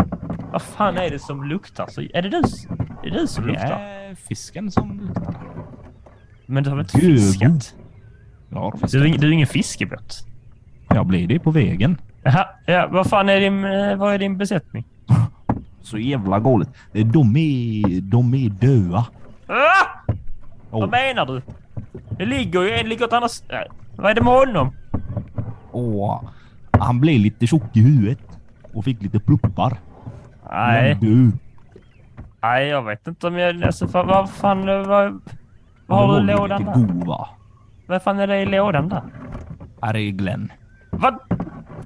Vad 0.52 0.62
fan 0.62 0.96
är 0.96 1.10
det 1.10 1.18
som 1.18 1.44
luktar? 1.44 1.86
Så, 1.90 2.00
är 2.00 2.22
det 2.22 2.28
du? 2.28 2.36
Är 2.38 3.10
det 3.10 3.20
du 3.20 3.26
som 3.26 3.44
Det 3.46 3.50
luktar? 3.52 3.70
är 3.70 4.14
fisken 4.14 4.70
som 4.70 5.00
luktar. 5.00 5.34
Men 6.46 6.62
du 6.64 6.70
har 6.70 6.76
väl 6.76 6.84
inte 6.84 7.00
Gud. 7.00 7.18
fiskat? 7.20 7.74
Ja, 8.50 8.70
Du, 8.74 8.78
fisken. 8.80 9.00
är 9.02 9.06
ing- 9.06 9.18
du 9.18 9.28
är 9.28 9.32
ingen 9.32 9.46
fiskebåt? 9.46 10.26
Jag 10.88 11.06
blir 11.06 11.26
det 11.28 11.38
på 11.38 11.50
vägen. 11.50 12.00
Jaha, 12.22 12.46
ja, 12.66 12.88
vad 12.90 13.06
fan 13.06 13.28
är 13.28 13.40
din, 13.40 13.64
eh, 13.64 13.96
vad 13.96 14.14
är 14.14 14.18
din 14.18 14.36
besättning? 14.38 14.84
Så 15.82 15.98
jävla 15.98 16.40
galet. 16.40 16.68
De 16.92 17.36
är, 17.36 18.00
de 18.00 18.34
är 18.34 18.48
döda. 18.50 19.06
Ah! 19.46 20.12
Oh. 20.70 20.80
Vad 20.80 20.90
menar 20.90 21.26
du? 21.26 21.42
Det 22.18 22.24
ligger 22.24 22.62
ju 22.62 22.70
en 22.70 22.88
ligger 22.88 23.04
åt 23.04 23.12
andra 23.12 23.28
äh, 23.48 23.60
Vad 23.96 24.10
är 24.10 24.14
det 24.14 24.22
med 24.22 24.32
honom? 24.32 24.72
Åh, 25.72 26.22
han 26.78 27.00
blev 27.00 27.20
lite 27.20 27.46
tjock 27.46 27.76
i 27.76 27.80
huvudet 27.80 28.38
och 28.72 28.84
fick 28.84 29.02
lite 29.02 29.20
pluppar. 29.20 29.78
Nej, 30.50 30.94
Men 30.94 31.00
du, 31.00 31.32
nej, 32.42 32.68
jag 32.68 32.82
vet 32.82 33.06
inte 33.06 33.26
om 33.26 33.38
jag... 33.38 33.64
Alltså, 33.64 33.86
vad, 33.86 34.06
vad 34.06 34.30
fan... 34.30 34.66
Vad, 34.66 35.20
vad 35.86 35.98
har 35.98 36.20
du 36.20 36.32
i 36.32 36.36
lådan 36.36 36.64
där? 36.64 36.72
god 36.74 37.06
va? 37.06 37.28
Vad 37.86 38.02
fan 38.02 38.18
är 38.18 38.26
det 38.26 38.40
i 38.40 38.46
lådan 38.46 38.88
där? 38.88 39.02
Är 39.82 40.10
Glenn. 40.10 40.52
Vad? 40.90 41.18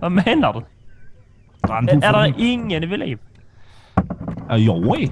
Vad 0.00 0.12
menar 0.12 0.52
du? 0.52 0.62
Är, 1.72 2.22
det 2.22 2.34
ingen 2.42 2.90
vid 2.90 2.98
liv? 2.98 3.18
Ja, 4.48 4.56
jag 4.56 5.02
är. 5.02 5.10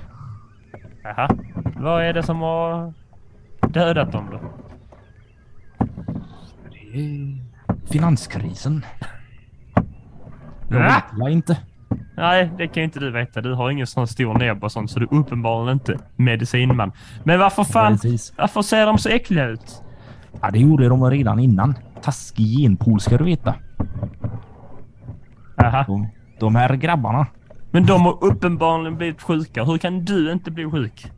Jaha. 1.03 1.29
Vad 1.79 2.03
är 2.05 2.13
det 2.13 2.23
som 2.23 2.41
har 2.41 2.93
dödat 3.69 4.13
dem 4.13 4.29
då? 4.31 4.41
Det 6.71 6.99
är 6.99 7.37
finanskrisen. 7.93 8.85
Jag 10.69 10.79
Va? 10.79 10.85
vet 10.85 11.21
väl 11.21 11.33
inte. 11.33 11.59
Nej, 12.17 12.51
det 12.59 12.69
kan 12.69 12.81
ju 12.81 12.85
inte 12.85 13.01
du 13.01 13.11
veta. 13.11 13.41
Du 13.41 13.55
har 13.55 13.71
ingen 13.71 13.87
sån 13.87 14.07
stor 14.07 14.35
näbb 14.35 14.65
och 14.65 14.73
sånt, 14.73 14.91
så 14.91 14.99
du 14.99 15.05
är 15.05 15.15
uppenbarligen 15.15 15.73
inte 15.73 15.99
medicinman. 16.17 16.93
Men 17.25 17.39
varför 17.39 17.65
fan... 17.65 17.93
Precis. 17.93 18.33
Varför 18.37 18.63
ser 18.63 18.87
de 18.87 18.99
så 18.99 19.09
äckliga 19.09 19.47
ut? 19.47 19.83
Ja, 20.43 20.51
det 20.51 20.59
gjorde 20.59 20.89
de 20.89 21.11
redan 21.11 21.39
innan. 21.39 21.75
Taskig 22.03 22.59
genpool 22.59 23.01
ska 23.01 23.19
du 23.19 23.25
veta. 23.25 23.55
Jaha. 25.57 25.85
De, 25.89 26.09
de 26.41 26.55
här 26.55 26.77
grabbarna. 26.77 27.27
Men 27.71 27.87
de 27.87 28.05
har 28.05 28.25
uppenbarligen 28.25 28.97
blivit 28.97 29.23
sjuka. 29.23 29.65
Hur 29.65 29.79
kan 29.79 30.05
du 30.05 30.33
inte 30.33 30.51
bli 30.51 30.71
sjuk? 30.71 31.13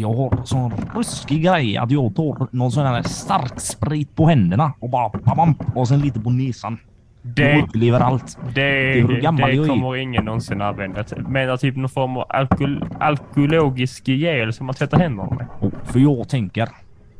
Jag 0.00 0.14
har 0.14 0.44
sån 0.44 0.72
ruskig 0.94 1.42
grej 1.42 1.76
att 1.76 1.90
jag 1.90 2.14
tar 2.14 2.56
någon 2.56 2.72
sån 2.72 2.86
här 2.86 3.02
stark 3.02 3.60
sprit 3.60 4.16
på 4.16 4.26
händerna 4.26 4.72
och 4.80 4.90
bara 4.90 5.08
bam, 5.36 5.54
och 5.74 5.88
sen 5.88 6.00
lite 6.00 6.20
på 6.20 6.30
näsan. 6.30 6.78
Det, 7.22 7.62
upplever 7.62 8.00
allt. 8.00 8.38
det, 8.54 8.62
det 8.62 9.22
jag 9.22 9.40
är. 9.40 9.68
kommer 9.68 9.96
ingen 9.96 10.24
någonsin 10.24 10.62
använda. 10.62 11.04
Menar 11.28 11.56
typ 11.56 11.76
någon 11.76 11.88
form 11.88 12.16
av 12.16 12.24
alkohol, 12.28 12.84
alkohologisk 13.00 14.08
gel 14.08 14.52
som 14.52 14.66
man 14.66 14.74
tvättar 14.74 14.98
händerna 14.98 15.30
med. 15.30 15.72
För 15.84 16.00
jag 16.00 16.28
tänker, 16.28 16.68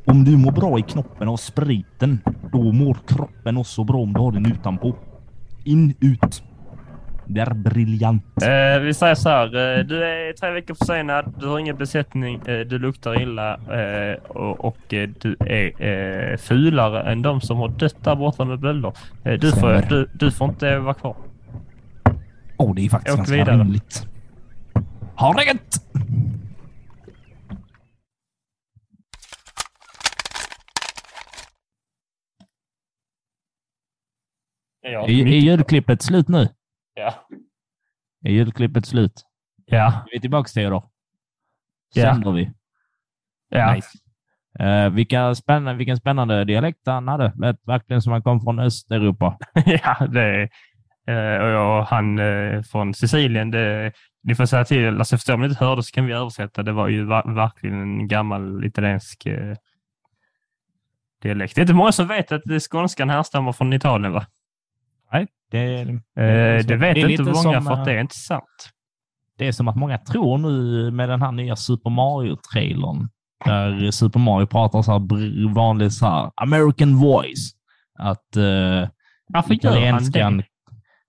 om 0.05 0.25
du 0.25 0.37
mår 0.37 0.53
bra 0.53 0.79
i 0.79 0.83
knoppen 0.83 1.29
av 1.29 1.37
spriten, 1.37 2.21
då 2.53 2.73
mår 2.73 2.97
kroppen 3.09 3.57
också 3.57 3.85
bra 3.85 3.99
om 3.99 4.13
du 4.13 4.21
har 4.21 4.33
den 4.33 4.47
utanpå. 4.47 4.95
In, 5.65 5.95
ut. 6.01 6.43
Det 7.31 7.41
är 7.41 7.55
briljant. 7.55 8.43
Eh, 8.43 8.81
vi 8.81 8.95
säger 8.95 9.15
så 9.15 9.29
här. 9.29 9.45
Eh, 9.47 9.85
du 9.85 10.05
är 10.05 10.33
tre 10.33 10.51
veckor 10.51 10.75
försenad. 10.75 11.35
Du 11.41 11.47
har 11.47 11.59
ingen 11.59 11.77
besättning. 11.77 12.35
Eh, 12.47 12.61
du 12.61 12.79
luktar 12.79 13.23
illa 13.23 13.55
eh, 13.55 14.15
och, 14.23 14.65
och 14.65 14.77
du 14.89 15.37
är 15.41 16.37
fulare 16.37 17.13
än 17.13 17.23
de 17.23 17.41
som 17.41 17.57
har 17.57 17.69
dött 17.69 18.05
där 18.05 18.15
borta 18.17 18.45
med 18.45 18.59
bölder. 18.61 18.93
Du, 19.23 19.53
får, 19.53 19.89
du, 19.89 20.09
du 20.15 20.31
får 20.31 20.49
inte 20.49 20.79
vara 20.79 20.95
kvar. 20.95 21.17
Åh, 22.57 22.75
det 22.75 22.85
är 22.85 22.89
faktiskt 22.89 23.15
Åk 23.15 23.19
ganska 23.19 23.37
vidare. 23.37 23.59
rimligt. 23.59 24.07
Ha 25.15 25.33
det 25.33 25.45
gött! 25.45 25.83
Är, 34.83 35.09
är 35.11 35.39
ljudklippet 35.41 36.03
slut 36.03 36.29
nu? 36.29 36.49
Ja. 36.99 37.15
Är 38.25 38.31
ljudklippet 38.31 38.87
slut? 38.87 39.13
Ja. 39.67 40.07
Vi 40.11 40.17
är 40.17 40.21
tillbaka 40.21 40.49
till 40.49 40.63
er 40.63 40.71
då. 40.71 40.91
Ja. 41.95 42.15
Sänder 42.15 42.33
vi. 42.33 42.53
ja. 43.49 43.75
Nice. 43.75 43.99
Eh, 44.59 44.91
vilka 44.91 45.35
spännande, 45.35 45.75
vilken 45.75 45.97
spännande 45.97 46.45
dialekt 46.45 46.81
han 46.87 47.09
hade. 47.09 47.33
Lät 47.37 47.61
verkligen 47.67 48.03
som 48.03 48.13
han 48.13 48.23
kom 48.23 48.41
från 48.41 48.59
Östeuropa. 48.59 49.39
ja, 49.67 50.07
det 50.07 50.43
eh, 51.07 51.43
och 51.43 51.49
jag, 51.51 51.83
han 51.83 52.19
eh, 52.19 52.63
från 52.63 52.95
Sicilien, 52.95 53.51
det, 53.51 53.93
ni 54.23 54.35
får 54.35 54.47
säga 54.47 54.65
till, 54.65 54.99
alltså 54.99 55.17
förstår 55.17 55.35
om 55.35 55.41
ni 55.41 55.47
inte 55.49 55.65
hörde 55.65 55.83
så 55.83 55.93
kan 55.95 56.07
vi 56.07 56.13
översätta. 56.13 56.63
Det 56.63 56.73
var 56.73 56.89
ju 56.89 57.05
va- 57.05 57.25
verkligen 57.35 57.81
en 57.83 58.09
gammal 58.09 58.65
italiensk 58.65 59.27
eh, 59.27 59.57
dialekt. 61.23 61.55
Det 61.55 61.61
är 61.61 61.63
inte 61.63 61.75
många 61.75 61.93
som 61.93 62.07
vet 62.09 62.33
att 62.33 62.43
skånskan 62.63 63.11
härstammar 63.11 63.53
från 63.53 63.73
Italien, 63.73 64.13
va? 64.13 64.27
Det, 65.51 65.81
Eh, 65.81 66.65
det 66.67 66.77
vet 66.77 66.95
det 66.95 67.01
inte 67.11 67.23
många 67.23 67.35
som, 67.35 67.65
för 67.65 67.73
att 67.73 67.79
eh, 67.79 67.85
det 67.85 67.93
är 67.93 68.01
inte 68.01 68.15
sant. 68.17 68.45
det 69.39 69.47
är 69.47 69.53
som 69.53 69.69
att 69.69 69.77
många 69.77 69.99
tror 69.99 70.39
nu 70.39 70.91
med 70.91 71.09
den 71.09 71.23
här 71.23 71.33
nya 71.33 71.57
Super 71.57 71.91
Mario-trailern, 71.91 73.09
där 73.45 73.91
Super 73.91 74.19
Mario 74.21 74.47
pratar 74.47 74.83
så 74.83 74.93
här 74.93 74.99
br- 74.99 75.55
vanlig 75.55 75.93
så 75.93 76.07
här 76.07 76.31
American 76.35 76.97
voice. 76.97 77.55
Att 77.99 78.37
uh, 78.37 78.89
Varför 79.29 79.55
gör 79.65 79.91
han 79.93 80.11
det? 80.11 80.45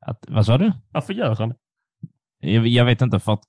Att, 0.05 0.25
vad 0.27 0.45
sa 0.45 0.57
du? 0.57 0.71
Varför 0.91 1.13
gör 1.13 1.35
han 1.35 1.49
det? 1.49 1.55
Jag, 2.39 2.67
jag 2.67 2.85
vet 2.85 3.01
inte, 3.01 3.19
för 3.19 3.33
att 3.33 3.43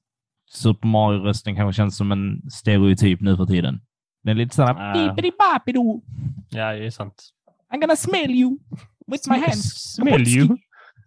Super 0.52 0.88
Mario-rösten 0.88 1.56
kanske 1.56 1.76
känns 1.76 1.96
som 1.96 2.12
en 2.12 2.50
stereotyp 2.50 3.20
nu 3.20 3.36
för 3.36 3.46
tiden. 3.46 3.80
Den 4.24 4.30
är 4.30 4.34
lite 4.34 4.54
sådär... 4.56 4.74
Ah. 4.78 4.94
"Bippidi-bappidi-do. 4.94 6.00
Ja, 6.50 6.72
det 6.72 6.86
är 6.86 6.90
sant. 6.90 7.30
I'm 7.74 7.80
gonna 7.80 7.96
smell 7.96 8.30
you 8.30 8.58
with 9.06 9.30
my 9.30 9.38
hands. 9.38 9.92
Smell 9.94 10.28
you? 10.28 10.56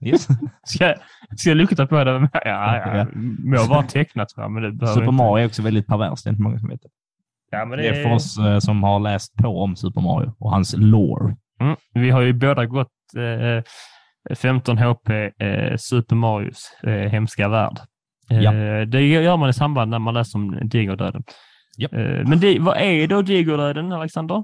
Yes. 0.06 0.28
Ska, 0.64 0.94
ska 1.38 1.50
jag 1.50 1.58
lukta 1.58 1.88
på 1.88 2.04
det? 2.04 2.12
Ja, 2.34 2.42
ja. 2.46 2.98
Ja. 2.98 3.06
Må 3.44 3.64
vara 3.68 3.84
tecknat, 3.84 4.34
va? 4.38 4.50
men 4.50 4.78
det 4.78 4.88
Super. 4.88 5.12
Mario 5.12 5.44
är 5.44 5.48
också 5.48 5.62
väldigt 5.62 5.88
perverst, 5.88 6.24
det 6.24 6.30
är 6.30 6.32
inte 6.32 6.44
många 6.44 6.60
som 6.60 6.70
vet 6.70 6.82
det. 6.82 6.90
Ja, 7.52 7.66
men 7.66 7.78
Det 7.78 7.88
är 7.88 8.04
för 8.04 8.12
oss 8.12 8.38
eh, 8.38 8.60
som 8.60 8.84
har 8.84 9.00
läst 9.00 9.36
på 9.36 9.62
om 9.64 9.76
Super 9.76 10.02
Mario 10.02 10.34
och 10.40 10.52
hans 10.52 10.76
lore. 10.78 11.36
Mm. 11.62 11.76
Vi 11.94 12.10
har 12.10 12.22
ju 12.22 12.34
båda 12.34 12.66
gått 12.66 12.88
eh, 14.30 14.36
15 14.36 14.78
HP 14.78 15.10
eh, 15.10 15.78
Super 15.78 16.16
Marios 16.16 16.72
eh, 16.84 16.92
hemska 16.94 17.48
värld. 17.50 17.80
Eh, 18.32 18.42
Ja. 18.42 18.52
Det 18.86 19.02
gör 19.08 19.38
man 19.38 19.50
i 19.50 19.54
samband 19.54 19.92
när 19.92 20.00
man 20.00 20.14
läser 20.14 20.40
om 20.40 20.60
digerdöden. 20.70 21.24
Japp. 21.78 21.94
Eh, 21.94 22.00
men 22.28 22.40
det, 22.40 22.60
vad 22.60 22.78
är 22.78 23.08
då 23.08 23.22
digerdöden, 23.22 23.92
Alexander? 23.92 24.44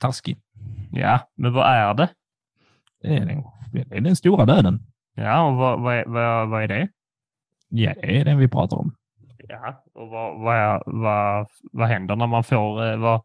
Taskig. 0.00 0.38
Ja, 0.92 1.20
men 1.36 1.52
vad 1.52 1.66
är 1.66 1.94
det? 1.94 2.08
Det 3.04 3.16
är, 3.16 3.26
den, 3.26 3.42
det 3.72 3.96
är 3.96 4.00
den 4.00 4.16
stora 4.16 4.46
döden. 4.46 4.78
Ja, 5.14 5.46
och 5.50 5.56
vad, 5.56 5.80
vad, 5.80 5.94
är, 5.94 6.04
vad, 6.06 6.48
vad 6.48 6.62
är 6.62 6.68
det? 6.68 6.88
Ja, 7.68 7.94
det 7.94 8.20
är 8.20 8.24
den 8.24 8.38
vi 8.38 8.48
pratar 8.48 8.76
om. 8.76 8.94
Ja, 9.48 9.82
och 9.94 10.08
vad, 10.08 10.40
vad, 10.40 10.82
vad, 10.86 11.46
vad 11.72 11.88
händer 11.88 12.16
när 12.16 12.26
man 12.26 12.44
får... 12.44 12.86
Eh, 12.92 12.96
vad, 12.96 13.20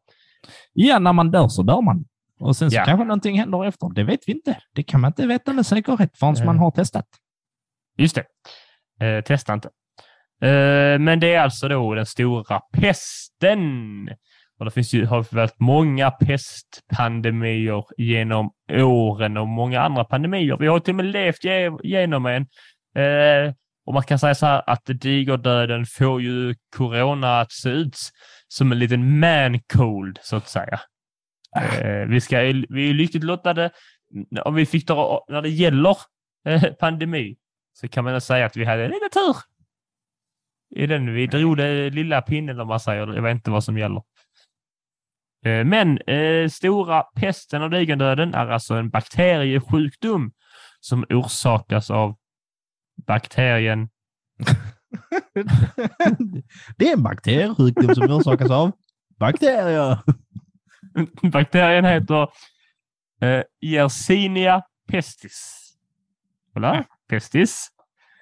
Ja, 0.73 0.99
när 0.99 1.13
man 1.13 1.31
dör 1.31 1.47
så 1.47 1.63
dör 1.63 1.81
man. 1.81 2.05
Och 2.39 2.55
sen 2.55 2.71
så 2.71 2.77
Ja. 2.77 2.85
kanske 2.85 3.03
någonting 3.05 3.39
händer 3.39 3.65
efter. 3.65 3.93
Det 3.93 4.03
vet 4.03 4.19
vi 4.27 4.31
inte. 4.31 4.57
Det 4.75 4.83
kan 4.83 5.01
man 5.01 5.09
inte 5.09 5.27
veta 5.27 5.53
med 5.53 5.65
säkerhet 5.65 6.17
förrän 6.19 6.35
Eh. 6.37 6.45
man 6.45 6.59
har 6.59 6.71
testat. 6.71 7.05
Just 7.97 8.15
det. 8.15 8.25
Eh, 9.05 9.23
testa 9.23 9.53
inte. 9.53 9.69
Eh, 10.41 10.99
men 10.99 11.19
det 11.19 11.33
är 11.33 11.39
alltså 11.41 11.67
då 11.67 11.95
den 11.95 12.05
stora 12.05 12.59
pesten. 12.73 13.59
Och 14.59 14.65
det 14.65 14.71
finns 14.71 14.93
ju, 14.93 15.05
har 15.05 15.35
varit 15.35 15.59
många 15.59 16.11
pestpandemier 16.11 17.83
genom 17.97 18.51
åren 18.71 19.37
och 19.37 19.47
många 19.47 19.81
andra 19.81 20.03
pandemier. 20.03 20.57
Vi 20.57 20.67
har 20.67 20.79
till 20.79 20.91
och 20.91 20.95
med 20.95 21.05
levt 21.05 21.43
genom 21.83 22.25
en. 22.25 22.41
Eh, 22.95 23.53
och 23.85 23.93
man 23.93 24.03
kan 24.03 24.19
säga 24.19 24.35
så 24.35 24.45
här 24.45 24.63
att 24.67 24.85
digerdöden 24.85 25.85
får 25.85 26.21
ju 26.21 26.55
corona 26.77 27.39
att 27.39 27.51
se 27.51 27.69
ut 27.69 27.97
som 28.47 28.71
en 28.71 28.79
liten 28.79 29.19
man 29.19 29.59
cold 29.59 30.19
så 30.21 30.35
att 30.35 30.47
säga. 30.47 30.79
Eh, 31.55 32.07
vi, 32.07 32.21
ska, 32.21 32.39
vi 32.69 32.89
är 32.89 32.93
lyckligt 32.93 33.23
lottade 33.23 33.71
om 34.45 34.55
vi 34.55 34.65
fick 34.65 34.87
dra, 34.87 35.25
när 35.29 35.41
det 35.41 35.49
gäller 35.49 35.97
eh, 36.45 36.63
pandemi 36.63 37.37
så 37.73 37.87
kan 37.87 38.03
man 38.03 38.21
säga 38.21 38.45
att 38.45 38.57
vi 38.57 38.65
hade 38.65 38.87
lite 38.87 39.09
tur. 39.13 39.35
I 40.75 40.87
den 40.87 41.13
vi 41.13 41.27
drog 41.27 41.57
det 41.57 41.89
lilla 41.89 42.21
pinnen 42.21 42.59
om 42.59 42.67
man 42.67 42.79
säger. 42.79 43.13
Jag 43.13 43.21
vet 43.21 43.31
inte 43.31 43.51
vad 43.51 43.63
som 43.63 43.77
gäller. 43.77 44.03
Eh, 45.45 45.65
Men 45.65 45.97
eh, 45.97 46.49
stora 46.49 47.01
pesten 47.01 47.61
och 47.61 47.69
digerdöden 47.69 48.33
är 48.33 48.47
alltså 48.47 48.73
en 48.73 48.89
bakteriesjukdom 48.89 50.31
som 50.79 51.05
orsakas 51.09 51.91
av 51.91 52.15
bakterien. 53.07 53.89
det 56.77 56.89
är 56.89 56.93
en 56.93 57.03
bakteriesjukdom 57.03 57.95
som 57.95 58.11
orsakas 58.11 58.51
av 58.51 58.71
Bakterier! 59.19 59.99
Bakterien 61.31 61.85
heter 61.85 62.27
eh, 63.21 63.43
Yersinia 63.61 64.63
pestis. 64.87 65.69
Kolla, 66.53 66.85
pestis. 67.09 67.67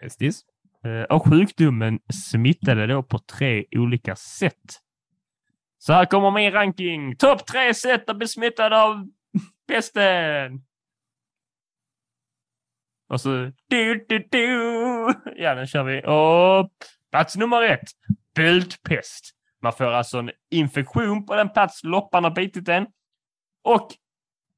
Pestis. 0.02 0.42
Eh, 0.86 1.16
och 1.16 1.28
sjukdomen 1.28 2.00
smittade 2.14 2.88
då 2.88 3.04
på 3.04 3.20
tre 3.20 3.66
olika 3.72 4.16
sätt. 4.16 4.80
Så 5.78 5.94
här 5.94 6.06
kommer 6.06 6.32
min 6.32 6.52
ranking. 6.52 7.16
Topp 7.16 7.46
tre 7.46 7.74
sätt 7.74 8.10
att 8.10 8.18
bli 8.18 8.28
smittad 8.28 8.74
av 8.74 9.08
pesten. 9.68 10.62
Och 13.10 13.22
så... 13.22 13.52
Du, 13.70 14.06
du, 14.10 14.28
du. 14.32 15.14
Ja, 15.36 15.56
den 15.56 15.68
kör 15.68 15.84
vi. 15.84 16.02
Och 16.06 16.72
plats 17.12 17.36
nummer 17.36 17.64
ett. 17.64 17.90
Böldpest. 18.36 19.32
Man 19.62 19.74
får 19.74 19.86
alltså 19.86 20.18
en 20.18 20.32
infektion 20.52 21.26
på 21.26 21.36
den 21.36 21.50
plats 21.50 21.84
loppan 21.84 22.24
har 22.24 22.32
bitit 22.32 22.70
en. 22.70 22.88
Och 23.64 23.88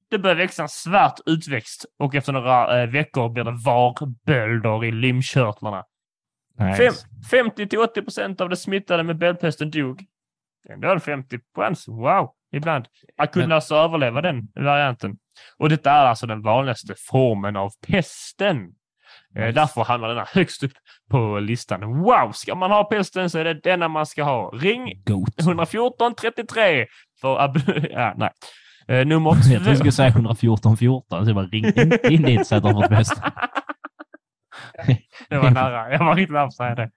det 0.09 0.19
börjar 0.19 0.35
växa 0.35 0.63
en 0.63 0.69
svart 0.69 1.19
utväxt 1.25 1.85
och 1.99 2.15
efter 2.15 2.33
några 2.33 2.81
eh, 2.81 2.89
veckor 2.89 3.29
blir 3.29 3.43
det 3.43 3.57
varbölder 3.65 4.85
i 4.85 4.91
lymfkörtlarna. 4.91 5.83
Fem, 6.77 6.93
50 7.31 7.67
till 7.67 7.79
80 7.79 8.01
procent 8.01 8.41
av 8.41 8.49
de 8.49 8.55
smittade 8.55 9.03
med 9.03 9.17
böldpesten 9.17 9.71
dog. 9.71 10.05
Är 10.69 10.93
det 10.93 10.99
50 10.99 11.39
chans. 11.55 11.87
Wow! 11.87 12.29
Ibland. 12.51 12.85
Man 13.17 13.27
kunde 13.27 13.47
Men- 13.47 13.55
alltså 13.55 13.75
överleva 13.75 14.21
den 14.21 14.47
varianten. 14.55 15.17
Och 15.57 15.69
detta 15.69 15.91
är 15.91 16.05
alltså 16.05 16.27
den 16.27 16.41
vanligaste 16.41 16.93
formen 17.11 17.55
av 17.55 17.69
pesten. 17.87 18.65
Nice. 19.35 19.51
därför 19.51 19.83
hamnar 19.83 20.07
den 20.07 20.17
här 20.17 20.29
högst 20.33 20.63
upp 20.63 20.71
på 21.11 21.39
listan. 21.39 21.81
Wow! 22.03 22.31
Ska 22.31 22.55
man 22.55 22.71
ha 22.71 22.83
pesten 22.83 23.29
så 23.29 23.39
är 23.39 23.43
det 23.43 23.53
denna 23.53 23.87
man 23.87 24.05
ska 24.05 24.23
ha. 24.23 24.49
Ring 24.53 25.03
Goat. 25.05 25.29
114 25.41 26.15
33 26.15 26.85
för 27.21 27.37
ab- 27.39 27.87
ja, 27.91 28.13
nej. 28.17 28.29
Eh, 28.87 29.05
nummer 29.07 29.29
Jag 29.51 29.61
du 29.61 29.65
två. 29.65 29.75
skulle 29.75 29.91
säga 29.91 30.09
114 30.09 30.77
14, 30.77 31.25
så 31.25 31.29
jag 31.29 31.35
bara 31.35 31.45
ring 31.45 31.65
in 32.11 32.21
dit 32.21 32.47
så 32.47 32.55
att 32.55 32.63
de 32.63 32.73
fått. 32.73 32.89
Det 35.29 35.37
var 35.37 35.49
nära. 35.51 35.91
Jag 35.91 35.99
var 35.99 36.15
riktigt 36.15 36.33
nära 36.33 36.43
att 36.43 36.53
säga 36.55 36.75
det. 36.75 36.89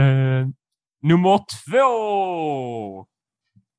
Eh, 0.00 0.46
nummer 1.02 1.40
två 1.64 3.06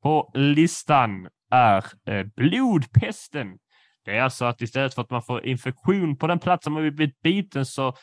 på 0.03 0.31
listan 0.33 1.27
är 1.51 1.85
eh, 2.05 2.25
blodpesten. 2.35 3.57
Det 4.05 4.17
är 4.17 4.21
alltså 4.21 4.45
att 4.45 4.61
istället 4.61 4.93
för 4.93 5.01
att 5.01 5.09
man 5.09 5.23
får 5.23 5.45
infektion 5.45 6.17
på 6.17 6.27
den 6.27 6.39
platsen 6.39 6.73
man 6.73 6.81
blivit 6.81 7.21
biten 7.21 7.65
så 7.65 7.93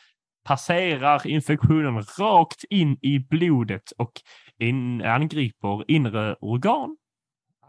passerar 0.45 1.27
infektionen 1.27 2.03
rakt 2.19 2.63
in 2.69 2.97
i 3.01 3.19
blodet 3.19 3.91
och 3.97 4.11
in, 4.59 5.01
angriper 5.01 5.91
inre 5.91 6.35
organ 6.35 6.97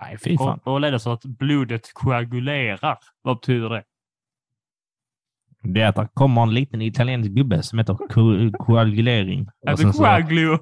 Nej, 0.00 0.18
fy 0.18 0.36
fan. 0.36 0.60
och, 0.64 0.72
och 0.72 0.80
leder 0.80 0.98
så 0.98 1.12
att 1.12 1.24
blodet 1.24 1.92
koagulerar. 1.92 2.98
Vad 3.22 3.36
betyder 3.36 3.68
det? 3.68 3.84
Det 5.62 5.80
är 5.80 5.88
att 5.88 5.96
det 5.96 6.08
kommer 6.14 6.42
en 6.42 6.54
liten 6.54 6.82
italiensk 6.82 7.30
gubbe 7.30 7.62
som 7.62 7.78
heter 7.78 7.94
ko- 7.94 8.64
koagulering. 8.64 9.48
Alltså 9.66 9.92
coagulo. 9.92 10.58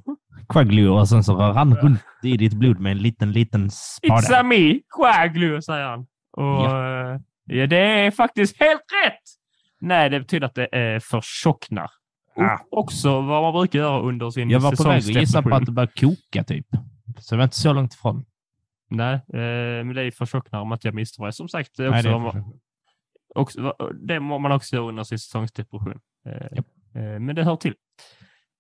koagulio 0.47 0.89
och 0.89 1.09
sen 1.09 1.25
så 1.25 1.37
rör 1.37 1.53
han 1.53 1.77
runt 1.77 2.01
i 2.23 2.37
ditt 2.37 2.55
blod 2.55 2.81
med 2.81 2.93
en 2.93 2.99
liten, 2.99 3.33
liten 3.33 3.69
It's 3.69 4.13
a 4.13 4.23
spade. 4.23 4.43
me, 4.43 4.81
coagulo, 4.89 5.63
säger 5.63 5.85
han. 5.87 6.01
Och 6.33 6.45
ja. 6.45 7.21
ja, 7.45 7.67
det 7.67 7.77
är 7.79 8.11
faktiskt 8.11 8.61
helt 8.61 8.81
rätt! 9.05 9.23
Nej, 9.81 10.11
det 10.11 10.21
betyder 10.21 10.47
att 10.47 10.55
det 10.55 10.69
är 10.73 11.01
förtjocknar. 11.01 11.91
Ah. 12.37 12.59
Också 12.71 13.21
vad 13.21 13.43
man 13.43 13.53
brukar 13.53 13.79
göra 13.79 14.01
under 14.01 14.31
sin 14.31 14.51
Jag 14.51 14.61
var 14.61 14.77
på 14.77 14.83
väg 14.89 14.97
att 14.99 15.07
gissa 15.07 15.43
på 15.43 15.55
att 15.55 15.67
det 15.67 15.73
började 15.73 15.93
koka 15.93 16.45
typ. 16.45 16.67
Så 17.19 17.35
det 17.35 17.37
var 17.37 17.45
inte 17.45 17.57
så 17.57 17.73
långt 17.73 17.95
ifrån. 17.95 18.25
Nej, 18.91 19.15
eh, 19.15 19.85
men 19.85 19.95
det 19.95 20.03
är 20.03 20.11
förtjocknar 20.11 20.61
om 20.61 20.73
att 20.73 20.85
jag 20.85 20.95
misstar. 20.95 21.31
Som 21.31 21.49
sagt, 21.49 21.79
är 21.79 21.91
Nej, 21.91 22.03
också, 23.37 23.75
det 24.07 24.15
är 24.15 24.21
man, 24.21 24.53
också, 24.53 24.89
under 24.89 25.03
sin 25.05 25.19
säsongsdepression. 25.19 26.01
Eh, 26.27 26.47
eh, 27.03 27.21
men 27.21 27.35
det 27.35 27.45
hör 27.45 27.57
till. 27.57 27.75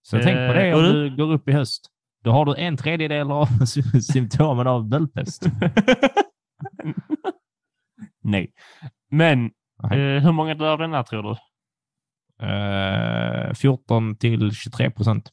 Så 0.03 0.17
tänk 0.23 0.37
på 0.37 0.53
det 0.55 0.69
Eh, 0.69 0.79
om 0.79 0.85
och 0.85 0.93
du 0.93 1.17
går 1.17 1.33
upp 1.33 1.49
i 1.49 1.53
höst. 1.53 1.87
Då 2.25 2.31
har 2.31 2.45
du 2.45 2.55
en 2.57 2.77
tredjedel 2.77 3.31
av 3.31 3.47
sy- 3.67 4.01
symptomen 4.01 4.67
av 4.67 4.89
böldpest. 4.89 5.47
Nej. 8.23 8.53
Men 9.11 9.45
eh, 9.85 9.91
hur 10.23 10.33
många 10.33 10.55
dör 10.55 10.73
av 10.73 10.79
den 10.79 10.93
här 10.93 11.03
tror 11.03 11.23
du? 11.23 11.37
Eh, 12.47 13.55
14 13.55 14.17
till 14.17 14.51
23 14.53 14.91
procent. 14.91 15.31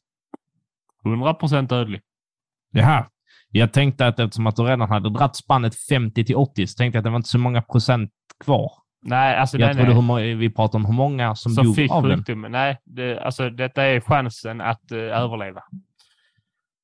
100 1.06 1.34
procent 1.34 1.70
dödlig. 1.70 2.02
Här. 2.76 3.06
Jag 3.50 3.74
tänkte 3.74 4.08
att 4.08 4.20
eftersom 4.20 4.48
att 4.48 4.56
du 4.56 4.64
redan 4.64 4.90
hade 4.90 5.10
dratt 5.10 5.36
spannet 5.36 5.76
50 5.76 6.26
till 6.26 6.36
80 6.36 6.68
så 6.68 6.78
tänkte 6.78 6.98
jag 6.98 7.02
att 7.02 7.04
det 7.04 7.10
var 7.10 7.18
inte 7.18 7.30
så 7.30 7.38
många 7.38 7.62
procent 7.62 8.12
kvar. 8.44 8.72
Nej, 9.06 9.38
alltså 9.38 9.58
Jag 9.58 9.70
den 9.76 9.94
trodde 9.94 10.22
är, 10.22 10.36
vi 10.36 10.50
pratade 10.50 10.78
om 10.78 10.86
hur 10.86 10.94
många 10.94 11.36
som, 11.36 11.52
som 11.52 11.66
dog 11.66 11.76
fick 11.76 11.92
av 11.92 12.04
den. 12.08 12.18
sjukdomen. 12.18 12.52
Nej, 12.52 12.78
det, 12.86 13.20
alltså 13.20 13.50
detta 13.50 13.84
är 13.84 14.00
chansen 14.00 14.62
att 14.62 14.92
eh, 14.92 14.98
överleva. 14.98 15.62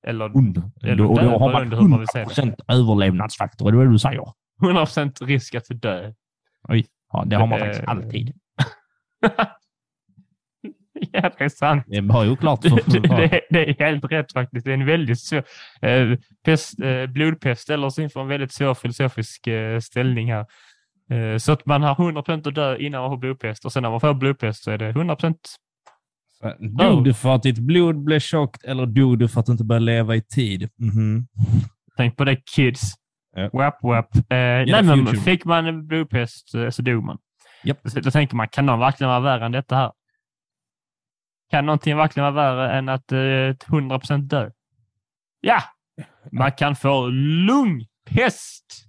Eller 0.07 0.37
Under. 0.37 0.63
Eller 0.83 0.95
Då, 0.95 1.09
och 1.09 1.23
då 1.23 1.29
har 1.29 1.39
man 1.39 1.51
beroende 1.51 1.75
hur 1.77 1.87
man 1.87 1.99
vill 1.99 2.07
säga 2.07 2.27
100 2.37 2.55
överlevnadsfaktor. 2.67 3.67
Är 3.67 3.71
det 3.71 3.77
vad 3.77 3.91
du 3.91 3.99
säger? 3.99 4.23
100 4.63 4.81
procent 4.85 5.21
risk 5.21 5.55
att 5.55 5.65
dö. 5.69 6.13
Ja, 7.11 7.23
det 7.25 7.35
har 7.35 7.47
man 7.47 7.59
Eh, 7.59 7.65
faktiskt 7.65 7.87
alltid. 7.87 8.33
ja, 11.11 11.31
det 11.37 11.43
är 11.43 11.49
sant. 11.49 11.83
Det 11.87 12.01
var 12.01 12.23
ju 12.23 12.35
klart. 12.35 12.61
Det, 12.61 12.69
För, 12.69 12.99
det, 12.99 13.41
det 13.49 13.69
är 13.69 13.85
helt 13.85 14.11
rätt 14.11 14.33
faktiskt. 14.33 14.65
Det 14.65 14.71
är 14.71 14.73
en 14.73 14.85
väldigt 14.85 15.19
svår... 15.19 15.43
Eh, 15.81 16.17
pest, 16.45 16.79
eh, 16.81 17.05
blodpest 17.05 17.61
ställer 17.61 17.87
oss 17.87 17.99
inför 17.99 18.21
en 18.21 18.27
väldigt 18.27 18.51
svår 18.51 18.73
filosofisk 18.73 19.47
eh, 19.47 19.79
ställning 19.79 20.31
här. 20.33 20.45
Eh, 21.09 21.37
så 21.37 21.51
att 21.51 21.65
man 21.65 21.83
har 21.83 21.95
100% 21.95 22.47
att 22.47 22.55
dö 22.55 22.77
innan 22.77 23.01
man 23.01 23.11
får 23.11 23.17
blodpest 23.17 23.65
och 23.65 23.73
sen 23.73 23.83
när 23.83 23.89
man 23.89 23.99
får 23.99 24.13
blodpest 24.13 24.63
så 24.63 24.71
är 24.71 24.77
det 24.77 24.91
100% 24.91 25.35
Dog 26.79 27.03
du 27.03 27.13
för 27.13 27.35
att 27.35 27.43
ditt 27.43 27.59
blod 27.59 28.03
blev 28.03 28.19
tjockt 28.19 28.63
eller 28.63 28.85
dog 28.85 29.19
du 29.19 29.27
för 29.27 29.39
att 29.39 29.45
du 29.45 29.51
inte 29.51 29.63
började 29.63 29.85
leva 29.85 30.15
i 30.15 30.21
tid? 30.21 30.69
Mhm. 30.77 31.27
Tänk 31.97 32.17
på 32.17 32.23
det 32.23 32.35
kids. 32.55 32.93
Ja. 33.35 33.49
Wap, 33.53 33.83
wap. 33.83 34.15
Eh, 34.15 34.21
nej, 34.29 34.83
men 34.83 35.05
future. 35.05 35.21
fick 35.21 35.45
man 35.45 35.87
blodpest 35.87 36.55
eh, 36.55 36.69
så 36.69 36.81
dog 36.81 37.03
man. 37.03 37.17
Så 37.85 37.99
Då 37.99 38.11
tänker 38.11 38.35
man, 38.35 38.47
kan 38.47 38.65
någon 38.65 38.79
verkligen 38.79 39.09
vara 39.09 39.19
värre 39.19 39.45
än 39.45 39.51
detta 39.51 39.75
här? 39.75 39.91
Kan 41.51 41.65
någonting 41.65 41.97
verkligen 41.97 42.33
vara 42.33 42.55
värre 42.55 42.77
än 42.77 42.89
att 42.89 43.11
eh, 43.11 43.15
100% 43.15 44.17
dö? 44.17 44.51
Ja! 45.41 45.63
Man 46.31 46.51
kan 46.51 46.75
få 46.75 47.07
lungpest. 47.47 48.88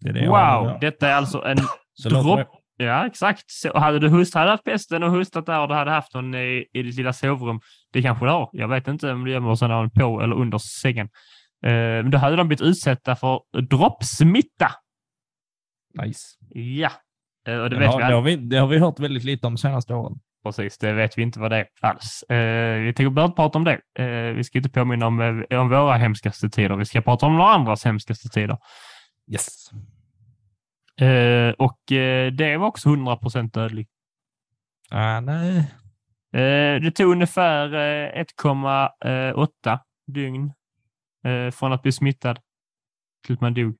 Det 0.00 0.08
är 0.08 0.12
det 0.12 0.28
Wow! 0.28 0.78
Detta 0.80 1.08
är 1.08 1.14
alltså 1.14 1.44
en 1.44 1.56
dropp. 2.10 2.48
Ja, 2.78 3.06
exakt. 3.06 3.44
Så 3.46 3.78
hade 3.78 3.98
du 3.98 4.08
hust, 4.08 4.34
hade 4.34 4.50
haft 4.50 4.64
pesten 4.64 5.02
och 5.02 5.12
hustat 5.12 5.46
där 5.46 5.60
och 5.60 5.68
du 5.68 5.74
hade 5.74 5.90
haft 5.90 6.14
någon 6.14 6.34
i, 6.34 6.66
i 6.72 6.82
ditt 6.82 6.94
lilla 6.94 7.12
sovrum. 7.12 7.60
Det 7.92 8.02
kanske 8.02 8.24
du 8.24 8.30
har. 8.30 8.48
Jag 8.52 8.68
vet 8.68 8.88
inte 8.88 9.12
om 9.12 9.24
du 9.24 9.30
gömmer 9.30 9.54
sådana 9.54 9.90
på 9.90 10.20
eller 10.20 10.36
under 10.36 10.58
sängen. 10.58 11.08
Eh, 11.66 11.72
men 11.72 12.10
då 12.10 12.18
hade 12.18 12.36
de 12.36 12.48
blivit 12.48 12.62
utsatta 12.62 13.16
för 13.16 13.40
droppsmitta. 13.70 14.70
Nice. 16.02 16.20
Ja. 16.54 16.90
Eh, 17.48 17.58
och 17.58 17.70
det 17.70 17.78
vet 17.78 17.88
har, 17.88 17.98
vi 17.98 18.04
det, 18.04 18.14
har 18.14 18.22
vi, 18.22 18.36
det 18.36 18.56
har 18.56 18.66
vi 18.66 18.78
hört 18.78 19.00
väldigt 19.00 19.24
lite 19.24 19.46
om 19.46 19.52
de 19.54 19.58
senaste 19.58 19.94
åren. 19.94 20.18
precis. 20.44 20.78
Det 20.78 20.92
vet 20.92 21.18
vi 21.18 21.22
inte 21.22 21.40
vad 21.40 21.50
det 21.50 21.56
är 21.56 21.66
alls. 21.80 22.22
Eh, 22.22 22.80
vi 22.80 22.92
tänker 22.94 23.10
bara 23.10 23.24
inte 23.24 23.36
prata 23.36 23.58
om 23.58 23.64
det. 23.64 23.80
Eh, 23.98 24.34
vi 24.34 24.44
ska 24.44 24.58
inte 24.58 24.70
påminna 24.70 25.06
om, 25.06 25.44
eh, 25.50 25.60
om 25.60 25.68
våra 25.68 25.94
hemskaste 25.94 26.50
tider. 26.50 26.76
Vi 26.76 26.84
ska 26.84 27.00
prata 27.00 27.26
om 27.26 27.36
några 27.36 27.50
andras 27.50 27.84
hemskaste 27.84 28.28
tider. 28.28 28.58
Yes. 29.32 29.70
Eh, 31.00 31.50
och 31.50 31.92
eh, 31.92 32.32
det 32.32 32.56
var 32.56 32.66
också 32.66 32.88
100 32.88 33.16
procent 33.16 33.54
dödlig. 33.54 33.88
Ah, 34.90 35.20
nej. 35.20 35.58
Eh, 36.32 36.80
det 36.82 36.90
tog 36.90 37.12
ungefär 37.12 37.74
eh, 37.74 38.24
1,8 38.24 39.78
dygn 40.06 40.52
eh, 41.24 41.50
från 41.50 41.72
att 41.72 41.82
bli 41.82 41.92
smittad 41.92 42.38
till 43.26 43.34
att 43.34 43.40
man 43.40 43.54
dog. 43.54 43.76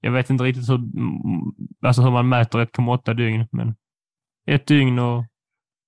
Jag 0.00 0.12
vet 0.12 0.30
inte 0.30 0.44
riktigt 0.44 0.68
hur, 0.68 0.74
mm, 0.74 1.54
alltså 1.82 2.02
hur 2.02 2.10
man 2.10 2.28
mäter 2.28 2.58
1,8 2.58 3.14
dygn, 3.14 3.46
men 3.52 3.74
ett 4.46 4.66
dygn 4.66 4.98
och 4.98 5.24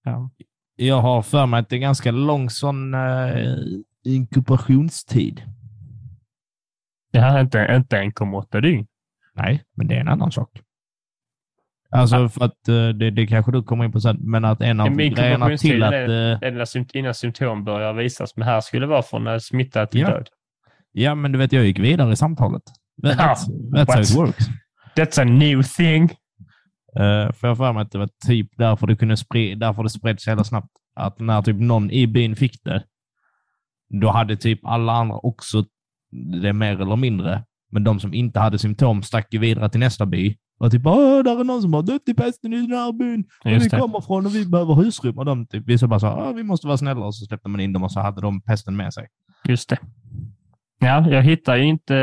ja. 0.04 0.30
Jag 0.76 1.00
har 1.00 1.22
för 1.22 1.46
mig 1.46 1.60
att 1.60 1.68
det 1.68 1.76
är 1.76 1.80
ganska 1.80 2.10
lång 2.10 2.50
sån 2.50 2.94
uh, 2.94 3.58
inkubationstid. 4.04 5.42
Det 7.12 7.20
här 7.20 7.36
är 7.36 7.40
inte, 7.40 7.76
inte 7.76 7.96
1,8 7.96 8.60
dygn. 8.60 8.86
Nej, 9.36 9.62
men 9.76 9.86
det 9.88 9.94
är 9.96 10.00
en 10.00 10.08
annan 10.08 10.32
sak. 10.32 10.50
Alltså 11.90 12.28
för 12.28 12.44
att 12.44 12.68
eh, 12.68 12.88
det, 12.88 13.10
det 13.10 13.26
kanske 13.26 13.52
du 13.52 13.62
kommer 13.62 13.84
in 13.84 13.92
på 13.92 14.00
sen, 14.00 14.16
men 14.20 14.44
att 14.44 14.60
en 14.60 14.80
av 14.80 14.86
En 14.86 14.96
grejerna 14.96 15.56
till 15.56 15.82
att... 15.82 15.92
är- 15.92 16.32
eh, 16.32 16.38
Det 16.40 16.46
är 16.46 16.50
när 16.52 16.64
symt- 16.64 16.90
innan 16.94 17.14
symptom 17.14 17.64
börjar 17.64 17.92
visas, 17.92 18.36
men 18.36 18.48
här 18.48 18.60
skulle 18.60 18.82
det 18.86 18.90
vara 18.90 19.02
från 19.02 19.26
eh, 19.26 19.38
smitta 19.38 19.86
till 19.86 20.00
Ja. 20.00 20.08
död. 20.10 20.28
ja, 20.92 21.14
men 21.14 21.32
du 21.32 21.38
vet, 21.38 21.52
jag 21.52 21.64
gick 21.64 21.78
vidare 21.78 22.12
i 22.12 22.16
samtalet. 22.16 22.62
That, 23.02 23.16
Ja, 23.18 23.34
that's, 23.34 23.46
that's 23.74 23.94
how 23.94 24.00
it 24.02 24.16
works. 24.16 24.46
That's 24.96 25.20
a 25.22 25.24
new 25.24 25.62
thing. 25.62 26.02
Uh, 27.00 27.32
för 27.32 27.48
jag 27.48 27.56
för 27.56 27.72
mig 27.72 27.82
att 27.82 27.90
det 27.92 27.98
var 27.98 28.08
typ 28.26 28.48
därför 28.56 28.86
det 28.86 28.96
kunde 28.96 29.16
spre 29.16 29.54
därför 29.54 29.82
det 29.82 29.90
spreds 29.90 30.24
så 30.24 30.30
jävla 30.30 30.44
snabbt. 30.44 30.70
Att 30.94 31.18
när 31.20 31.42
typ 31.42 31.56
någon 31.60 31.90
i 31.90 32.06
byn 32.06 32.36
fick 32.36 32.64
det, 32.64 32.84
då 34.00 34.10
hade 34.10 34.36
typ 34.36 34.60
alla 34.64 34.92
andra 34.92 35.16
också 35.16 35.64
det 36.42 36.52
mer 36.52 36.80
eller 36.80 36.96
mindre. 36.96 37.44
Men 37.76 37.84
de 37.84 38.00
som 38.00 38.14
inte 38.14 38.40
hade 38.40 38.58
symptom 38.58 39.02
stack 39.02 39.26
ju 39.34 39.38
vidare 39.38 39.68
till 39.68 39.80
nästa 39.80 40.06
by. 40.06 40.36
Och 40.58 40.70
typ, 40.70 40.86
åh, 40.86 41.22
där 41.22 41.40
är 41.40 41.44
någon 41.44 41.62
som 41.62 41.74
har 41.74 41.82
dött 41.82 42.08
i 42.08 42.14
pesten 42.14 42.52
i 42.52 42.56
den 42.56 42.78
här 42.78 42.92
byn. 42.92 43.24
Och 43.44 43.50
vi 43.50 43.70
kommer 43.70 44.00
från 44.00 44.26
och 44.26 44.34
vi 44.34 44.46
behöver 44.46 44.74
husrum. 44.74 45.18
Och 45.18 45.24
de 45.24 45.46
typ, 45.46 45.62
vissa 45.66 45.86
bara 45.86 46.00
sa, 46.00 46.08
ah, 46.08 46.32
vi 46.32 46.42
måste 46.42 46.66
vara 46.66 46.76
snälla. 46.76 47.06
Och 47.06 47.14
så 47.14 47.24
släppte 47.26 47.48
man 47.48 47.60
in 47.60 47.72
dem 47.72 47.82
och 47.84 47.92
så 47.92 48.00
hade 48.00 48.20
de 48.20 48.42
pesten 48.42 48.76
med 48.76 48.94
sig. 48.94 49.06
Just 49.48 49.68
det. 49.68 49.78
Ja, 50.78 51.08
jag 51.10 51.22
hittar 51.22 51.56
ju 51.56 51.64
inte, 51.64 51.94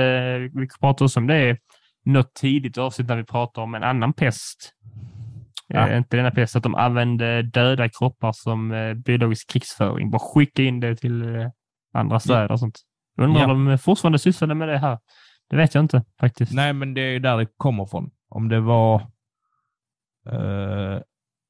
vi 0.53 0.67
pratar 0.81 1.05
också 1.05 1.19
om 1.19 1.27
det, 1.27 1.57
något 2.05 2.33
tidigt 2.33 2.77
avsnitt 2.77 3.07
när 3.07 3.17
vi 3.17 3.23
pratar 3.23 3.61
om 3.61 3.75
en 3.75 3.83
annan 3.83 4.13
pest. 4.13 4.73
Ja. 5.67 5.87
Eh, 5.89 5.97
inte 5.97 6.17
denna 6.17 6.31
pest, 6.31 6.55
att 6.55 6.63
de 6.63 6.75
använde 6.75 7.41
döda 7.41 7.89
kroppar 7.89 8.31
som 8.31 8.71
eh, 8.71 8.93
biologisk 8.93 9.49
krigsföring. 9.51 10.11
Bara 10.11 10.19
skicka 10.19 10.63
in 10.63 10.79
det 10.79 10.95
till 10.95 11.35
eh, 11.35 11.47
andra 11.93 12.19
städer 12.19 12.51
och 12.51 12.59
sånt. 12.59 12.79
Undrar 13.21 13.41
Ja. 13.41 13.51
om 13.51 13.65
de 13.65 13.77
fortfarande 13.77 14.19
sysslade 14.19 14.55
med 14.55 14.67
det 14.67 14.77
här. 14.77 14.97
Det 15.49 15.55
vet 15.55 15.75
jag 15.75 15.83
inte 15.83 16.03
faktiskt. 16.19 16.53
Nej, 16.53 16.73
men 16.73 16.93
det 16.93 17.01
är 17.01 17.11
ju 17.11 17.19
där 17.19 17.37
det 17.37 17.47
kommer 17.57 17.85
från. 17.85 18.11
Om 18.29 18.49
det 18.49 18.59
var... 18.59 18.95
eh, 20.29 21.01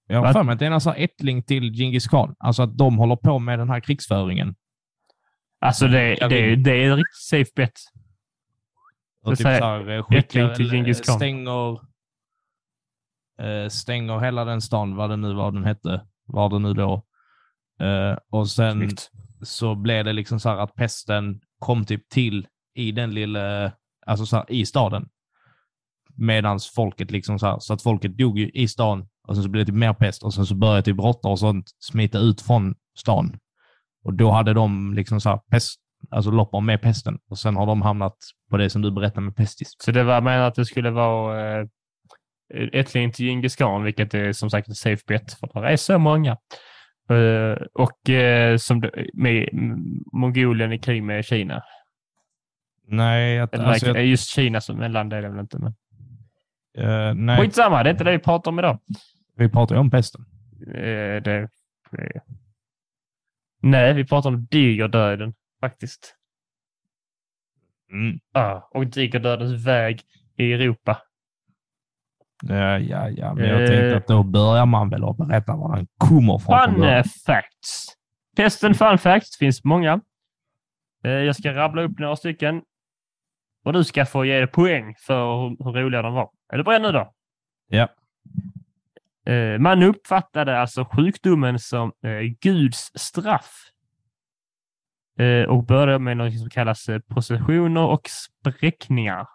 jag 0.08 0.20
har 0.22 0.34
för 0.34 0.44
mig 0.44 0.54
att 0.54 0.60
det 0.60 0.66
är 0.66 0.72
en 0.72 0.82
här 0.82 1.04
ättling 1.04 1.44
till 1.44 1.74
Genghis 1.74 2.08
khan. 2.08 2.36
Alltså 2.40 2.64
att 2.64 2.78
de 2.78 2.98
håller 2.98 3.16
på 3.16 3.40
med 3.40 3.60
den 3.60 3.70
här 3.70 3.80
krigsföringen. 3.80 4.56
Alltså 5.60 5.88
det, 5.88 6.16
det, 6.16 6.56
det 6.56 6.72
är 6.72 6.92
en 6.92 6.98
riktigt 6.98 7.24
safe 7.30 7.52
bet. 7.56 7.80
Och 9.24 9.38
typ 9.38 9.48
här, 9.48 9.90
eh, 9.90 10.04
skickar, 10.04 10.56
till 10.56 10.66
eller, 10.66 10.76
Genghis 10.76 11.02
khan. 11.02 11.16
stänger, 11.16 11.72
eh, 13.42 13.68
stänger 13.70 14.20
hela 14.20 14.46
den 14.46 14.62
stan, 14.62 14.96
vad 14.96 15.10
det 15.10 15.18
nu 15.18 15.34
var 15.34 15.52
den 15.52 15.64
hette, 15.64 16.06
var 16.26 16.50
det 16.50 16.60
nu 16.60 16.74
då. 16.74 17.06
Eh, 17.80 18.18
och 18.30 18.50
sen 18.50 18.72
Snyggt. 18.72 19.12
så 19.42 19.76
blev 19.76 20.06
det 20.06 20.14
liksom 20.14 20.40
så 20.40 20.50
här 20.50 20.58
att 20.58 20.76
pesten 20.76 21.42
kom 21.60 21.86
typ 21.86 22.10
till 22.10 22.48
i 22.74 22.92
den 22.92 23.14
lilla, 23.14 23.72
alltså 24.06 24.26
så 24.26 24.36
här, 24.36 24.52
i 24.52 24.66
staden. 24.66 25.06
Medans 26.18 26.74
folket 26.76 27.12
liksom 27.12 27.40
så 27.40 27.48
här, 27.48 27.60
så 27.60 27.74
att 27.74 27.82
folket 27.82 28.18
dog 28.18 28.40
ju 28.40 28.50
i 28.50 28.68
stan 28.68 29.08
och 29.28 29.36
sen 29.36 29.44
så 29.44 29.50
blev 29.50 29.66
det 29.66 29.72
typ 29.72 29.80
mer 29.80 29.94
pest 29.94 30.24
och 30.24 30.34
sen 30.34 30.46
så 30.46 30.56
började 30.56 30.82
typ 30.82 31.00
råttor 31.00 31.32
och 31.32 31.40
sånt 31.40 31.66
smita 31.80 32.20
ut 32.20 32.42
från 32.42 32.76
stan. 32.98 33.38
Och 34.04 34.14
då 34.14 34.32
hade 34.32 34.54
de 34.54 34.94
liksom 34.94 35.22
så 35.22 35.30
här 35.30 35.38
pest, 35.38 35.80
alltså 36.10 36.32
loppar 36.32 36.62
med 36.62 36.82
pesten 36.82 37.18
och 37.30 37.40
sen 37.40 37.56
har 37.56 37.66
de 37.66 37.82
hamnat 37.82 38.18
på 38.50 38.58
det 38.58 38.70
som 38.70 38.82
du 38.82 38.92
berättade 38.92 39.22
med 39.22 39.36
pestis. 39.36 39.76
Så 39.78 39.92
det 39.92 40.04
var 40.04 40.22
menat 40.22 40.48
att 40.48 40.56
det 40.56 40.66
skulle 40.66 40.90
vara 40.90 41.60
eh, 41.60 41.68
ättling 42.74 43.12
till 43.12 43.26
Djingis 43.26 43.56
khan, 43.56 43.84
vilket 43.84 44.14
är 44.14 44.32
som 44.32 44.50
sagt 44.50 44.68
en 44.68 44.76
safe 44.76 45.04
bet, 45.08 45.34
för 45.34 45.62
det 45.62 45.70
är 45.70 45.78
så 45.78 46.00
många. 46.00 46.38
Eh, 47.10 47.66
och 47.74 48.10
eh, 48.10 48.58
som 48.58 48.84
med 49.14 49.50
Mongolien 50.14 50.74
i 50.74 50.80
krig 50.80 51.04
med 51.04 51.26
Kina. 51.26 51.64
Nej, 52.88 53.40
att, 53.40 53.54
Eller 53.54 53.66
alltså, 53.66 53.86
verkligen- 53.86 54.10
just 54.10 54.30
Kina 54.30 54.62
som 54.62 54.82
en 54.82 54.92
land 54.92 55.14
är 55.14 55.22
det 55.22 55.30
väl 55.30 55.40
inte, 55.40 55.60
men 55.60 55.74
jag, 56.74 57.08
eh, 57.10 57.14
nej 57.16 57.42
skitsamma, 57.42 57.84
det 57.84 57.90
är 57.90 57.92
inte 57.92 58.04
det 58.04 58.12
vi 58.12 58.20
pratar 58.20 58.52
om 58.52 58.60
idag. 58.60 58.80
vi 59.36 59.50
pratar 59.50 59.76
ju 59.76 59.80
om 59.82 59.92
pesten. 59.92 60.26
Eh, 60.68 61.22
det, 61.24 61.50
det, 61.92 62.22
nej, 63.62 63.94
vi 63.94 64.06
pratar 64.06 64.30
om 64.30 64.46
digerdöden 64.52 65.34
faktiskt. 65.62 66.16
Mm. 67.92 68.20
Ja, 68.34 68.70
och 68.74 68.88
digerdödens 68.88 69.66
väg 69.68 70.02
i 70.38 70.54
Europa. 70.54 70.98
Ja, 72.44 72.80
ja, 72.80 73.10
ja, 73.10 73.34
men 73.34 73.46
jag 73.50 73.62
Eh. 73.64 73.68
tänkte 73.68 73.98
att 73.98 74.08
då 74.08 74.24
börjar 74.24 74.66
man 74.66 74.90
väl 74.90 75.04
att 75.04 75.18
berätta 75.18 75.56
var 75.56 75.76
den 75.76 75.88
kommer 75.98 76.38
från. 76.38 76.74
Fun 76.76 77.04
facts. 77.26 77.88
Pesten 78.36 78.74
fun 78.74 78.98
facts 78.98 79.38
finns 79.38 79.64
många. 79.64 80.02
Eh, 81.04 81.12
Jag 81.12 81.36
ska 81.36 81.54
rabbla 81.54 81.82
upp 81.82 82.00
några 82.00 82.16
stycken. 82.16 82.62
Och 83.64 83.74
du 83.74 83.84
ska 83.84 84.06
få 84.06 84.26
ge 84.26 84.48
poäng 84.48 84.96
för 85.00 85.36
hur, 85.42 85.64
hur 85.66 85.82
roliga 85.84 86.02
de 86.02 86.14
var. 86.14 86.30
Är 86.54 86.58
du 86.58 86.64
beredd 86.64 86.82
nu 86.82 86.92
då? 86.92 87.14
Ja. 87.68 87.88
Eh, 89.34 89.60
Man 89.60 89.84
uppfattade 89.84 90.60
alltså 90.60 90.86
sjukdomen 90.86 91.60
som 91.60 91.92
eh, 92.06 92.20
Guds 92.42 92.92
straff. 92.96 93.52
Eh, 95.20 95.50
Och 95.50 95.66
började 95.66 96.00
med 96.00 96.18
något 96.18 96.40
som 96.40 96.50
kallas 96.50 96.90
eh, 96.90 97.00
processioner 97.00 97.82
och 97.82 98.10
spräckningar. 98.10 99.28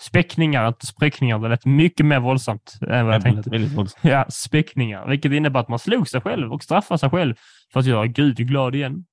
Späckningar, 0.00 0.68
inte 0.68 0.86
spräckningar. 0.86 1.38
Det 1.38 1.48
lät 1.48 1.64
mycket 1.66 2.06
mer 2.06 2.20
våldsamt 2.20 2.78
än 2.88 3.06
vad 3.06 3.14
jag 3.14 3.22
tänkte. 3.22 3.50
Väldigt 3.50 3.72
våldsamt. 3.72 4.04
Ja, 4.04 4.26
späckningar, 4.28 5.08
vilket 5.08 5.32
innebär 5.32 5.60
att 5.60 5.68
man 5.68 5.78
slog 5.78 6.08
sig 6.08 6.20
själv 6.20 6.52
och 6.52 6.62
straffade 6.62 6.98
sig 6.98 7.10
själv 7.10 7.34
för 7.72 7.80
att 7.80 7.86
göra 7.86 8.06
Gud 8.06 8.36
glad 8.36 8.74
igen. 8.74 9.04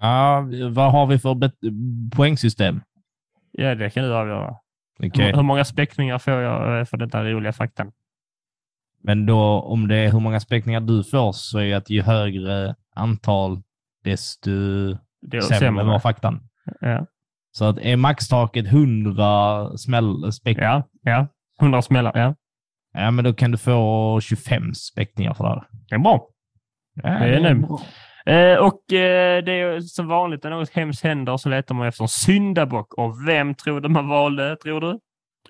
Ja, 0.00 0.46
vad 0.70 0.92
har 0.92 1.06
vi 1.06 1.18
för 1.18 1.50
poängsystem? 2.16 2.80
Ja, 3.52 3.74
det 3.74 3.90
kan 3.90 4.04
du 4.04 4.14
avgöra. 4.14 4.56
Okej. 4.98 5.32
Hur, 5.36 5.42
många 5.42 5.64
späckningar 5.64 6.18
får 6.18 6.32
jag 6.32 6.78
eh, 6.78 6.84
för 6.84 6.96
detta 6.96 7.24
roliga 7.24 7.52
faktan? 7.52 7.92
Men 9.02 9.26
då 9.26 9.60
om 9.60 9.88
det 9.88 9.96
är 9.96 10.12
hur 10.12 10.20
många 10.20 10.40
späckningar 10.40 10.80
du 10.80 11.04
får 11.04 11.32
så 11.32 11.58
är 11.58 11.76
att 11.76 11.90
ju 11.90 12.02
högre 12.02 12.74
antal 12.94 13.62
desto 14.04 14.50
Det 15.20 15.36
är 15.36 15.40
sämre 15.40 15.84
var 15.84 15.98
faktan. 15.98 16.40
Ja, 16.80 17.06
Så 17.52 17.64
att 17.64 17.78
är 17.78 17.96
maxtaket 17.96 18.66
100 18.66 19.78
smäll, 19.78 20.32
späck, 20.32 20.58
ja. 20.58 20.82
ja, 21.02 21.10
ja. 21.10 21.26
100 21.60 21.82
smällar. 21.82 22.34
Ja, 22.92 23.10
men 23.10 23.24
då 23.24 23.32
kan 23.32 23.50
du 23.50 23.58
få 23.58 24.20
25 24.22 24.74
späckningar 24.74 25.34
för 25.34 25.44
det 25.44 25.50
här. 25.50 25.64
det 25.88 25.94
är 25.94 25.98
bra. 25.98 26.26
Ja, 26.94 27.10
Det 27.10 27.36
är 27.36 27.54
nu. 27.54 27.60
bra. 27.60 27.80
Eh, 28.26 28.56
och 28.58 28.92
eh, 28.92 29.44
det 29.44 29.52
är 29.52 29.80
som 29.80 30.06
vanligt 30.08 30.42
när 30.44 30.50
något 30.50 30.70
hemskt 30.70 31.04
händer 31.04 31.36
så 31.36 31.48
letar 31.48 31.74
man 31.74 31.86
efter 31.88 32.04
en 32.04 32.08
syndabock. 32.08 32.94
Och 32.94 33.28
vem 33.28 33.54
tror 33.54 33.80
du 33.80 33.88
man 33.88 34.08
valde, 34.08 34.56
tror 34.56 34.80
du? 34.80 34.98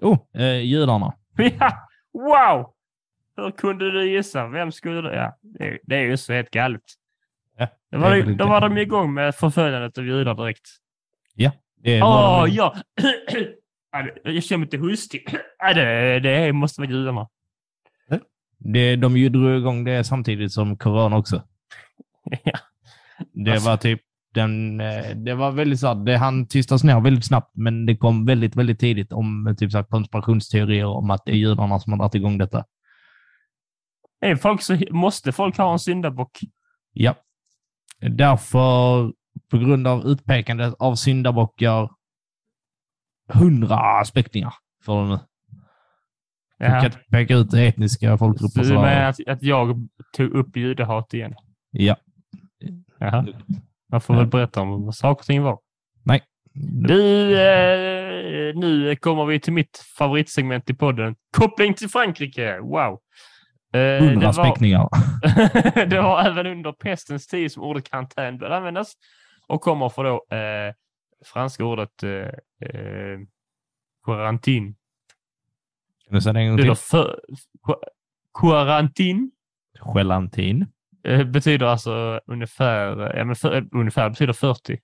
Oh, 0.00 0.18
eh, 0.42 0.61
judarna. 0.61 1.12
Ja, 1.59 1.72
wow! 2.12 2.72
Hur 3.37 3.50
kunde 3.50 3.90
du 3.90 4.11
gissa? 4.11 4.46
Vem 4.46 4.72
skulle 4.72 5.00
du... 5.00 5.09
Ja, 5.14 5.37
det 5.42 5.64
är, 5.68 5.78
det 5.83 5.96
är 5.96 6.00
ju 6.02 6.16
så 6.16 6.33
helt 6.33 6.50
galet. 6.50 6.83
Ja, 7.59 7.68
Då 7.92 7.98
var, 7.98 8.11
det 8.16 8.22
det, 8.22 8.35
då 8.35 8.46
var 8.46 8.61
de 8.61 8.78
igång 8.78 9.14
med 9.14 9.35
förföljandet 9.35 9.98
av 9.98 10.04
judar 10.06 10.35
direkt. 10.35 10.68
Det 11.83 12.02
Åh, 12.02 12.09
var 12.09 12.46
de- 12.46 12.52
ja! 12.54 12.74
Ja, 13.92 14.02
det- 14.02 14.33
Jag 14.33 14.42
känner 14.44 14.59
mig 14.59 14.66
lite 14.66 14.76
hustig. 14.76 15.37
Ja, 15.59 15.74
det, 15.74 16.20
det 16.20 16.52
måste 16.52 16.80
vara 16.80 16.90
judarna. 16.90 17.28
det, 18.59 18.96
de 18.96 19.16
ju 19.16 19.28
drog 19.28 19.56
igång 19.59 19.85
det 19.85 20.04
samtidigt 20.04 20.52
som 20.52 20.76
corona 20.78 21.16
också. 21.16 21.42
Ja. 22.44 22.58
Det 23.32 23.52
Alltså- 23.52 23.68
var 23.70 23.76
typ 23.76 24.00
den, 24.34 24.80
eh, 24.80 25.16
det 25.16 25.34
var 25.34 25.50
väldigt 25.50 25.80
så 25.80 25.94
det 25.94 26.16
han 26.16 26.46
tystas 26.48 26.84
ner 26.84 27.00
väldigt 27.00 27.24
snabbt, 27.24 27.50
men 27.56 27.86
det 27.86 27.96
kom 27.96 28.26
väldigt, 28.26 28.56
väldigt 28.56 28.78
tidigt 28.80 29.12
om 29.12 29.46
eh, 29.46 29.54
typ 29.54 29.72
så 29.72 29.84
konspirationsteorier 29.84 30.86
om 30.86 31.10
att 31.10 31.22
det 31.24 31.32
är 31.32 31.36
judarna 31.36 31.78
som 31.80 31.92
har 31.92 31.98
dragit 31.98 32.14
igång 32.14 32.38
detta. 32.38 32.64
Är 34.20 34.36
folk 34.36 34.62
så, 34.62 34.78
måste 34.90 35.32
folk 35.32 35.56
ha 35.56 35.72
en 35.72 35.78
syndabock? 35.78 36.38
Ja. 36.92 37.14
Därför, 38.00 39.12
på 39.50 39.58
grund 39.58 39.86
av 39.86 40.06
utpekandet 40.06 40.74
av 40.78 40.94
syndabockar, 40.94 41.90
hundra 43.28 44.04
späckningar 44.04 44.54
för 44.84 44.92
dem 44.96 45.08
nu. 45.08 45.18
Du 46.58 46.66
kan 46.66 46.84
inte 46.84 46.98
peka 47.10 47.34
ut 47.34 47.54
etniska 47.54 48.10
Så 48.10 48.18
folkgrupper. 48.18 48.60
du 48.60 48.66
Så 48.66 48.74
menar 48.74 49.02
att, 49.02 49.16
att 49.26 49.42
jag 49.42 49.88
tog 50.16 50.30
upp 50.30 50.56
judehat 50.56 51.14
igen? 51.14 51.34
Ja. 51.70 51.96
Jaha. 53.00 53.26
Jag 53.88 54.02
får 54.04 54.14
väl 54.14 54.26
berätta 54.26 54.60
om 54.60 54.84
vad 54.84 54.94
saker 54.94 55.22
och 55.22 55.26
ting 55.26 55.42
var. 55.42 55.58
Nej. 56.04 56.22
Du, 56.88 57.32
eh, 57.40 58.56
nu 58.56 58.96
kommer 58.96 59.24
vi 59.26 59.40
till 59.40 59.52
mitt 59.52 59.84
favoritsegment 59.98 60.70
i 60.70 60.74
podden. 60.74 61.16
Koppling 61.36 61.74
till 61.74 61.88
Frankrike. 61.88 62.58
Wow. 62.60 62.92
Eh, 62.92 62.98
det, 63.72 64.00
Hundra 64.00 64.26
var, 64.26 64.32
späckningar. 64.32 64.88
det 65.86 66.00
var 66.00 66.22
även 66.22 66.46
under 66.46 66.72
pestens 66.72 67.26
tid 67.26 67.52
som 67.52 67.62
ordet 67.62 67.90
karantän 67.90 68.38
började 68.38 68.56
användas 68.56 68.92
och 69.48 69.60
kommer 69.60 69.88
från 69.88 70.04
då 70.04 70.36
eh, 70.36 70.74
franska 71.24 71.64
ordet 71.64 72.03
eh, 72.03 72.11
eh, 72.68 73.18
quarantine. 74.05 74.74
Kan 76.05 76.14
du 76.14 76.20
säga 76.20 76.32
det 76.32 76.40
en 76.40 76.48
gång 76.48 76.59
till? 76.59 76.74
för, 76.74 77.20
qua- 77.66 77.84
quarantine 78.40 79.30
Gelantin. 79.94 80.66
Eh, 81.05 81.24
betyder 81.24 81.66
alltså 81.66 82.20
ungefär, 82.26 83.16
ja, 83.16 83.24
men 83.24 83.36
för, 83.36 83.68
ungefär 83.72 84.09
betyder 84.09 84.32
40. 84.32 84.78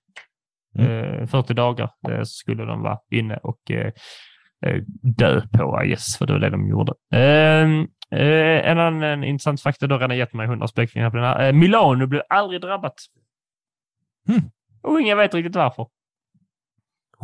Mm. 0.79 1.21
Eh, 1.21 1.27
40 1.27 1.53
dagar 1.53 1.91
eh, 2.09 2.19
så 2.19 2.25
skulle 2.25 2.65
de 2.65 2.81
vara 2.81 2.99
inne 3.11 3.37
och 3.37 3.71
eh, 3.71 3.91
dö 5.17 5.41
på, 5.53 5.81
guess, 5.85 6.17
för 6.17 6.25
det 6.25 6.33
var 6.33 6.39
det 6.39 6.49
de 6.49 6.69
gjorde. 6.69 6.93
Ehm, 7.11 7.87
eh, 8.11 8.69
en 8.71 8.79
annan 8.79 9.23
intressant 9.23 9.61
fakta, 9.61 9.87
då 9.87 9.97
redan 9.97 10.17
gett 10.17 10.33
mig 10.33 10.45
100 10.45 10.67
späckningar 10.67 11.09
på 11.09 11.17
den 11.17 11.25
här. 11.25 11.53
Milano 11.53 12.07
blev 12.07 12.21
aldrig 12.29 12.61
drabbat. 12.61 12.95
Hmm. 14.27 14.51
Och 14.81 15.01
ingen 15.01 15.17
vet 15.17 15.33
riktigt 15.33 15.55
varför. 15.55 15.87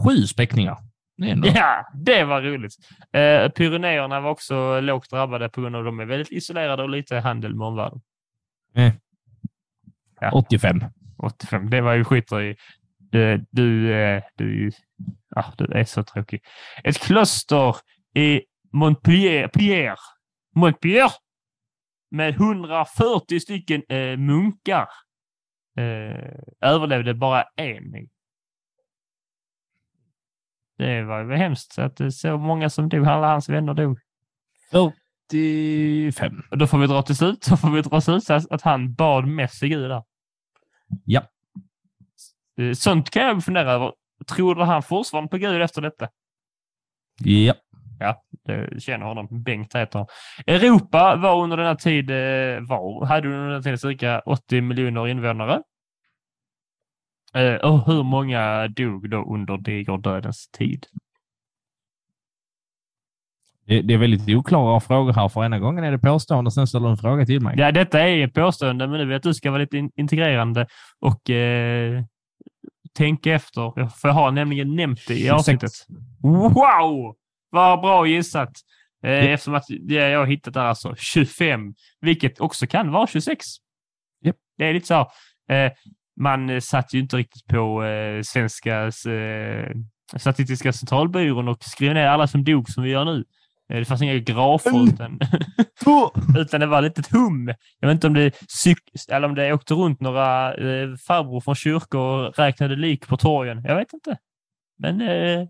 Sju 0.05 0.27
späckningar. 0.27 0.77
Ändå... 1.23 1.47
Ja, 1.55 1.85
det 1.93 2.23
var 2.23 2.41
roligt. 2.41 2.73
Eh, 3.13 3.49
Pyrenéerna 3.49 4.19
var 4.19 4.31
också 4.31 4.79
lågt 4.79 5.09
drabbade 5.09 5.49
på 5.49 5.61
grund 5.61 5.75
av 5.75 5.81
att 5.81 5.87
de 5.87 5.99
är 5.99 6.05
väldigt 6.05 6.31
isolerade 6.31 6.83
och 6.83 6.89
lite 6.89 7.17
handel 7.19 7.55
med 7.55 7.67
omvärlden. 7.67 8.01
Eh. 8.75 8.93
Ja. 10.19 10.31
85. 10.31 10.81
85. 11.17 11.69
Det 11.69 11.81
var 11.81 11.93
ju 11.93 12.03
skiter 12.03 12.41
i. 12.41 12.55
Du, 12.97 13.45
du, 13.51 13.93
eh, 13.93 14.23
du, 14.35 14.71
ah, 15.35 15.51
du 15.57 15.65
är 15.65 15.83
så 15.83 16.03
tråkig. 16.03 16.41
Ett 16.83 16.99
kloster 16.99 17.75
i 18.15 18.41
Montpellier, 18.71 19.97
Montpellier 20.55 21.11
med 22.11 22.33
140 22.33 23.39
stycken 23.39 23.83
eh, 23.89 24.17
munkar 24.17 24.89
eh, 25.77 26.39
överlevde 26.61 27.13
bara 27.13 27.43
en. 27.55 28.09
Det 30.77 31.03
var 31.03 31.23
ju 31.23 31.35
hemskt 31.35 31.79
att 31.79 32.13
så 32.13 32.37
många 32.37 32.69
som 32.69 32.89
dog, 32.89 33.07
alla 33.07 33.27
hans 33.27 33.49
vänner 33.49 33.73
dog. 33.73 33.99
65. 35.33 36.43
Då 36.51 36.67
får 36.67 36.77
vi 36.77 36.87
dra 36.87 37.01
till 37.01 37.15
slut. 37.15 37.45
Då 37.49 37.57
får 37.57 37.69
vi 37.69 37.81
dra 37.81 38.01
slutsats 38.01 38.47
att 38.49 38.61
han 38.61 38.93
bad 38.93 39.27
Messi 39.27 39.69
gud 39.69 39.89
där. 39.89 40.03
Ja. 41.05 41.21
Eh, 42.57 42.73
sånt 42.73 43.09
kan 43.09 43.23
jag 43.23 43.43
fundera 43.43 43.71
över. 43.71 43.93
Tror 44.27 44.55
du 44.55 44.63
han 44.63 44.83
fortfarande 44.83 45.29
på 45.29 45.37
Gud 45.37 45.61
efter 45.61 45.81
detta? 45.81 46.09
Ja. 47.23 47.53
Ja, 47.99 48.23
det 48.45 48.83
känner 48.83 49.05
honom. 49.05 49.43
Bengt 49.43 49.75
heter 49.75 49.99
han. 49.99 50.07
Europa 50.47 51.15
var 51.15 51.43
under 51.43 51.57
denna 51.57 51.75
tid, 51.75 52.07
tiden, 52.07 52.65
var, 52.65 53.05
hade 53.05 53.27
under 53.27 53.49
denna 53.49 53.61
tid 53.61 53.79
cirka 53.79 54.19
80 54.19 54.61
miljoner 54.61 55.07
invånare. 55.07 55.61
Eh, 57.33 57.55
och 57.55 57.85
hur 57.85 58.03
många 58.03 58.67
dog 58.67 59.09
då 59.09 59.33
under 59.33 59.57
digerdödens 59.57 60.47
tid? 60.47 60.85
Det, 63.65 63.81
det 63.81 63.93
är 63.93 63.97
väldigt 63.97 64.35
oklara 64.37 64.79
frågor 64.79 65.13
här, 65.13 65.29
för 65.29 65.45
ena 65.45 65.59
gången 65.59 65.83
är 65.83 65.91
det 65.91 65.99
påstående 65.99 66.47
och 66.47 66.53
sen 66.53 66.67
ställer 66.67 66.85
du 66.85 66.91
en 66.91 66.97
fråga 66.97 67.25
till 67.25 67.41
mig. 67.41 67.55
Ja, 67.57 67.71
detta 67.71 67.99
är 68.09 68.23
ett 68.27 68.33
påstående, 68.33 68.87
men 68.87 69.07
nu 69.07 69.15
att 69.15 69.23
du 69.23 69.33
ska 69.33 69.51
vara 69.51 69.61
lite 69.61 69.77
in- 69.77 69.91
integrerande 69.95 70.67
och 70.99 71.29
eh, 71.29 72.03
tänka 72.97 73.33
efter. 73.33 73.89
För 73.89 74.07
jag 74.07 74.15
har 74.15 74.31
nämligen 74.31 74.75
nämnt 74.75 75.07
det 75.07 75.13
i 75.13 75.17
26. 75.17 75.33
avsnittet. 75.33 75.71
Wow! 76.21 77.15
Vad 77.49 77.81
bra 77.81 78.07
gissat! 78.07 78.51
Eh, 79.05 79.11
Eftersom 79.11 79.53
att 79.55 79.65
det 79.87 79.93
jag 79.93 80.19
har 80.19 80.25
hittat 80.25 80.55
är 80.55 80.59
alltså 80.61 80.95
25, 80.97 81.73
vilket 82.01 82.39
också 82.41 82.67
kan 82.67 82.91
vara 82.91 83.07
26. 83.07 83.45
Japp. 84.25 84.35
Det 84.57 84.65
är 84.65 84.73
lite 84.73 84.87
så 84.87 85.07
här, 85.49 85.65
eh, 85.65 85.71
man 86.19 86.61
satt 86.61 86.93
ju 86.93 86.99
inte 86.99 87.17
riktigt 87.17 87.45
på 87.47 87.83
eh, 87.83 88.21
svenska 88.21 88.83
eh, 88.85 89.71
Statistiska 90.17 90.73
centralbyrån 90.73 91.47
och 91.47 91.57
skrev 91.63 91.93
ner 91.93 92.07
alla 92.07 92.27
som 92.27 92.43
dog 92.43 92.69
som 92.69 92.83
vi 92.83 92.89
gör 92.89 93.05
nu. 93.05 93.23
Eh, 93.73 93.79
det 93.79 93.85
fanns 93.85 94.01
inga 94.01 94.17
grafer 94.17 94.83
utan, 94.87 95.19
utan 96.37 96.59
det 96.59 96.65
var 96.65 96.81
lite 96.81 97.01
ett 97.01 97.11
hum. 97.11 97.53
Jag 97.79 97.87
vet 97.87 97.95
inte 97.95 98.07
om 98.07 98.13
det, 98.13 98.29
cyk- 98.47 99.09
eller 99.11 99.27
om 99.27 99.35
det 99.35 99.53
åkte 99.53 99.73
runt 99.73 99.99
några 99.99 100.53
eh, 100.53 100.95
farbror 100.95 101.41
från 101.41 101.55
kyrkor 101.55 101.99
och 102.01 102.37
räknade 102.37 102.75
lik 102.75 103.07
på 103.07 103.17
torgen. 103.17 103.63
Jag 103.63 103.75
vet 103.75 103.93
inte. 103.93 104.17
Men 104.79 105.01
eh, 105.01 105.47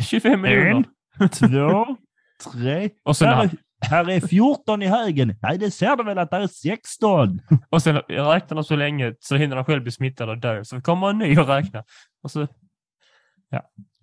25 0.00 0.40
miljoner. 0.40 0.84
Två, 1.32 1.96
tre. 2.52 2.90
Och 3.02 3.16
sen, 3.16 3.28
Här 3.28 3.44
är, 3.44 3.50
här 3.80 4.10
är 4.10 4.20
14 4.20 4.82
i 4.82 4.86
högen. 4.86 5.36
Nej, 5.42 5.58
det 5.58 5.70
ser 5.70 5.96
du 5.96 6.04
väl 6.04 6.18
att 6.18 6.30
det 6.30 6.36
är 6.36 6.46
16? 6.46 7.40
och 7.70 7.82
sen 7.82 7.96
räknar 8.08 8.54
de 8.54 8.64
så 8.64 8.76
länge 8.76 9.14
så 9.20 9.36
hinner 9.36 9.56
de 9.56 9.64
själv 9.64 9.82
bli 9.82 9.92
smittade 9.92 10.32
och 10.32 10.38
dö. 10.38 10.64
Så 10.64 10.80
kommer 10.80 11.10
en 11.10 11.18
ny 11.18 11.38
och 11.38 11.48
räknar. 11.48 11.84
Och 12.22 12.30
så, 12.30 12.46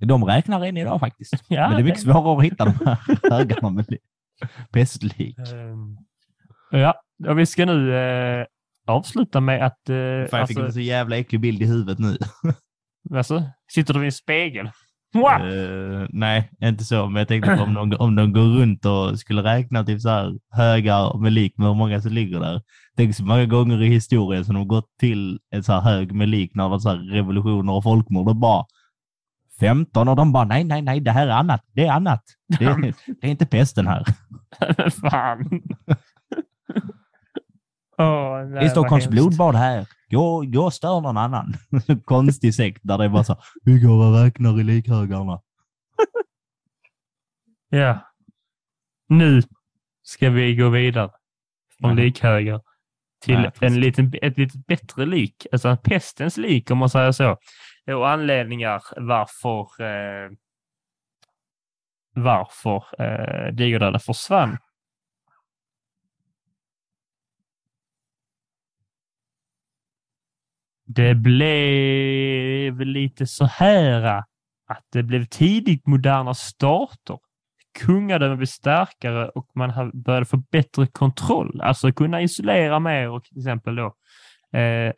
De 0.08 0.26
räknar 0.26 0.66
än 0.66 0.78
idag 0.78 1.00
faktiskt. 1.00 1.34
ja, 1.48 1.68
Men 1.68 1.76
det 1.78 1.82
är 1.82 1.84
mycket 1.84 2.02
svårare 2.02 2.38
att 2.38 2.44
hitta 2.44 2.66
de 2.66 2.74
här 2.86 2.98
högarna 3.32 3.70
med 3.70 3.86
li- 3.92 3.98
pestlik. 4.72 5.38
Ehm, 5.40 5.98
Ja, 6.72 6.94
och 7.28 7.40
vi 7.40 7.46
ska 7.46 7.66
nu 7.66 7.96
eh, 7.96 8.46
avsluta 8.88 9.40
med 9.42 9.66
att... 9.66 9.90
Eh, 9.90 9.96
Fan, 9.96 10.40
jag 10.40 10.48
fick 10.48 10.58
alltså, 10.58 10.66
en 10.66 10.74
så 10.74 10.80
jävla 10.80 11.18
äcklig 11.18 11.42
bild 11.42 11.62
i 11.62 11.66
huvudet 11.66 12.00
nu. 12.00 12.18
alltså, 13.18 13.44
sitter 13.72 13.94
du 13.94 14.00
vid 14.00 14.08
en 14.08 14.12
spegel? 14.12 14.70
Eh, 15.42 16.08
nej, 16.10 16.50
inte 16.64 16.84
så. 16.84 17.08
Men 17.08 17.20
jag 17.20 17.28
tänkte 17.28 17.56
på 17.58 17.64
om 17.64 17.74
de, 17.90 17.96
om 17.98 18.16
de 18.16 18.34
går 18.34 18.42
runt 18.42 18.86
och 18.86 19.20
skulle 19.20 19.44
räkna 19.44 19.84
typ 19.84 20.02
så 20.02 20.10
här 20.10 20.34
högar 20.52 21.18
med 21.18 21.32
lik 21.32 21.58
med 21.58 21.68
hur 21.68 21.76
många 21.76 22.02
som 22.02 22.12
ligger 22.12 22.40
där. 22.40 22.62
Tänk 22.98 23.16
så 23.16 23.24
många 23.26 23.46
gånger 23.46 23.82
i 23.84 23.88
historien 23.88 24.46
som 24.46 24.56
de 24.56 24.68
gått 24.68 24.88
till 25.00 25.40
en 25.56 25.64
så 25.64 25.74
här 25.74 25.82
hög 25.82 26.12
med 26.12 26.30
lik 26.30 26.52
när 26.56 26.64
det 26.64 26.70
var 26.70 26.80
så 26.80 26.90
här 26.90 26.98
revolutioner 26.98 27.74
och 27.74 27.84
folkmord 27.84 28.28
och 28.30 28.36
bara 28.36 28.66
15 29.62 30.08
och 30.08 30.16
de 30.16 30.32
bara 30.32 30.44
nej, 30.44 30.64
nej, 30.64 30.82
nej, 30.82 31.00
det 31.00 31.12
här 31.12 31.28
är 31.28 31.32
annat. 31.32 31.62
Det 31.74 31.86
är 31.86 31.92
annat. 31.92 32.24
Det 32.60 32.66
är, 32.66 32.78
det 33.22 33.28
är 33.28 33.32
inte 33.32 33.46
pesten 33.46 33.88
här. 33.88 34.06
Fan. 35.02 35.62
Åh, 37.98 38.46
nej, 38.46 38.60
Det 38.60 38.66
är 38.66 38.70
Stockholms 38.70 39.08
blodbad 39.08 39.56
här. 39.56 39.88
Gå, 40.10 40.64
och 40.64 40.74
stör 40.74 41.02
någon 41.02 41.18
annan. 41.18 41.54
Konstig 42.06 42.56
sekt 42.56 42.80
där 42.84 42.98
det 42.98 43.06
är 43.06 43.10
bara 43.10 43.24
så 43.24 43.38
vi 43.64 43.80
går 43.80 44.06
och 44.06 44.24
räknar 44.24 44.60
i 44.60 44.64
likhögarna. 44.64 45.42
Ja. 47.74 48.00
Nu 49.10 49.42
ska 50.04 50.30
vi 50.30 50.56
gå 50.56 50.70
vidare 50.70 51.10
från 51.80 51.96
likhögar 51.96 52.62
till 53.22 53.40
Nej, 53.40 53.52
en 53.60 53.80
liten, 53.80 54.14
ett 54.22 54.38
lite 54.38 54.58
bättre 54.68 55.06
lik, 55.06 55.48
alltså 55.52 55.70
en 55.70 55.78
pestens 55.78 56.38
lik 56.38 56.72
om 56.72 56.78
man 56.78 56.90
säger 56.90 57.12
så. 57.12 57.38
Eh, 57.88 57.96
och 57.96 58.10
anledningar 58.10 58.82
varför 58.98 59.82
eh, 59.82 60.32
varför 62.14 62.84
eh, 63.02 63.54
digerdöden 63.54 64.00
försvann. 64.00 64.58
Det 70.86 71.16
blev 71.16 72.80
lite 72.80 73.28
så 73.28 73.46
här 73.46 74.18
eh, 74.18 74.24
att 74.68 74.86
det 74.92 75.04
blev 75.04 75.26
tidigt 75.26 75.88
moderna 75.88 76.34
stater. 76.34 77.20
Kungadömen 77.80 78.38
blev 78.38 78.48
starkare 78.48 79.30
och 79.30 79.50
man 79.56 79.92
började 79.94 80.26
få 80.26 80.38
bättre 80.38 80.88
kontroll, 80.88 81.62
alltså 81.62 81.92
kunna 81.92 82.22
isolera 82.22 82.80
mer 82.80 83.10
och 83.10 83.24
till 83.24 83.38
exempel 83.38 83.76
då 83.76 83.96
eh, 84.60 84.94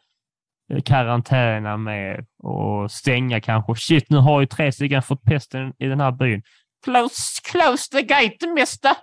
karantäna 0.81 1.77
med 1.77 2.25
och 2.37 2.91
stänga 2.91 3.41
kanske. 3.41 3.75
Shit, 3.75 4.09
nu 4.09 4.17
har 4.17 4.41
ju 4.41 4.47
tre 4.47 4.71
stycken 4.71 5.01
fått 5.01 5.23
pesten 5.23 5.73
i 5.77 5.85
den 5.85 5.99
här 5.99 6.11
byn. 6.11 6.43
Close, 6.83 7.41
close 7.51 7.89
the 7.91 8.01
gate, 8.01 8.47
mister! 8.47 8.95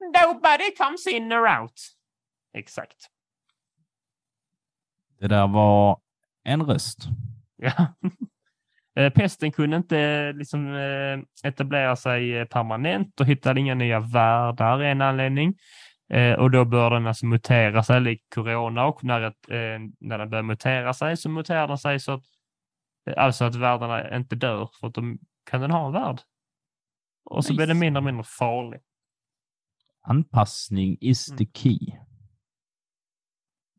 Nobody 0.00 0.74
comes 0.78 1.06
in 1.06 1.32
or 1.32 1.60
out. 1.60 1.72
Exakt. 2.54 2.96
Det 5.20 5.28
där 5.28 5.46
var 5.46 6.00
en 6.44 6.62
röst. 6.62 6.98
Ja. 7.56 7.94
Eh, 8.96 9.10
Pesten 9.10 9.52
kunde 9.52 9.76
inte 9.76 10.32
liksom, 10.32 10.74
eh, 10.74 11.48
etablera 11.48 11.96
sig 11.96 12.36
eh, 12.36 12.44
permanent 12.44 13.20
och 13.20 13.26
hittade 13.26 13.60
inga 13.60 13.74
nya 13.74 14.00
världar, 14.00 14.80
en 14.80 15.02
anledning. 15.02 15.54
Eh, 16.10 16.32
och 16.32 16.50
då 16.50 16.64
bör 16.64 16.90
den 16.90 17.06
alltså 17.06 17.26
mutera 17.26 17.82
sig, 17.82 18.00
likt 18.00 18.34
corona, 18.34 18.84
och 18.86 19.04
när, 19.04 19.20
ett, 19.20 19.48
eh, 19.50 19.78
när 20.00 20.18
den 20.18 20.30
börjar 20.30 20.42
mutera 20.42 20.94
sig 20.94 21.16
så 21.16 21.28
muterar 21.28 21.68
den 21.68 21.78
sig 21.78 22.00
så 22.00 22.12
att, 22.12 22.24
eh, 23.06 23.24
alltså 23.24 23.44
att 23.44 23.54
världarna 23.54 24.16
inte 24.16 24.36
dör, 24.36 24.70
för 24.80 24.86
att 24.86 24.94
de 24.94 25.18
kan 25.50 25.60
den 25.60 25.70
ha 25.70 25.86
en 25.86 25.92
värld. 25.92 26.20
Och 27.24 27.44
så 27.44 27.54
blir 27.56 27.66
den 27.66 27.76
Nice. 27.76 27.80
mindre 27.84 27.98
och 27.98 28.04
mindre 28.04 28.24
farlig. 28.24 28.80
Anpassning 30.02 30.96
is 31.00 31.28
Mm. 31.28 31.38
the 31.38 31.46
key. 31.58 31.78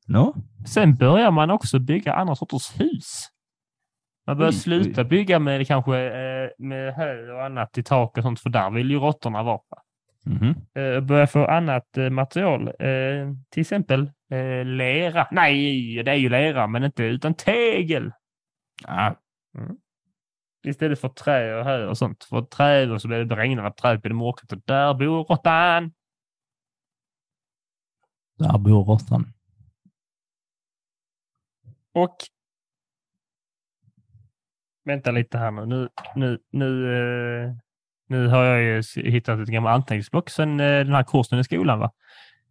No? 0.07 0.35
Sen 0.67 0.95
börjar 0.95 1.31
man 1.31 1.51
också 1.51 1.79
bygga 1.79 2.13
andra 2.13 2.35
sorters 2.35 2.79
hus. 2.79 3.27
Man 4.27 4.37
börjar 4.37 4.51
Oj, 4.51 4.57
sluta 4.57 5.03
bygga 5.03 5.39
med 5.39 5.67
kanske 5.67 5.97
eh, 5.99 6.49
med 6.57 6.93
hö 6.93 7.31
och 7.31 7.45
annat 7.45 7.77
i 7.77 7.83
tak 7.83 8.17
och 8.17 8.23
sånt, 8.23 8.39
för 8.39 8.49
där 8.49 8.69
vill 8.71 8.91
ju 8.91 8.97
råttorna 8.99 9.43
vara. 9.43 9.61
Mhm. 10.25 10.55
eh, 10.73 10.99
börja 11.01 11.27
få 11.27 11.45
annat 11.45 11.97
eh, 11.97 12.09
material. 12.09 12.67
Eh, 12.67 13.33
till 13.49 13.61
exempel 13.61 14.11
lera. 14.65 15.27
Nej, 15.31 16.03
det 16.03 16.11
är 16.11 16.15
ju 16.15 16.29
lera, 16.29 16.67
men 16.67 16.83
inte 16.83 17.03
utan 17.03 17.33
tegel. 17.33 18.11
Ah, 18.85 19.13
Istället 20.67 20.99
för 20.99 21.09
trä 21.09 21.59
och 21.59 21.65
hö 21.65 21.87
och 21.87 21.97
sånt. 21.97 22.23
För 22.23 22.41
trä 22.41 22.91
och 22.91 23.01
så 23.01 23.07
blir 23.07 23.25
det 23.25 23.35
regnar 23.35 23.69
på 23.69 23.75
trädet 23.75 24.01
blir 24.01 24.13
mörkt 24.13 24.51
och 24.51 24.61
där 24.65 24.93
bor 24.93 25.23
råttan. 25.23 25.93
där 28.37 28.57
bor 28.57 28.83
råttan. 28.83 29.33
Och 31.93 32.15
vänta 34.83 35.11
lite 35.11 35.37
här 35.37 35.51
nu. 35.51 35.65
Nu, 35.65 35.89
nu, 36.15 36.39
nu, 36.51 37.55
nu 38.11 38.27
har 38.27 38.43
jag 38.43 38.61
ju 38.63 38.83
hittat 39.11 39.39
ett 39.39 39.49
gammalt 39.49 39.75
anteckningsblock 39.75 40.29
sen 40.29 40.59
eh, 40.59 40.65
den 40.65 40.93
här 40.93 41.03
kursen 41.03 41.39
i 41.39 41.43
skolan. 41.43 41.79
Va? 41.79 41.91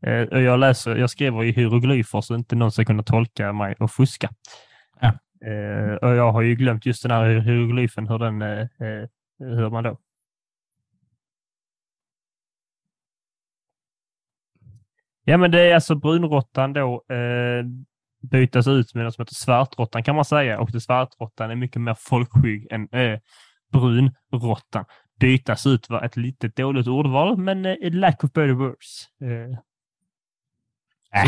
Eh, 0.03 0.23
och 0.23 0.43
jag, 0.43 0.61
läser, 0.61 0.97
jag 0.97 1.11
skriver 1.11 1.45
i 1.45 1.53
hieroglyfer 1.53 2.21
så 2.21 2.35
inte 2.35 2.57
någon 2.57 2.73
ska 2.73 2.85
kunna 2.85 3.03
tolka 3.03 3.53
mig 3.53 3.75
och 3.79 3.91
fuska. 3.91 4.31
Ja. 5.01 5.09
Eh, 5.49 5.95
och 5.95 6.15
jag 6.15 6.33
har 6.33 6.43
ju 6.43 6.55
glömt 6.55 6.87
just 6.87 7.03
den 7.03 7.11
här 7.11 7.41
hieroglyfen, 7.41 8.09
hur 8.09 8.19
den, 8.19 8.41
hur 9.39 9.71
man 9.71 9.85
då. 9.85 9.99
Ja, 15.25 15.37
men 15.37 15.51
det 15.51 15.61
är 15.61 15.75
alltså 15.75 15.95
brunråttan 15.95 16.73
då. 16.73 17.05
Eh, 17.09 17.65
bytas 18.31 18.69
ut 18.69 18.95
med 18.95 19.05
något 19.05 19.15
som 19.15 19.23
heter 19.23 19.35
svartråttan 19.35 20.03
kan 20.03 20.15
man 20.15 20.25
säga. 20.25 20.61
Och 20.61 20.73
det 20.73 20.81
svartråttan 20.81 21.51
är 21.51 21.57
mycket 21.57 21.83
mer 21.83 21.97
folkskygg 21.99 22.67
än 22.73 22.89
brunråttan. 23.73 24.85
Bytas 25.21 25.67
ut 25.67 25.91
var 25.91 26.03
ett 26.03 26.17
litet 26.17 26.57
dåligt 26.57 26.87
ordval, 26.87 27.37
men 27.37 27.67
eh, 27.67 27.93
lack 27.93 28.25
of 28.25 28.33
better 28.33 28.53
words. 28.53 29.09
Eh, 29.21 29.59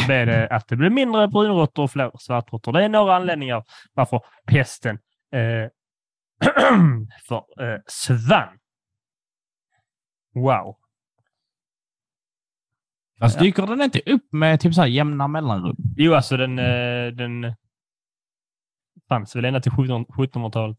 så 0.00 0.06
blir 0.06 0.26
det 0.26 0.48
att 0.48 0.68
det 0.68 0.76
blir 0.76 0.90
mindre 0.90 1.28
brunråttor 1.28 1.82
och 1.82 1.90
fler 1.90 2.10
svartråttor. 2.18 2.72
Det 2.72 2.84
är 2.84 2.88
några 2.88 3.16
anledningar 3.16 3.64
varför 3.94 4.20
pesten 4.46 4.98
eh, 5.32 5.70
för, 7.28 7.44
eh, 7.74 7.80
svann. 7.86 8.58
Wow. 10.34 10.76
Ja. 13.18 13.28
dyker 13.40 13.66
den 13.66 13.82
inte 13.82 14.00
upp 14.06 14.32
med 14.32 14.60
typ 14.60 14.74
så 14.74 14.80
här 14.80 14.88
jämna 14.88 15.28
mellanrum? 15.28 15.76
Jo, 15.96 16.14
alltså 16.14 16.36
den, 16.36 16.58
eh, 16.58 17.06
den 17.06 17.54
fanns 19.08 19.36
väl 19.36 19.44
ända 19.44 19.60
till 19.60 19.72
1700 19.72 20.06
1700-talet. 20.08 20.78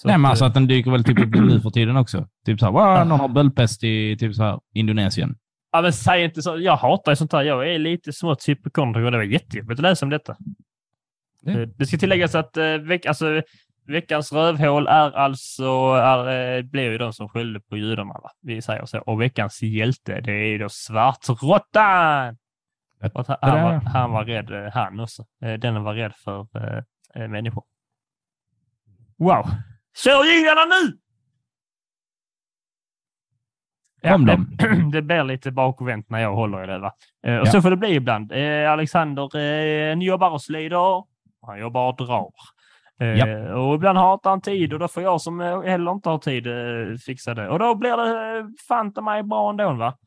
Så 0.00 0.08
Nej, 0.08 0.18
men 0.18 0.30
alltså 0.30 0.44
eh, 0.44 0.48
att 0.48 0.54
den 0.54 0.66
dyker 0.66 0.90
väl 0.90 1.04
typ 1.04 1.18
upp 1.18 1.34
nu 1.34 1.60
för 1.60 1.70
tiden 1.70 1.96
också. 1.96 2.28
Typ 2.46 2.60
så 2.60 2.66
här, 2.66 2.72
wow, 2.72 3.06
någon 3.06 3.20
har 3.20 3.28
böldpest 3.28 3.84
i 3.84 4.16
typ 4.16 4.34
så 4.34 4.42
här 4.42 4.60
Indonesien. 4.74 5.36
Ja, 5.72 5.82
men 5.82 5.92
säg 5.92 6.24
inte 6.24 6.42
så. 6.42 6.58
Jag 6.58 6.76
hatar 6.76 7.14
sånt 7.14 7.32
här. 7.32 7.42
Jag 7.42 7.74
är 7.74 7.78
lite 7.78 8.12
smått 8.12 8.48
hypokondriker 8.48 9.04
och 9.04 9.10
det 9.12 9.16
var 9.16 9.24
jättejobbigt 9.24 9.78
att 9.78 9.82
läsa 9.82 10.06
om 10.06 10.10
detta. 10.10 10.36
Ja. 11.42 11.52
Eh, 11.52 11.68
Det 11.68 11.86
ska 11.86 11.96
tilläggas 11.98 12.34
att 12.34 12.56
eh, 12.56 12.64
veck, 12.64 13.06
alltså, 13.06 13.42
veckans 13.86 14.32
rövhål 14.32 14.86
är 14.86 15.10
alltså, 15.10 15.64
är, 15.94 16.62
blir 16.62 16.90
ju 16.90 16.98
de 16.98 17.12
som 17.12 17.28
skyllde 17.28 17.60
på 17.60 17.76
judarna. 17.76 18.12
Va? 18.12 18.30
Vi 18.42 18.62
säger 18.62 18.86
så. 18.86 18.98
Och 18.98 19.20
veckans 19.20 19.62
hjälte, 19.62 20.20
det 20.20 20.32
är 20.32 20.46
ju 20.46 20.58
då 20.58 20.68
svartråttan! 20.68 22.36
Han, 23.00 23.10
han, 23.40 23.62
var, 23.62 23.72
han 23.72 24.10
var 24.10 24.24
rädd, 24.24 24.70
han 24.74 25.00
också. 25.00 25.24
Den 25.58 25.82
var 25.82 25.94
rädd 25.94 26.12
för 26.24 26.46
eh, 27.14 27.28
människor. 27.28 27.64
Wow! 29.18 29.46
Kör 30.04 30.24
jinglarna 30.34 30.62
nu! 30.64 30.98
Kom 34.10 34.26
det, 34.26 34.38
det 34.92 35.02
blir 35.02 35.24
lite 35.24 35.50
bakvänt 35.50 36.10
när 36.10 36.18
jag 36.18 36.34
håller 36.34 36.64
i 36.64 36.66
det. 36.66 36.78
Va? 36.78 36.92
Eh, 37.26 37.36
Och 37.38 37.46
Ja. 37.46 37.50
så 37.52 37.62
får 37.62 37.70
det 37.70 37.76
bli 37.76 37.94
ibland. 37.94 38.32
Eh, 38.32 38.70
Alexander 38.72 39.36
eh, 39.36 39.94
jobbar 39.98 40.30
och 40.30 40.42
slider. 40.42 41.04
Han 41.46 41.58
jobbar 41.60 41.88
och 41.88 41.96
drar. 42.06 42.30
Eh, 43.00 43.06
Ja. 43.08 43.54
Och 43.54 43.74
ibland 43.74 43.98
har 43.98 44.14
inte 44.14 44.28
han 44.28 44.40
tid 44.40 44.72
och 44.72 44.78
då 44.78 44.88
får 44.88 45.02
jag 45.02 45.20
som 45.20 45.40
eh, 45.40 45.62
heller 45.62 45.92
inte 45.92 46.08
har 46.08 46.18
tid 46.18 46.46
eh, 46.46 46.96
fixa 47.06 47.34
det. 47.34 47.48
Och 47.48 47.58
då 47.58 47.74
blir 47.74 47.96
det 47.96 48.38
eh, 48.38 48.44
fan 48.68 48.92
ta 48.92 49.00
mig 49.00 49.22
bra 49.22 49.50
ändå. 49.50 49.72
Va? 49.72 49.98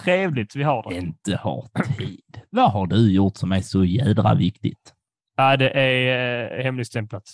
Trevligt 0.00 0.56
vi 0.56 0.62
har 0.62 0.88
det. 0.90 0.94
Inte 0.96 1.36
har 1.36 1.68
tid. 1.98 2.40
Vad 2.50 2.72
har 2.72 2.86
du 2.86 3.12
gjort 3.12 3.36
som 3.36 3.52
är 3.52 3.60
så 3.60 3.84
jädra 3.84 4.34
viktigt? 4.34 4.94
Ja, 5.36 5.56
det 5.56 5.70
är 5.70 6.58
eh, 6.58 6.64
hemligstämplat. 6.64 7.24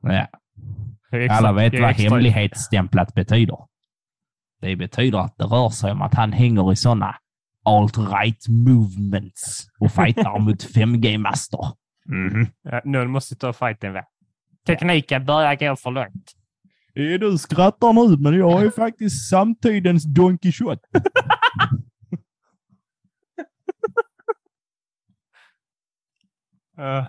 Ja. 0.00 0.26
Extra- 1.12 1.36
Alla 1.36 1.52
vet 1.52 1.80
vad 1.80 1.90
extra- 1.90 2.10
hemlighetsstämplat 2.10 3.14
betyder. 3.14 3.58
Det 4.60 4.76
betyder 4.76 5.18
att 5.18 5.34
det 5.38 5.44
rör 5.44 5.68
sig 5.70 5.92
om 5.92 6.02
att 6.02 6.14
han 6.14 6.32
hänger 6.32 6.72
i 6.72 6.76
sådana 6.76 7.16
alt-right 7.64 8.48
movements 8.48 9.66
och 9.78 9.92
fightar 9.92 10.38
mot 10.44 10.64
5G-master. 10.64 11.60
Ja, 12.62 12.80
någon 12.84 13.10
måste 13.10 13.36
ta 13.36 13.52
fighten. 13.52 13.92
Va? 13.92 14.04
Tekniken 14.66 15.24
börjar 15.26 15.54
gå 15.56 15.76
för 15.76 15.90
långt. 15.90 16.32
Du 16.94 17.38
skrattar 17.38 17.92
nu, 17.92 18.16
men 18.16 18.38
jag 18.38 18.62
är 18.62 18.70
faktiskt 18.70 19.28
samtidens 19.30 20.04
Don 20.04 20.38
Quijote. 20.38 20.80
Eh, 26.78 27.06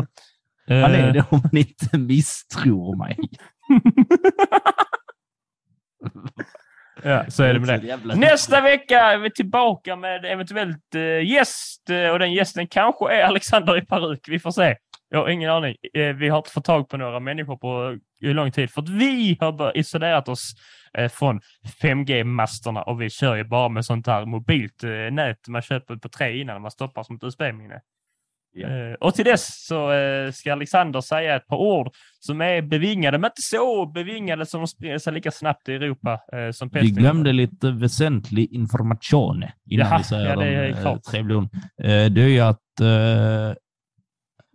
Eh, 0.68 0.82
Vad 0.82 0.92
är 0.92 1.14
det 1.14 1.26
om 1.30 1.42
man 1.44 1.58
inte 1.58 1.98
misstror 1.98 2.98
mig? 2.98 3.18
Ja, 7.04 7.26
så 7.30 7.44
är 7.44 7.54
det 7.54 7.60
med 7.60 7.82
det. 7.82 8.16
Nästa 8.16 8.62
vecka 8.62 9.00
är 9.00 9.18
vi 9.18 9.32
tillbaka 9.32 9.96
med 9.96 10.26
eventuellt 10.26 10.96
eh, 10.96 11.32
gäst 11.32 11.90
eh, 11.90 12.10
och 12.10 12.20
den 12.20 12.34
gästen 12.34 12.68
kanske 12.68 13.14
är 13.14 13.24
Alexander 13.28 13.78
i 13.78 13.86
peruk. 13.86 14.20
Vi 14.28 14.40
får 14.40 14.52
se. 14.52 14.76
Jag 15.10 15.20
har 15.20 15.30
ingen 15.30 15.52
aning. 15.52 15.76
Eh, 15.94 16.16
vi 16.16 16.30
har 16.30 16.38
inte 16.38 16.52
fått 16.52 16.66
tag 16.66 16.90
på 16.90 16.98
några 16.98 17.20
människor 17.20 17.58
på 17.58 17.98
hur 18.22 18.34
lång 18.34 18.52
tid 18.52 18.72
för 18.72 18.82
att 18.82 18.90
vi 18.90 19.38
har 19.40 19.78
isolerat 19.78 20.30
oss 20.30 20.54
från 21.12 21.42
5G-masterna 21.84 22.82
och 22.82 23.02
vi 23.02 23.10
kör 23.10 23.36
ju 23.36 23.44
bara 23.44 23.70
med 23.70 23.86
sånt 23.86 24.08
här 24.08 24.26
mobilt 24.26 24.84
nät 25.12 25.48
man 25.48 25.62
köper 25.62 25.96
på 25.96 26.10
tre 26.10 26.42
innan 26.42 26.62
man 26.62 26.72
stoppar 26.72 27.04
som 27.04 27.16
ett 27.16 27.24
USB-minne. 27.24 27.82
Eh, 28.58 28.94
och 29.00 29.16
till 29.16 29.26
dess 29.26 29.66
så 29.68 29.92
eh, 29.92 30.32
ska 30.32 30.52
Alexander 30.54 31.02
säga 31.02 31.36
ett 31.36 31.48
par 31.48 31.58
ord 31.58 31.90
som 32.20 32.42
är 32.42 32.62
bevingade, 32.62 33.18
men 33.18 33.28
inte 33.28 33.42
så 33.42 33.86
bevingade 33.86 34.46
som 34.46 34.60
de 34.62 34.68
sprider 34.68 34.98
sig 34.98 35.14
lika 35.14 35.32
snabbt 35.32 35.70
i 35.70 35.74
Europa 35.74 36.20
eh, 36.34 36.52
som 36.52 36.68
Vi 36.68 36.74
pesten. 36.80 36.96
glömde 36.96 37.32
lite 37.32 37.72
väsentlig 37.72 38.54
information 38.54 39.44
innan 39.66 39.88
Jaha, 39.88 39.98
vi 39.98 40.04
säger 40.04 40.30
ja, 40.30 40.36
det 40.36 40.46
är 40.48 40.70
eh, 40.70 40.82
klart. 40.82 41.04
trevliga 41.04 41.38
orden. 41.38 41.50
Det 42.14 42.22
är 42.22 42.28
ju 42.28 42.40
att 42.40 42.60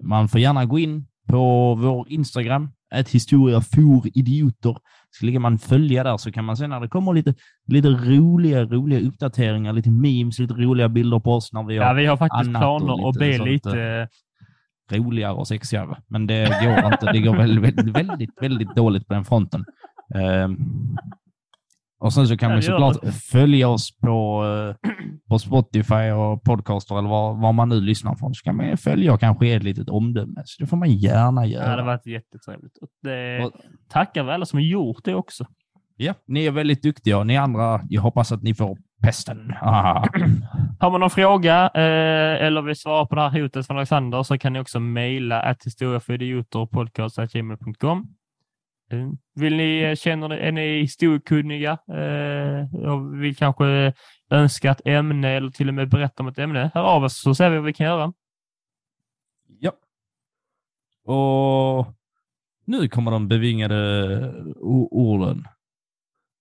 man 0.02 0.28
får 0.28 0.40
gärna 0.40 0.64
gå 0.64 0.78
in 0.78 1.06
på 1.28 1.74
vår 1.74 2.06
Instagram, 2.12 2.70
ett 2.94 3.10
historia 3.10 3.60
for 3.60 4.18
idioter. 4.18 4.76
Så 5.18 5.26
ligger 5.26 5.38
man 5.38 5.58
följa 5.58 6.04
där 6.04 6.16
så 6.16 6.32
kan 6.32 6.44
man 6.44 6.56
se 6.56 6.66
när 6.66 6.80
det 6.80 6.88
kommer 6.88 7.12
lite, 7.12 7.34
lite 7.66 7.88
roliga, 7.88 8.64
roliga 8.64 9.00
uppdateringar, 9.08 9.72
lite 9.72 9.90
memes, 9.90 10.38
lite 10.38 10.54
roliga 10.54 10.88
bilder 10.88 11.18
på 11.18 11.32
oss 11.32 11.52
när 11.52 11.62
vi 11.62 11.74
Ja, 11.74 11.84
har 11.86 11.94
vi 11.94 12.06
har 12.06 12.16
faktiskt 12.16 12.48
annat 12.48 12.60
planer 12.60 13.08
att 13.08 13.14
bli 13.14 13.38
lite 13.38 13.48
lite... 13.48 14.08
roligare 14.92 15.32
och 15.32 15.48
sexigare. 15.48 15.96
Men 16.08 16.26
det 16.26 16.48
går 16.64 16.92
inte. 16.92 17.12
Det 17.12 17.20
går 17.20 17.36
väldigt, 17.36 17.64
väldigt, 17.64 17.96
väldigt, 17.96 18.42
väldigt 18.42 18.74
dåligt 18.76 19.08
på 19.08 19.14
den 19.14 19.24
fronten. 19.24 19.64
Ehm, 20.14 20.56
Och 22.04 22.12
sen 22.12 22.26
så 22.28 22.36
kan 22.36 22.46
Ja, 22.50 22.54
man 22.54 22.56
det 22.60 22.62
såklart 22.62 23.14
följa 23.32 23.68
oss 23.68 23.98
på, 23.98 24.44
eh, 24.82 24.90
på 25.28 25.38
Spotify 25.38 26.10
och 26.10 26.42
podcaster 26.44 26.98
eller 26.98 27.08
var, 27.08 27.34
var 27.34 27.52
man 27.52 27.68
nu 27.68 27.80
lyssnar 27.80 28.14
från. 28.14 28.34
Så 28.34 28.44
kan 28.44 28.56
man 28.56 28.76
följa 28.76 29.12
och 29.12 29.20
kanske 29.20 29.46
ge 29.46 29.54
ett 29.54 29.62
litet 29.62 29.88
omdöme. 29.88 30.42
Så 30.44 30.62
det 30.62 30.66
får 30.66 30.76
man 30.76 30.90
gärna 30.90 31.40
Det 31.40 31.46
göra. 31.46 31.68
hade 31.70 31.82
varit 31.82 32.06
jättetrevligt. 32.06 32.72
Det 33.02 33.44
Och- 33.44 33.52
tackar 33.92 34.24
vi 34.24 34.30
alla 34.30 34.46
som 34.46 34.56
har 34.56 34.64
gjort 34.64 35.04
det 35.04 35.14
också. 35.14 35.46
Ja, 35.96 36.14
ni 36.26 36.46
är 36.46 36.50
väldigt 36.50 36.82
duktiga 36.82 37.18
och 37.18 37.26
ni 37.26 37.36
andra, 37.36 37.80
jag 37.88 38.02
hoppas 38.02 38.32
att 38.32 38.42
ni 38.42 38.54
får 38.54 38.78
pesten. 39.02 39.52
Ah. 39.62 40.04
Har 40.80 40.90
man 40.90 41.00
någon 41.00 41.10
fråga 41.10 41.70
eh, 41.74 42.46
eller 42.46 42.62
vill 42.62 42.76
svara 42.76 43.06
på 43.06 43.14
det 43.14 43.20
här 43.28 43.40
hotet 43.42 43.66
från 43.66 43.76
Alexander 43.76 44.22
så 44.22 44.38
kan 44.38 44.52
ni 44.52 44.60
också 44.60 44.80
mejla 44.80 45.42
att 45.42 45.64
historia 45.66 46.00
för 46.00 46.12
idioter 46.12 46.58
och 46.58 46.70
podcast.gmail.com. 46.70 48.06
Eh, 48.92 49.10
Vill 49.34 49.56
ni, 49.56 49.82
eh, 49.82 49.94
känner 49.94 50.28
ni, 50.28 50.34
är 50.36 50.52
ni 50.52 50.80
historiekunniga 50.80 51.78
eh, 51.88 52.74
och 52.90 53.22
vill 53.22 53.36
kanske 53.36 53.92
önska 54.30 54.70
ett 54.70 54.80
ämne 54.84 55.30
eller 55.30 55.50
till 55.50 55.68
och 55.68 55.74
med 55.74 55.88
berätta 55.88 56.22
om 56.22 56.28
ett 56.28 56.38
ämne, 56.38 56.70
hör 56.74 56.82
av 56.82 57.04
oss 57.04 57.20
så 57.20 57.34
ser 57.34 57.50
vi 57.50 57.56
vad 57.56 57.64
vi 57.64 57.72
kan 57.72 57.86
göra. 57.86 58.12
Ja. 59.58 59.72
Och 61.12 61.86
nu 62.64 62.88
kommer 62.88 63.10
de 63.10 63.28
bevingade 63.28 64.44
orden. 64.90 65.46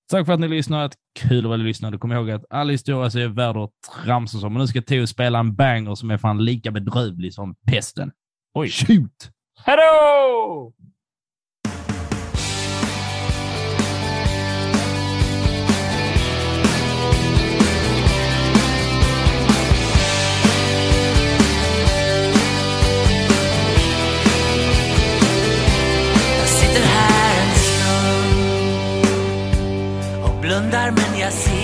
Tack 0.09 0.25
för 0.25 0.33
att 0.33 0.39
ni 0.39 0.47
lyssnat. 0.47 0.95
Kul 1.19 1.53
att 1.53 1.59
ni 1.59 1.65
lyssnade. 1.65 1.97
Kom 1.97 2.11
ihåg 2.11 2.31
att 2.31 2.45
all 2.49 2.69
historia 2.69 3.09
så 3.09 3.19
är 3.19 3.27
värd 3.27 3.57
att 3.57 3.71
tramsas 4.05 4.43
om. 4.43 4.55
Och 4.55 4.59
nu 4.59 4.67
ska 4.67 4.81
Theo 4.81 5.07
spela 5.07 5.39
en 5.39 5.55
banger 5.55 5.95
som 5.95 6.11
är 6.11 6.17
fan 6.17 6.45
lika 6.45 6.71
bedrövlig 6.71 7.33
som 7.33 7.55
pesten. 7.55 8.11
Oj. 8.53 8.69
Shoot! 8.69 9.31
Hej 9.65 9.77
då! 9.77 10.73
assim. 31.23 31.62